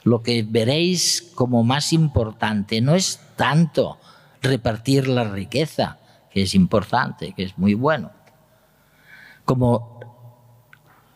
lo 0.04 0.22
que 0.22 0.42
veréis 0.42 1.30
como 1.34 1.64
más 1.64 1.92
importante 1.92 2.80
no 2.80 2.94
es 2.94 3.20
tanto 3.36 3.98
repartir 4.42 5.08
la 5.08 5.24
riqueza, 5.24 5.98
que 6.30 6.42
es 6.42 6.54
importante, 6.54 7.32
que 7.32 7.44
es 7.44 7.58
muy 7.58 7.74
bueno, 7.74 8.12
como 9.44 10.00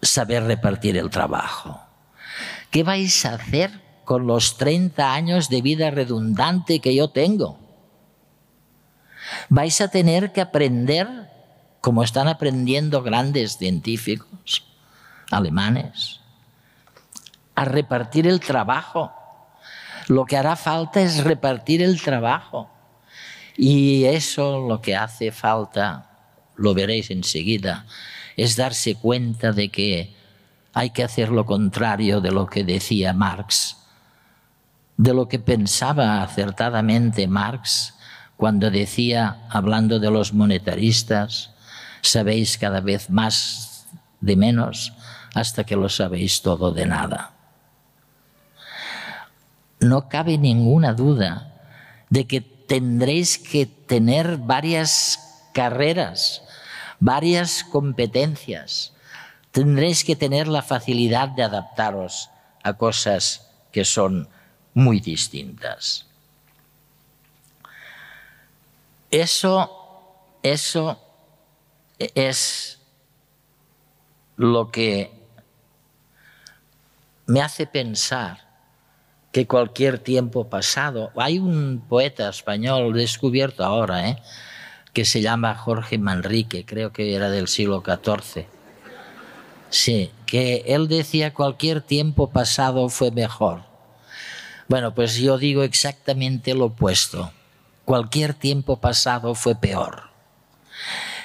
saber 0.00 0.44
repartir 0.44 0.96
el 0.96 1.10
trabajo. 1.10 1.80
¿Qué 2.70 2.82
vais 2.82 3.24
a 3.26 3.34
hacer 3.34 3.70
con 4.04 4.26
los 4.26 4.56
30 4.56 5.12
años 5.12 5.48
de 5.48 5.62
vida 5.62 5.90
redundante 5.90 6.80
que 6.80 6.94
yo 6.94 7.10
tengo? 7.10 7.58
Vais 9.48 9.80
a 9.80 9.88
tener 9.88 10.32
que 10.32 10.40
aprender 10.40 11.30
como 11.80 12.02
están 12.02 12.28
aprendiendo 12.28 13.02
grandes 13.02 13.58
científicos 13.58 14.64
alemanes, 15.30 16.20
a 17.54 17.64
repartir 17.64 18.26
el 18.26 18.40
trabajo. 18.40 19.12
Lo 20.08 20.24
que 20.24 20.36
hará 20.36 20.56
falta 20.56 21.00
es 21.00 21.24
repartir 21.24 21.82
el 21.82 22.00
trabajo. 22.00 22.70
Y 23.56 24.04
eso 24.04 24.66
lo 24.66 24.80
que 24.80 24.96
hace 24.96 25.30
falta, 25.30 26.10
lo 26.56 26.74
veréis 26.74 27.10
enseguida, 27.10 27.86
es 28.36 28.56
darse 28.56 28.94
cuenta 28.94 29.52
de 29.52 29.68
que 29.68 30.14
hay 30.72 30.90
que 30.90 31.04
hacer 31.04 31.28
lo 31.28 31.44
contrario 31.44 32.20
de 32.20 32.30
lo 32.30 32.46
que 32.46 32.64
decía 32.64 33.12
Marx, 33.12 33.76
de 34.96 35.12
lo 35.12 35.28
que 35.28 35.38
pensaba 35.38 36.22
acertadamente 36.22 37.26
Marx 37.26 37.94
cuando 38.36 38.70
decía, 38.70 39.46
hablando 39.50 40.00
de 40.00 40.10
los 40.10 40.32
monetaristas, 40.32 41.50
sabéis 42.00 42.58
cada 42.58 42.80
vez 42.80 43.10
más 43.10 43.86
de 44.20 44.36
menos 44.36 44.92
hasta 45.34 45.64
que 45.64 45.76
lo 45.76 45.88
sabéis 45.88 46.42
todo 46.42 46.72
de 46.72 46.86
nada. 46.86 47.32
No 49.80 50.08
cabe 50.08 50.38
ninguna 50.38 50.92
duda 50.92 51.52
de 52.10 52.26
que 52.26 52.40
tendréis 52.72 53.36
que 53.36 53.66
tener 53.66 54.38
varias 54.38 55.44
carreras, 55.52 56.40
varias 57.00 57.64
competencias. 57.64 58.94
Tendréis 59.50 60.04
que 60.04 60.16
tener 60.16 60.48
la 60.48 60.62
facilidad 60.62 61.28
de 61.28 61.42
adaptaros 61.42 62.30
a 62.62 62.72
cosas 62.72 63.46
que 63.72 63.84
son 63.84 64.26
muy 64.72 65.00
distintas. 65.00 66.06
Eso, 69.10 69.68
eso 70.42 70.98
es 71.98 72.78
lo 74.38 74.70
que 74.70 75.12
me 77.26 77.42
hace 77.42 77.66
pensar 77.66 78.51
que 79.32 79.46
cualquier 79.46 79.98
tiempo 79.98 80.48
pasado, 80.48 81.10
hay 81.16 81.38
un 81.38 81.82
poeta 81.88 82.28
español 82.28 82.92
descubierto 82.92 83.64
ahora, 83.64 84.10
¿eh? 84.10 84.18
que 84.92 85.06
se 85.06 85.22
llama 85.22 85.54
Jorge 85.54 85.96
Manrique, 85.98 86.66
creo 86.66 86.92
que 86.92 87.14
era 87.14 87.30
del 87.30 87.48
siglo 87.48 87.82
XIV. 87.84 88.46
Sí, 89.70 90.10
que 90.26 90.64
él 90.66 90.86
decía 90.86 91.32
cualquier 91.32 91.80
tiempo 91.80 92.30
pasado 92.30 92.90
fue 92.90 93.10
mejor. 93.10 93.62
Bueno, 94.68 94.94
pues 94.94 95.16
yo 95.16 95.38
digo 95.38 95.62
exactamente 95.62 96.54
lo 96.54 96.66
opuesto. 96.66 97.32
Cualquier 97.86 98.34
tiempo 98.34 98.80
pasado 98.80 99.34
fue 99.34 99.54
peor. 99.54 100.10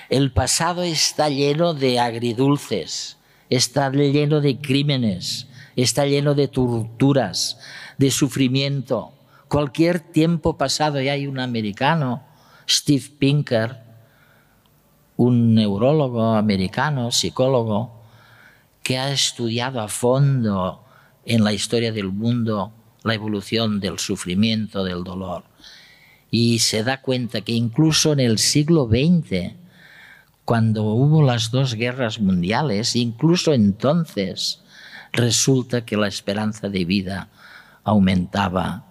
El 0.10 0.32
pasado 0.32 0.84
está 0.84 1.28
lleno 1.28 1.74
de 1.74 2.00
agridulces, 2.00 3.18
está 3.50 3.90
lleno 3.90 4.40
de 4.40 4.58
crímenes, 4.58 5.48
está 5.76 6.06
lleno 6.06 6.34
de 6.34 6.48
torturas, 6.48 7.60
de 7.98 8.12
sufrimiento. 8.12 9.14
Cualquier 9.48 10.00
tiempo 10.00 10.58
pasado, 10.58 11.02
y 11.02 11.10
hay 11.10 11.28
un 11.28 11.40
americano 11.40 12.24
Steve 12.70 13.06
Pinker, 13.18 13.78
un 15.16 15.56
neurólogo 15.56 16.36
americano, 16.36 17.12
psicólogo, 17.12 18.02
que 18.84 18.98
ha 18.98 19.12
estudiado 19.12 19.82
a 19.82 19.88
fondo 19.88 20.84
en 21.26 21.44
la 21.44 21.54
historia 21.54 21.92
del 21.92 22.12
mundo 22.12 22.72
la 23.04 23.14
evolución 23.14 23.80
del 23.80 24.00
sufrimiento, 24.00 24.84
del 24.84 25.04
dolor. 25.04 25.44
Y 26.30 26.60
se 26.60 26.84
da 26.84 27.02
cuenta 27.02 27.42
que 27.42 27.54
incluso 27.54 28.14
en 28.14 28.20
el 28.20 28.38
siglo 28.38 28.88
XX, 28.88 29.54
cuando 30.46 30.84
hubo 30.84 31.24
las 31.24 31.52
dos 31.52 31.74
guerras 31.74 32.20
mundiales, 32.20 32.96
incluso 32.96 33.54
entonces, 33.54 34.62
resulta 35.14 35.86
que 35.86 35.98
la 35.98 36.08
esperanza 36.08 36.70
de 36.70 36.86
vida 36.86 37.30
aumentaba 37.88 38.84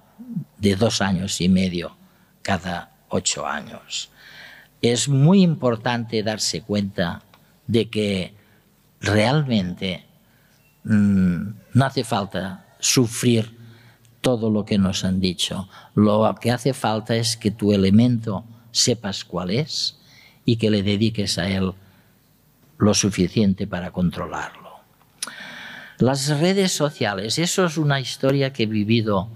de 0.57 0.74
dos 0.74 1.03
años 1.03 1.42
y 1.42 1.51
medio 1.51 1.94
cada 2.40 2.97
ocho 3.11 3.47
años. 3.47 4.09
Es 4.80 5.09
muy 5.09 5.42
importante 5.42 6.22
darse 6.22 6.62
cuenta 6.62 7.22
de 7.66 7.90
que 7.90 8.34
realmente 9.01 10.07
mm, 10.84 11.42
no 11.74 11.84
hace 11.84 12.05
falta 12.05 12.64
sufrir 12.80 13.55
todo 14.22 14.49
lo 14.51 14.64
que 14.64 14.78
nos 14.78 15.05
han 15.05 15.20
dicho. 15.20 15.68
Lo 15.94 16.34
que 16.40 16.51
hace 16.51 16.72
falta 16.72 17.16
es 17.16 17.36
que 17.36 17.51
tu 17.51 17.72
elemento 17.72 18.44
sepas 18.70 19.24
cuál 19.24 19.51
es 19.51 19.99
y 20.47 20.57
que 20.57 20.70
le 20.70 20.82
dediques 20.82 21.36
a 21.36 21.51
él 21.51 21.74
lo 22.78 22.94
suficiente 22.94 23.66
para 23.66 23.90
controlarlo. 23.90 24.65
Las 25.99 26.28
redes 26.40 26.72
sociales, 26.72 27.38
eso 27.38 27.64
es 27.64 27.78
una 27.78 28.01
historia 28.01 28.53
que 28.53 28.64
he 28.64 28.66
vivido 28.66 29.28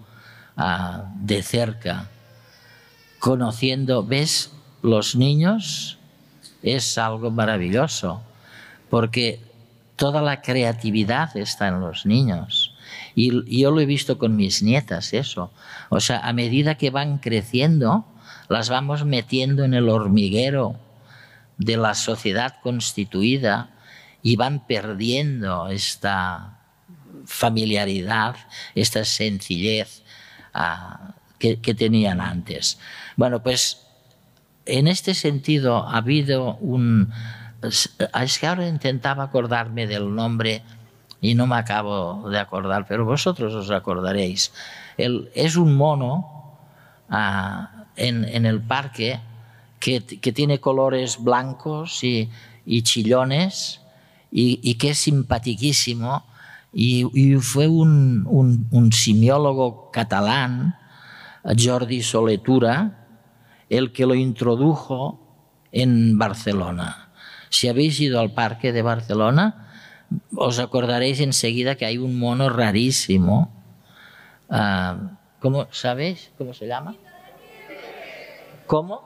ah, 0.56 1.04
de 1.16 1.42
cerca 1.42 2.08
conociendo, 3.18 4.04
¿ves? 4.04 4.50
Los 4.82 5.14
niños 5.14 5.98
es 6.62 6.98
algo 6.98 7.30
maravilloso, 7.30 8.22
porque 8.88 9.40
toda 9.96 10.22
la 10.22 10.40
creatividad 10.40 11.36
está 11.36 11.68
en 11.68 11.80
los 11.80 12.06
niños. 12.06 12.74
Y, 13.14 13.60
yo 13.60 13.70
lo 13.70 13.80
he 13.80 13.86
visto 13.86 14.18
con 14.18 14.36
mis 14.36 14.62
nietas, 14.62 15.12
eso. 15.12 15.52
O 15.90 16.00
sea, 16.00 16.20
a 16.20 16.32
medida 16.32 16.76
que 16.76 16.90
van 16.90 17.18
creciendo, 17.18 18.06
las 18.48 18.70
vamos 18.70 19.04
metiendo 19.04 19.64
en 19.64 19.74
el 19.74 19.88
hormiguero 19.88 20.76
de 21.58 21.76
la 21.76 21.94
sociedad 21.94 22.56
constituida 22.62 23.68
y 24.22 24.36
van 24.36 24.66
perdiendo 24.66 25.68
esta 25.68 26.58
familiaridad, 27.26 28.36
esta 28.74 29.04
sencillez 29.04 30.02
ah, 30.54 31.14
que, 31.38 31.56
tenían 31.56 32.20
antes. 32.20 32.78
Bueno, 33.16 33.42
pues 33.42 33.86
en 34.66 34.88
este 34.88 35.14
sentido 35.14 35.88
ha 35.88 35.98
habido 35.98 36.56
un... 36.56 37.12
Es 37.62 38.38
que 38.38 38.46
ahora 38.46 38.66
intentaba 38.66 39.24
acordarme 39.24 39.86
del 39.86 40.14
nombre 40.14 40.62
y 41.20 41.34
no 41.34 41.46
me 41.46 41.56
acabo 41.56 42.28
de 42.30 42.38
acordar, 42.38 42.86
pero 42.88 43.04
vosotros 43.04 43.54
os 43.54 43.70
acordaréis. 43.70 44.52
es 44.96 45.56
un 45.56 45.76
mono 45.76 46.58
ah, 47.10 47.86
en, 47.96 48.46
el 48.46 48.60
parque 48.60 49.20
que, 49.78 50.00
tiene 50.00 50.60
colores 50.60 51.22
blancos 51.22 52.02
y, 52.02 52.30
chillones 52.82 53.80
y, 54.30 54.74
que 54.74 54.90
es 54.90 54.98
simpaticísimo. 54.98 56.24
Y, 56.72 57.34
fue 57.40 57.68
un, 57.68 58.26
un 58.70 58.92
simiólogo 58.92 59.90
catalán 59.90 60.76
Jordi 61.58 62.02
Soletura 62.02 63.06
el 63.68 63.92
que 63.92 64.06
lo 64.06 64.14
introdujo 64.14 65.20
en 65.72 66.18
Barcelona. 66.18 67.10
Si 67.48 67.68
habéis 67.68 68.00
ido 68.00 68.20
al 68.20 68.32
parque 68.32 68.72
de 68.72 68.82
Barcelona, 68.82 69.68
os 70.34 70.58
acordaréis 70.58 71.20
enseguida 71.20 71.76
que 71.76 71.86
hay 71.86 71.98
un 71.98 72.18
mono 72.18 72.48
rarísimo. 72.50 73.52
Uh, 74.48 75.14
¿Cómo 75.38 75.68
sabéis 75.70 76.32
cómo 76.36 76.52
se 76.52 76.66
llama? 76.66 76.96
¿Cómo? 78.66 79.02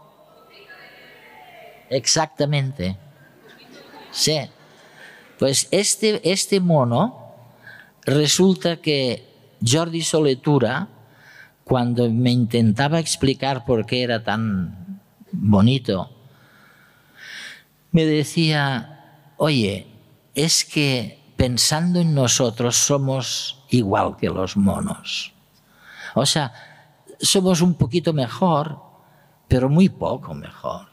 Exactamente. 1.91 2.97
Sí. 4.11 4.41
Pues 5.39 5.69
este, 5.71 6.31
este 6.31 6.61
mono 6.61 7.35
resulta 8.05 8.77
que 8.77 9.57
Jordi 9.65 10.03
Soletura 10.03 10.89
cuando 11.65 12.11
me 12.11 12.31
intentaba 12.31 13.01
explicar 13.01 13.65
por 13.65 13.87
qué 13.87 14.03
era 14.03 14.23
tan 14.23 15.01
bonito, 15.33 16.11
me 17.91 18.05
decía, 18.05 19.33
oye, 19.39 19.87
es 20.35 20.65
que 20.65 21.33
pensando 21.37 22.01
en 22.01 22.15
nosotros 22.15 22.77
somos 22.77 23.65
igual 23.71 24.17
que 24.17 24.29
los 24.29 24.57
monos. 24.57 25.33
O 26.15 26.27
sea, 26.27 26.53
somos 27.19 27.63
un 27.63 27.75
poquito 27.75 28.13
mejor, 28.13 28.81
pero 29.49 29.69
muy 29.69 29.89
poco 29.89 30.35
mejor. 30.35 30.89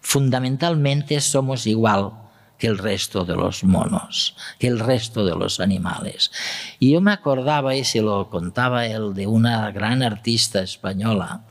Fundamentalmente 0.00 1.20
somos 1.20 1.66
igual 1.66 2.12
que 2.58 2.66
el 2.66 2.78
resto 2.78 3.24
de 3.24 3.36
los 3.36 3.64
monos, 3.64 4.36
que 4.58 4.66
el 4.66 4.78
resto 4.78 5.24
de 5.24 5.34
los 5.34 5.60
animales. 5.60 6.30
Y 6.78 6.92
yo 6.92 7.00
me 7.00 7.12
acordaba, 7.12 7.74
y 7.74 7.84
se 7.84 8.00
lo 8.00 8.30
contaba 8.30 8.86
él, 8.86 9.14
de 9.14 9.26
una 9.26 9.70
gran 9.72 10.02
artista 10.02 10.60
española, 10.60 11.42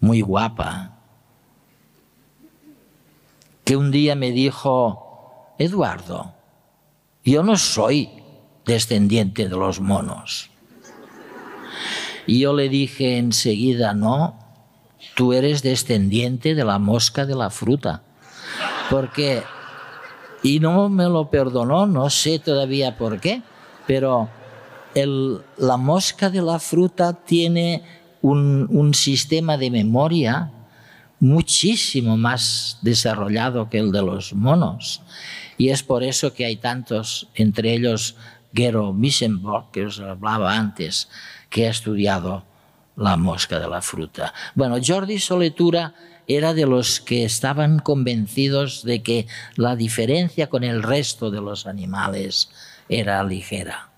muy 0.00 0.20
guapa, 0.20 0.96
que 3.64 3.76
un 3.76 3.90
día 3.90 4.16
me 4.16 4.32
dijo, 4.32 5.54
Eduardo, 5.58 6.34
yo 7.24 7.42
no 7.42 7.56
soy 7.56 8.10
descendiente 8.64 9.48
de 9.48 9.56
los 9.56 9.80
monos. 9.80 10.50
Y 12.26 12.40
yo 12.40 12.54
le 12.54 12.68
dije 12.68 13.18
enseguida, 13.18 13.94
no, 13.94 14.38
tú 15.14 15.32
eres 15.32 15.62
descendiente 15.62 16.54
de 16.54 16.64
la 16.64 16.78
mosca 16.78 17.26
de 17.26 17.34
la 17.34 17.50
fruta 17.50 18.02
Porque, 18.90 19.42
y 20.42 20.60
no 20.60 20.88
me 20.88 21.04
lo 21.04 21.30
perdonó, 21.30 21.86
no 21.86 22.10
sé 22.10 22.38
todavía 22.38 22.96
por 22.96 23.20
qué, 23.20 23.42
pero 23.86 24.28
el, 24.94 25.38
la 25.58 25.76
mosca 25.76 26.30
de 26.30 26.42
la 26.42 26.58
fruta 26.58 27.12
tiene 27.12 27.82
un, 28.22 28.66
un 28.70 28.94
sistema 28.94 29.56
de 29.56 29.70
memoria 29.70 30.50
muchísimo 31.20 32.16
más 32.16 32.78
desarrollado 32.82 33.68
que 33.68 33.78
el 33.78 33.92
de 33.92 34.02
los 34.02 34.32
monos. 34.32 35.02
Y 35.58 35.68
es 35.68 35.82
por 35.82 36.02
eso 36.02 36.32
que 36.32 36.46
hay 36.46 36.56
tantos, 36.56 37.28
entre 37.34 37.74
ellos 37.74 38.16
Gero 38.54 38.92
Missenborg, 38.92 39.70
que 39.70 39.84
os 39.84 40.00
hablaba 40.00 40.56
antes, 40.56 41.08
que 41.50 41.66
ha 41.66 41.70
estudiado 41.70 42.44
la 42.96 43.16
mosca 43.16 43.58
de 43.60 43.68
la 43.68 43.82
fruta. 43.82 44.32
Bueno, 44.54 44.76
Jordi 44.84 45.18
Soletura 45.18 45.94
era 46.36 46.54
de 46.54 46.64
los 46.64 47.00
que 47.00 47.24
estaban 47.24 47.80
convencidos 47.80 48.84
de 48.84 49.02
que 49.02 49.26
la 49.56 49.74
diferencia 49.74 50.48
con 50.48 50.62
el 50.62 50.82
resto 50.82 51.32
de 51.32 51.40
los 51.40 51.66
animales 51.66 52.50
era 52.88 53.24
ligera, 53.24 53.90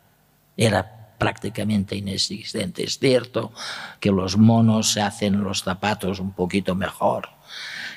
era 0.57 1.14
prácticamente 1.18 1.95
inexistente. 1.95 2.85
Es 2.85 2.99
cierto 2.99 3.53
que 4.01 4.11
los 4.11 4.39
monos 4.39 4.93
se 4.93 5.03
hacen 5.03 5.45
los 5.45 5.62
zapatos 5.62 6.20
un 6.20 6.33
poquito 6.33 6.74
mejor, 6.74 7.28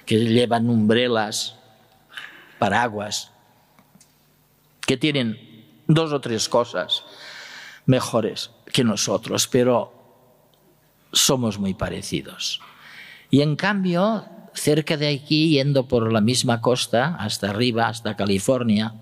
que 0.06 0.18
llevan 0.18 0.70
umbrelas, 0.70 1.56
paraguas, 2.60 3.32
que 4.86 4.98
tienen 4.98 5.40
dos 5.88 6.12
o 6.12 6.20
tres 6.20 6.50
cosas 6.50 7.06
mejores 7.86 8.52
que 8.74 8.84
nosotros, 8.84 9.48
pero 9.48 9.94
somos 11.14 11.58
muy 11.58 11.74
parecidos. 11.74 12.60
Y 13.36 13.42
en 13.42 13.58
cambio, 13.58 14.24
cerca 14.54 14.96
de 14.96 15.10
aquí, 15.10 15.50
yendo 15.50 15.90
por 15.90 16.10
la 16.10 16.22
misma 16.22 16.62
costa, 16.62 17.18
hasta 17.20 17.50
arriba, 17.50 17.90
hasta 17.90 18.16
California, 18.16 18.94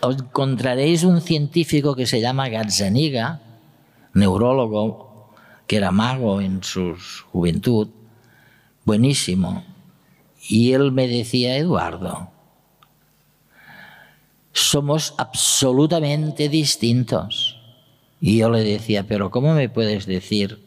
encontraréis 0.00 1.04
un 1.04 1.20
científico 1.20 1.94
que 1.94 2.06
se 2.06 2.22
llama 2.22 2.48
Gazzaniga, 2.48 3.42
neurólogo, 4.14 5.30
que 5.66 5.76
era 5.76 5.90
mago 5.90 6.40
en 6.40 6.62
su 6.62 6.96
juventud, 7.30 7.88
buenísimo. 8.86 9.62
Y 10.48 10.72
él 10.72 10.90
me 10.90 11.06
decía, 11.06 11.58
Eduardo, 11.58 12.30
somos 14.54 15.14
absolutamente 15.18 16.48
distintos. 16.48 17.60
Y 18.22 18.38
yo 18.38 18.48
le 18.48 18.64
decía, 18.64 19.06
pero 19.06 19.30
¿cómo 19.30 19.52
me 19.52 19.68
puedes 19.68 20.06
decir 20.06 20.61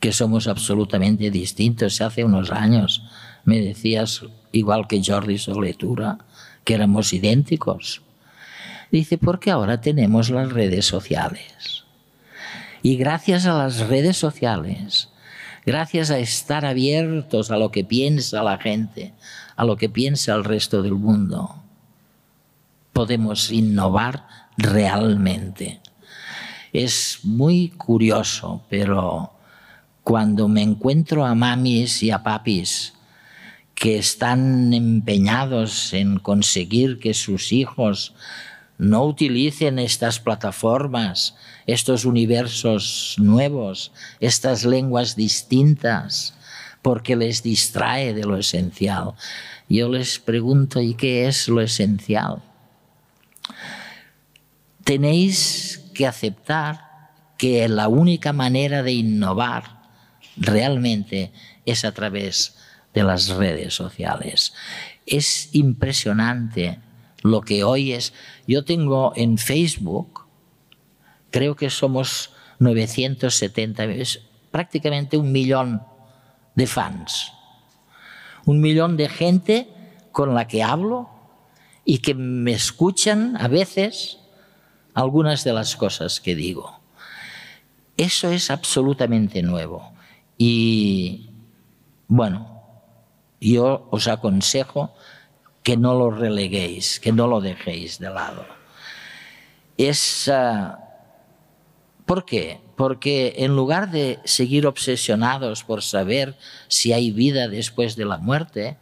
que 0.00 0.12
somos 0.12 0.48
absolutamente 0.48 1.30
distintos? 1.30 2.00
Hace 2.00 2.24
unos 2.24 2.50
años 2.50 3.02
me 3.44 3.60
decías, 3.60 4.22
igual 4.52 4.86
que 4.88 5.02
Jordi 5.04 5.38
Soletura, 5.38 6.18
que 6.64 6.74
éramos 6.74 7.12
idénticos. 7.12 8.02
Dice, 8.90 9.18
porque 9.18 9.50
ahora 9.50 9.80
tenemos 9.80 10.30
las 10.30 10.50
redes 10.50 10.86
sociales. 10.86 11.84
Y 12.82 12.96
gracias 12.96 13.46
a 13.46 13.52
las 13.52 13.88
redes 13.88 14.16
sociales, 14.16 15.10
gracias 15.66 16.10
a 16.10 16.18
estar 16.18 16.64
abiertos 16.64 17.50
a 17.50 17.58
lo 17.58 17.70
que 17.70 17.84
piensa 17.84 18.42
la 18.42 18.58
gente, 18.58 19.12
a 19.54 19.64
lo 19.64 19.76
que 19.76 19.88
piensa 19.88 20.34
el 20.34 20.44
resto 20.44 20.82
del 20.82 20.94
mundo, 20.94 21.62
podemos 22.92 23.52
innovar 23.52 24.26
realmente. 24.56 25.80
Es 26.72 27.20
muy 27.22 27.68
curioso, 27.70 28.62
pero 28.68 29.32
cuando 30.10 30.48
me 30.48 30.60
encuentro 30.60 31.24
a 31.24 31.36
mamis 31.36 32.02
y 32.02 32.10
a 32.10 32.24
papis 32.24 32.94
que 33.76 33.96
están 33.96 34.74
empeñados 34.74 35.94
en 35.94 36.18
conseguir 36.18 36.98
que 36.98 37.14
sus 37.14 37.52
hijos 37.52 38.12
no 38.76 39.04
utilicen 39.04 39.78
estas 39.78 40.18
plataformas, 40.18 41.36
estos 41.64 42.04
universos 42.04 43.14
nuevos, 43.18 43.92
estas 44.18 44.64
lenguas 44.64 45.14
distintas, 45.14 46.34
porque 46.82 47.14
les 47.14 47.44
distrae 47.44 48.12
de 48.12 48.24
lo 48.24 48.36
esencial. 48.36 49.12
Yo 49.68 49.88
les 49.88 50.18
pregunto, 50.18 50.80
¿y 50.80 50.94
qué 50.94 51.28
es 51.28 51.46
lo 51.46 51.60
esencial? 51.60 52.42
tenéis 54.82 55.84
que 55.94 56.04
aceptar 56.04 57.12
que 57.38 57.68
la 57.68 57.86
única 57.86 58.32
manera 58.32 58.82
de 58.82 58.90
innovar 58.90 59.79
realmente 60.40 61.32
es 61.66 61.84
a 61.84 61.92
través 61.92 62.56
de 62.92 63.04
las 63.04 63.28
redes 63.28 63.74
sociales. 63.74 64.54
Es 65.06 65.50
impresionante 65.52 66.80
lo 67.22 67.42
que 67.42 67.62
hoy 67.62 67.92
es. 67.92 68.12
Yo 68.46 68.64
tengo 68.64 69.12
en 69.14 69.38
Facebook, 69.38 70.26
creo 71.30 71.54
que 71.54 71.70
somos 71.70 72.30
970, 72.58 73.84
es 73.84 74.22
prácticamente 74.50 75.16
un 75.16 75.30
millón 75.30 75.82
de 76.54 76.66
fans. 76.66 77.32
Un 78.46 78.60
millón 78.60 78.96
de 78.96 79.08
gente 79.08 79.68
con 80.12 80.34
la 80.34 80.48
que 80.48 80.62
hablo 80.62 81.08
y 81.84 81.98
que 81.98 82.14
me 82.14 82.52
escuchan 82.52 83.36
a 83.38 83.48
veces 83.48 84.18
algunas 84.94 85.44
de 85.44 85.52
las 85.52 85.76
cosas 85.76 86.20
que 86.20 86.34
digo. 86.34 86.80
Eso 87.96 88.30
es 88.30 88.50
absolutamente 88.50 89.42
nuevo. 89.42 89.92
Y 90.42 91.28
bueno, 92.08 92.62
yo 93.42 93.88
os 93.90 94.08
aconsejo 94.08 94.94
que 95.62 95.76
no 95.76 95.92
lo 95.92 96.10
releguéis, 96.10 96.98
que 96.98 97.12
no 97.12 97.26
lo 97.26 97.42
dejéis 97.42 97.98
de 97.98 98.08
lado. 98.08 98.46
Es, 99.76 100.28
uh, 100.28 100.78
¿Por 102.06 102.24
qué? 102.24 102.58
Porque 102.74 103.34
en 103.36 103.54
lugar 103.54 103.90
de 103.90 104.18
seguir 104.24 104.66
obsesionados 104.66 105.62
por 105.62 105.82
saber 105.82 106.38
si 106.68 106.94
hay 106.94 107.10
vida 107.10 107.46
después 107.46 107.94
de 107.94 108.06
la 108.06 108.16
muerte, 108.16 108.78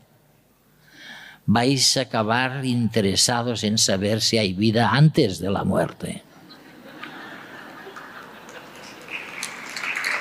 vais 1.44 1.96
a 1.96 2.02
acabar 2.02 2.64
interesados 2.64 3.64
en 3.64 3.78
saber 3.78 4.20
si 4.20 4.38
hay 4.38 4.52
vida 4.52 4.90
antes 4.90 5.40
de 5.40 5.50
la 5.50 5.64
muerte. 5.64 6.22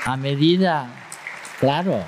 A 0.03 0.17
medida, 0.17 0.96
claro, 1.59 2.03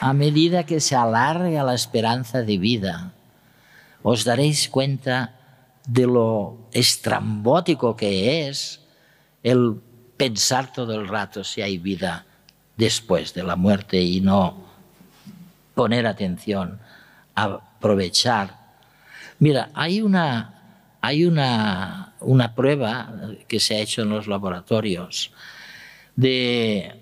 a 0.00 0.12
medida 0.12 0.64
que 0.64 0.80
se 0.80 0.96
alarga 0.96 1.62
la 1.62 1.74
esperanza 1.74 2.42
de 2.42 2.58
vida, 2.58 3.12
os 4.02 4.24
daréis 4.24 4.68
cuenta 4.68 5.38
de 5.86 6.06
lo 6.06 6.68
estrambótico 6.72 7.96
que 7.96 8.48
es 8.48 8.80
el 9.42 9.80
pensar 10.16 10.72
todo 10.72 10.94
el 10.94 11.08
rato 11.08 11.44
si 11.44 11.62
hay 11.62 11.78
vida 11.78 12.26
después 12.76 13.34
de 13.34 13.42
la 13.42 13.56
muerte 13.56 14.00
y 14.00 14.20
no 14.20 14.64
poner 15.74 16.06
atención 16.06 16.78
aprovechar. 17.34 18.56
Mira, 19.38 19.70
hay 19.74 20.02
una, 20.02 20.96
hay 21.00 21.24
una, 21.24 22.14
una 22.20 22.54
prueba 22.54 23.12
que 23.48 23.60
se 23.60 23.76
ha 23.76 23.78
hecho 23.78 24.02
en 24.02 24.10
los 24.10 24.26
laboratorios 24.26 25.32
de 26.14 27.00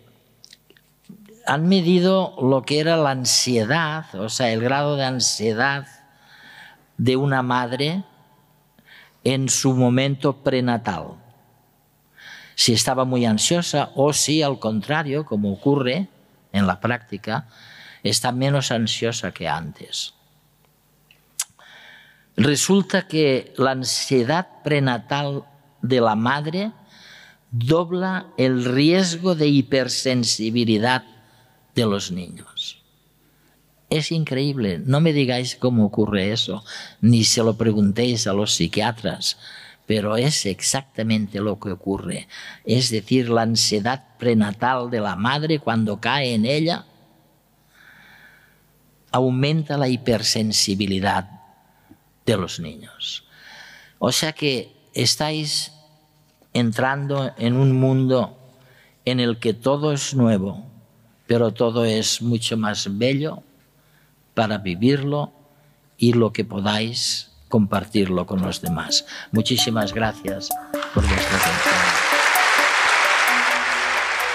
han 1.51 1.67
medido 1.67 2.37
lo 2.41 2.63
que 2.63 2.79
era 2.79 2.97
la 2.97 3.11
ansiedad, 3.11 4.15
o 4.15 4.29
sea, 4.29 4.53
el 4.53 4.61
grado 4.61 4.95
de 4.95 5.05
ansiedad 5.05 5.85
de 6.97 7.17
una 7.17 7.43
madre 7.43 8.05
en 9.25 9.49
su 9.49 9.75
momento 9.75 10.45
prenatal. 10.45 11.17
Si 12.55 12.73
estaba 12.73 13.05
muy 13.05 13.27
ansiosa 13.27 13.91
o 13.97 14.13
si 14.13 14.45
al 14.45 14.61
contrario, 14.61 15.25
como 15.25 15.53
ocurre 15.53 16.07
en 16.53 16.69
la 16.69 16.79
práctica, 16.79 17.49
está 18.05 18.31
menos 18.31 18.71
ansiosa 18.71 19.33
que 19.33 19.49
antes. 19.49 20.15
Resulta 22.37 23.09
que 23.09 23.53
la 23.57 23.73
ansiedad 23.73 24.47
prenatal 24.63 25.43
de 25.83 26.01
la 26.01 26.15
madre 26.15 26.71
dobla 27.51 28.27
el 28.37 28.65
riesgo 28.65 29.35
de 29.35 29.49
hipersensibilidad 29.49 31.03
de 31.75 31.87
los 31.87 32.11
niños. 32.11 32.83
Es 33.89 34.13
increíble, 34.13 34.81
no 34.85 35.01
me 35.01 35.13
digáis 35.13 35.57
cómo 35.57 35.85
ocurre 35.85 36.33
eso, 36.33 36.65
ni 37.01 37.25
se 37.25 37.43
lo 37.43 37.57
preguntéis 37.57 38.27
a 38.27 38.33
los 38.33 38.55
psiquiatras, 38.55 39.37
pero 39.87 40.17
es 40.17 40.47
exactamente 40.47 41.41
lo 41.41 41.59
que 41.59 41.73
ocurre. 41.73 42.29
Es 42.65 42.91
decir, 42.91 43.29
la 43.29 43.43
ansiedad 43.43 44.17
prenatal 44.19 44.91
de 44.91 45.01
la 45.01 45.17
madre 45.17 45.59
cuando 45.59 46.01
cae 46.01 46.35
en 46.35 46.47
ella 46.47 46.87
aumenta 49.11 49.77
la 49.77 49.89
hipersensibilidad 49.89 51.29
de 52.25 52.37
los 52.37 52.61
niños. 52.61 53.25
O 53.99 54.13
sea 54.13 54.33
que 54.33 54.73
estáis 54.95 55.73
entrando 56.53 57.33
en 57.39 57.57
un 57.57 57.73
mundo 57.73 58.39
en 59.05 59.19
el 59.19 59.39
que 59.39 59.55
todo 59.55 59.93
es 59.93 60.15
nuevo, 60.15 60.70
pero 61.31 61.53
todo 61.53 61.85
es 61.85 62.21
mucho 62.23 62.57
más 62.57 62.89
bello, 62.99 63.45
para 64.35 64.59
vivirlo 64.59 65.31
y 65.97 66.13
lo 66.13 66.33
que 66.33 66.45
podáis 66.45 67.31
compartirlo 67.49 68.27
con 68.27 68.43
los 68.43 68.61
demás. 68.61 69.07
Muchísimas 69.31 69.95
gracias 69.95 70.49
por 70.93 71.07
vuestra 71.07 71.37
atención. 71.39 71.75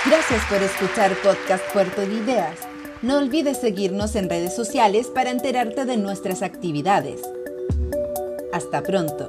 Gracias 0.06 0.46
por 0.46 0.64
escuchar 0.64 1.14
Podcast 1.22 1.66
Puerto 1.74 2.00
de 2.00 2.14
Ideas. 2.14 2.60
No 3.02 3.18
olvides 3.18 3.60
seguirnos 3.60 4.16
en 4.16 4.30
redes 4.30 4.56
sociales 4.56 5.08
para 5.14 5.32
enterarte 5.32 5.84
de 5.84 5.98
nuestras 5.98 6.41
actividades. 6.43 7.20
Hasta 8.54 8.82
pronto. 8.82 9.28